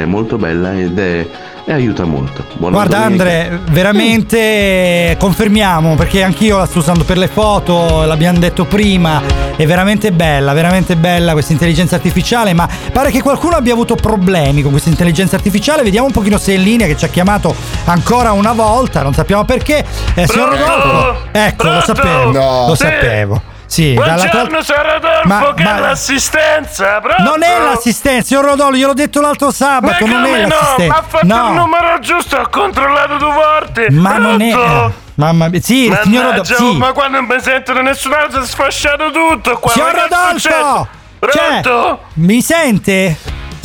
[0.00, 1.26] è molto bella ed è
[1.68, 3.24] e aiuta molto Buona Guarda domenica.
[3.24, 9.20] Andre, veramente confermiamo perché anch'io la sto usando per le foto, l'abbiamo detto prima,
[9.56, 14.62] è veramente bella, veramente bella questa intelligenza artificiale, ma pare che qualcuno abbia avuto problemi
[14.62, 17.52] con questa intelligenza artificiale, vediamo un pochino se è in linea che ci ha chiamato
[17.86, 19.84] ancora una volta, non sappiamo perché.
[20.14, 20.50] Eh, signor?
[20.50, 21.94] Rodolfo, ecco, lo Pronto?
[21.94, 22.66] sapevo, No.
[22.68, 22.82] lo Sì.
[22.84, 23.42] sapevo.
[23.66, 27.22] Sì, dalla Buongiorno, cal- sono Rodolfo, Ma- che ma- è l'assistenza, pronto?
[27.22, 30.48] Non è l'assistenza, signor Rodolfo, gliel'ho detto l'altro Ma sabato, non come è no?
[30.48, 30.86] l'assistenza.
[30.92, 31.46] Ma ha fatto no.
[31.48, 33.90] il numero giusto, ho controllato due volte.
[33.90, 34.50] Ma non è.
[34.50, 35.04] Pronto?
[35.16, 36.72] Mamma mia, sì, il signor Mannaggia, Rodolfo.
[36.72, 36.76] Sì.
[36.78, 39.70] ma quando non mi sentono nessun altro si è sfasciato tutto qua.
[39.72, 40.88] Signor ma Rodolfo!
[41.18, 42.00] Cioè, Pronto?
[42.14, 43.16] mi sente?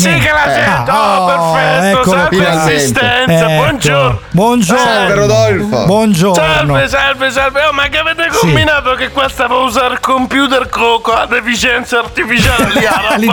[0.01, 0.53] Sì che la Eh.
[0.63, 3.51] sento, Ah, oh, perfetto, eccolo salve assistenza, Ecco.
[3.53, 4.19] buongiorno.
[4.31, 4.83] Buongiorno.
[4.83, 5.85] Salve, Rodolfo.
[5.85, 6.33] Buongiorno.
[6.43, 7.63] Salve, salve, salve.
[7.65, 8.37] Oh, ma che avete Sì.
[8.39, 12.69] combinato che qua stavo a usare il computer co- con la deficienza artificiale
[13.17, 13.27] lì,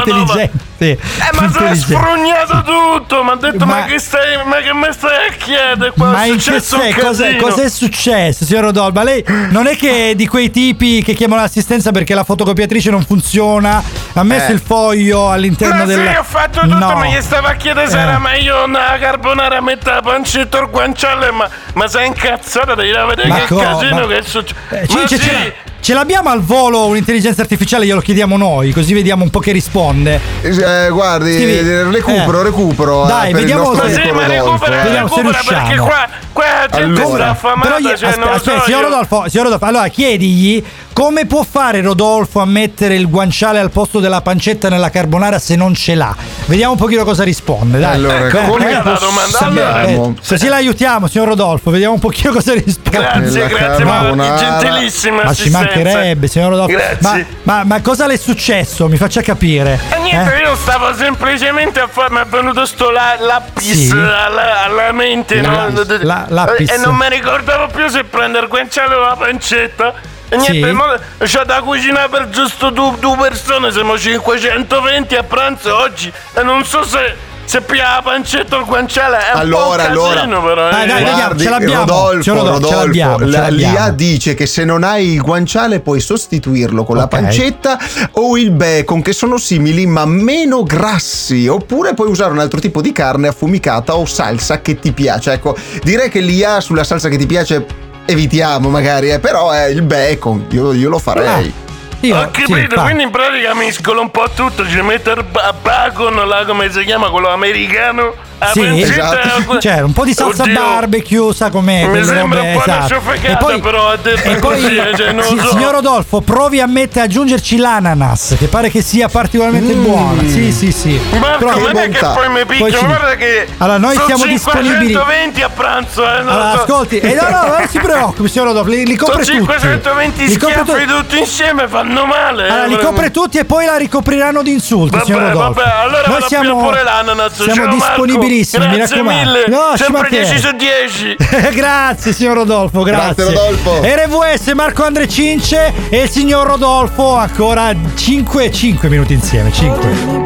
[0.78, 0.98] Sì, Eh,
[1.32, 3.24] ma si è sfrugnato tutto.
[3.24, 4.36] Mi ha detto, ma, Ma- che stai.
[4.46, 6.06] Ma che mi stai a chiedere qua?
[6.12, 7.00] Ma è in che successo un senso?
[7.06, 8.92] Cos'è, cos'è successo, signor Rodolfo?
[8.92, 12.90] Ma lei non è che è di quei tipi che chiamano l'assistenza perché la fotocopiatrice
[12.90, 13.82] non funziona?
[14.12, 14.54] Ha messo Eh.
[14.54, 16.08] il foglio all'interno Ma del.
[16.08, 16.94] sì, ho fatto tutto, No.
[16.94, 18.00] ma gli stava a chiedere se Eh.
[18.02, 22.74] era meglio una carbonara a metà la pancetta o il guanciale, ma, ma sei incazzato,
[22.76, 24.54] devi vedere Ma che co- casino ma- che è successo.
[24.70, 28.94] Eh, ma sì, ce, la- ce l'abbiamo al volo un'intelligenza artificiale, glielo chiediamo noi, così
[28.94, 30.20] vediamo un po' che risponde.
[30.42, 32.44] Eh, guardi, Scrivi- recupero, eh.
[32.44, 33.04] recupero.
[33.04, 35.84] eh, Dai, il vediamo se- recupera, Vediamo se recupera perché riusciamo.
[35.86, 37.30] qua, qua gente Allora.
[37.30, 38.88] affamata, Però gli- cioè, aspe- aspetta, so signor io.
[38.88, 44.00] Rodolfo, signor Rodolfo, allora chiedigli come può fare Rodolfo a mettere il guanciale al posto
[44.00, 46.14] della pancetta nella carbonara se non ce l'ha.
[46.46, 47.78] Vediamo un pochino cosa risponde.
[47.78, 47.94] Dai.
[47.94, 52.90] Allora, Eh, come eh, possiamo- eh, Così l'aiutiamo, signor Rodolfo, vediamo un pochino cosa risponde.
[52.98, 56.76] Grazie, Nella grazie, ma gentilissima Ma ci mancherebbe, signor Rodolfo.
[57.00, 58.88] Ma, ma- ma cosa le è successo?
[58.88, 59.78] Mi faccia capire.
[59.94, 60.40] E niente, Eh?
[60.40, 63.90] io stavo semplicemente a fare, mi è venuto sto la, lapis Sì.
[63.92, 65.84] alla, alla mente, La- no?
[66.02, 66.70] la- lapis.
[66.70, 69.94] E non mi ricordavo più se prendere il guanciale o la pancetta.
[70.30, 70.72] E niente, Sì.
[70.74, 70.84] mo
[71.20, 76.64] c'ho da cucinare per giusto due, due persone, siamo 520 a pranzo oggi e non
[76.66, 77.16] so se,
[77.48, 80.68] se pia la pancetta o il guanciale, è un Allora, po' un allora, casino però.
[80.68, 80.86] eh.
[81.02, 83.72] Guardi, ce l'abbiamo, Rodolfo, ce l'ho- ce Rodolfo, l'abbiamo, ce la- l'abbiamo.
[83.72, 87.08] l'IA dice che se non hai il guanciale puoi sostituirlo con la Ok.
[87.08, 87.78] pancetta
[88.12, 92.80] o il bacon che sono simili ma meno grassi oppure puoi usare un altro tipo
[92.82, 95.32] di carne affumicata o salsa che ti piace.
[95.32, 97.64] Ecco, direi che l'IA sulla salsa che ti piace
[98.04, 101.52] evitiamo magari, eh, però è il bacon, io, io lo farei.
[102.00, 106.14] Io, Ho capito, quindi in pratica miscolo un po' tutto, ci metto il ba- bacon,
[106.28, 108.14] là come si chiama, quello americano.
[108.38, 109.58] la Sì, esatto.
[109.58, 110.54] Cioè, un po' di salsa Oddio.
[110.54, 111.86] barbecue, sa com'è?
[111.88, 112.86] Mi sembra robe, un po' una esatto.
[112.86, 115.48] sciofecata, però, a detto e poi così, cioè, non sì, lo so.
[115.48, 119.82] signor Rodolfo, provi a mettere, aggiungerci l'ananas, che pare che sia particolarmente Mm.
[119.82, 120.22] buona.
[120.22, 121.00] Sì, sì, sì.
[121.18, 124.06] Marco, Però- non è che poi mi Poi picchio, ci- guarda che Allora, noi sono
[124.06, 124.86] siamo disponibili.
[124.94, 126.62] 520 a pranzo, eh, non Allora, lo so.
[126.62, 129.52] ascolti, e no, no, non si preoccupi, signor Rodolfo, li, li copre sono tutti.
[129.58, 132.46] 520 Li copre schiaffi tu- tutti insieme, fanno male.
[132.46, 135.60] eh, Allora, li copre tutti e poi la ricopriranno di insulti, Vabbè, signor Rodolfo.
[135.60, 137.34] vabbè, allora Noi siamo, pure l'ananas.
[137.34, 137.74] siamo Ciao, Marco.
[138.04, 139.30] disponibilissimi, mi Grazie raccomando.
[139.32, 139.44] mille.
[139.48, 140.28] No, Sempre mancherebbe.
[140.28, 141.16] 10 su 10.
[141.56, 143.24] grazie signor Rodolfo, grazie.
[143.24, 143.80] Grazie, Rodolfo.
[143.82, 150.17] RVS Marco Andre Cince e il signor Rodolfo ancora 5, 5 minuti insieme, 5.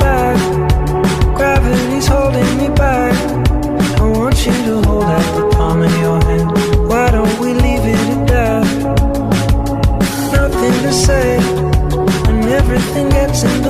[13.32, 13.61] So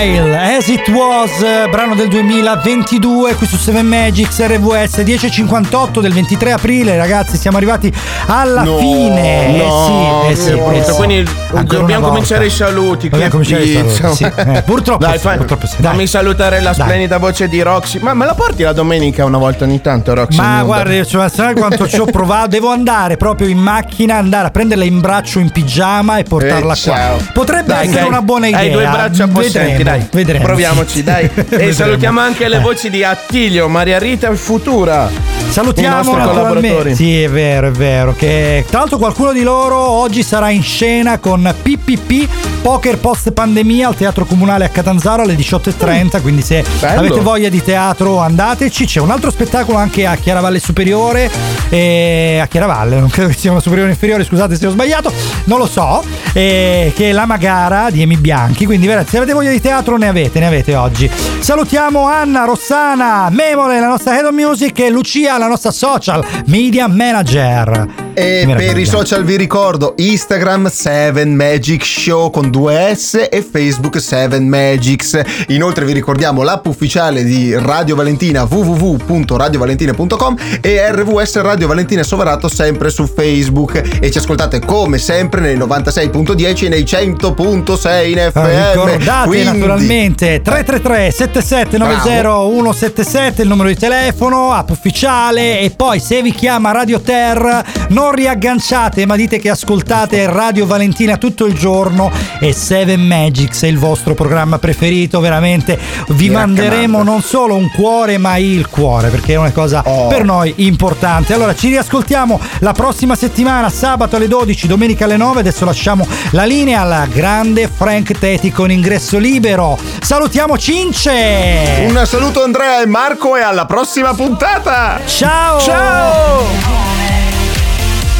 [0.00, 0.29] Smile.
[0.70, 6.96] It Was, eh, brano del 2022 qui su 7 Magics RVS 10.58 del 23 aprile,
[6.96, 7.92] ragazzi, siamo arrivati
[8.26, 9.56] alla No, fine.
[9.56, 10.92] no, eh sì, eh sì, eh sì.
[10.92, 13.08] Quindi Ancora dobbiamo cominciare i saluti.
[13.08, 14.24] Dobbiamo cominciare i saluti, sì.
[14.36, 15.90] Eh, purtroppo Dai, sì, fai- purtroppo sì, dai.
[15.90, 16.84] fammi salutare la Dai.
[16.86, 17.98] splendida voce di Roxy.
[18.00, 20.36] Ma me la porti la domenica una volta ogni tanto, Roxy?
[20.36, 22.46] Ma guarda, cioè, sai quanto ci ho provato?
[22.46, 26.78] Devo andare proprio in macchina, andare a prenderla in braccio in pigiama e portarla Eh,
[26.84, 26.98] qua.
[27.32, 28.08] Potrebbe Dai, essere dai.
[28.08, 28.60] una buona idea.
[28.60, 30.08] Hai due braccia possenti, Vedremo, dai.
[30.12, 30.58] Vedremo.
[30.64, 31.30] Proviamoci, dai.
[31.48, 32.60] E salutiamo anche le Eh.
[32.60, 35.08] voci di Attilio, Maria Rita e Futura.
[35.08, 36.34] I Salutiamo naturalmente.
[36.34, 36.94] collaboratori.
[36.94, 38.14] Sì, è vero, è vero.
[38.14, 42.28] Che tra l'altro qualcuno di loro oggi sarà in scena con PPP
[42.62, 46.20] Poker Post Pandemia al Teatro Comunale a Catanzaro alle 18.30.
[46.20, 47.00] Quindi, se Bello.
[47.00, 48.84] avete voglia di teatro, andateci.
[48.84, 51.30] C'è un altro spettacolo anche a Chiaravalle Superiore.
[51.70, 55.10] E a Chiaravalle, non credo che sia una superiore o inferiore, scusate se ho sbagliato,
[55.44, 56.04] non lo so.
[56.32, 58.64] E che è la Magara di Emi Bianchi.
[58.64, 61.10] Quindi, se avete voglia di teatro, ne avete, ne avete oggi.
[61.40, 66.86] Salutiamo Anna, Rossana, Memole, la nostra Head of Music e Lucia, la nostra social media
[66.86, 67.99] manager.
[68.12, 74.00] E per i social vi ricordo Instagram 7 Magic Show con due S e Facebook
[74.00, 75.20] 7 Magics.
[75.48, 82.90] Inoltre vi ricordiamo l'app ufficiale di Radio Valentina www.radiovalentina.com e RVS Radio Valentina Soverato sempre
[82.90, 88.72] su Facebook e ci ascoltate come sempre nei 96.10 e nei 100.6 in Ah, FM.
[88.72, 96.20] Ricordate Quindi- naturalmente 333 7790 177 il numero di telefono, app ufficiale e poi se
[96.22, 97.64] vi chiama Radio Ter
[98.00, 102.10] non riagganciate ma dite che ascoltate Radio Valentina tutto il giorno
[102.40, 105.78] e 7 Magics è il vostro programma preferito, veramente
[106.08, 110.08] vi Mi manderemo non solo un cuore ma il cuore perché è una cosa Oh.
[110.08, 111.34] per noi importante.
[111.34, 115.40] Allora ci riascoltiamo la prossima settimana, sabato alle 12, domenica alle 9.
[115.40, 119.78] Adesso lasciamo la linea al grande Frank Teti con ingresso libero.
[120.00, 121.84] Salutiamo Cince!
[121.86, 125.00] Un saluto Andrea e Marco e alla prossima puntata!
[125.06, 125.60] Ciao!
[125.60, 126.99] Ciao!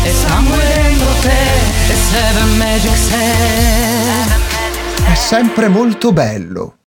[0.02, 4.30] E somewhere dentro te E Seven Magic Set
[5.06, 6.74] È sempre molto bello.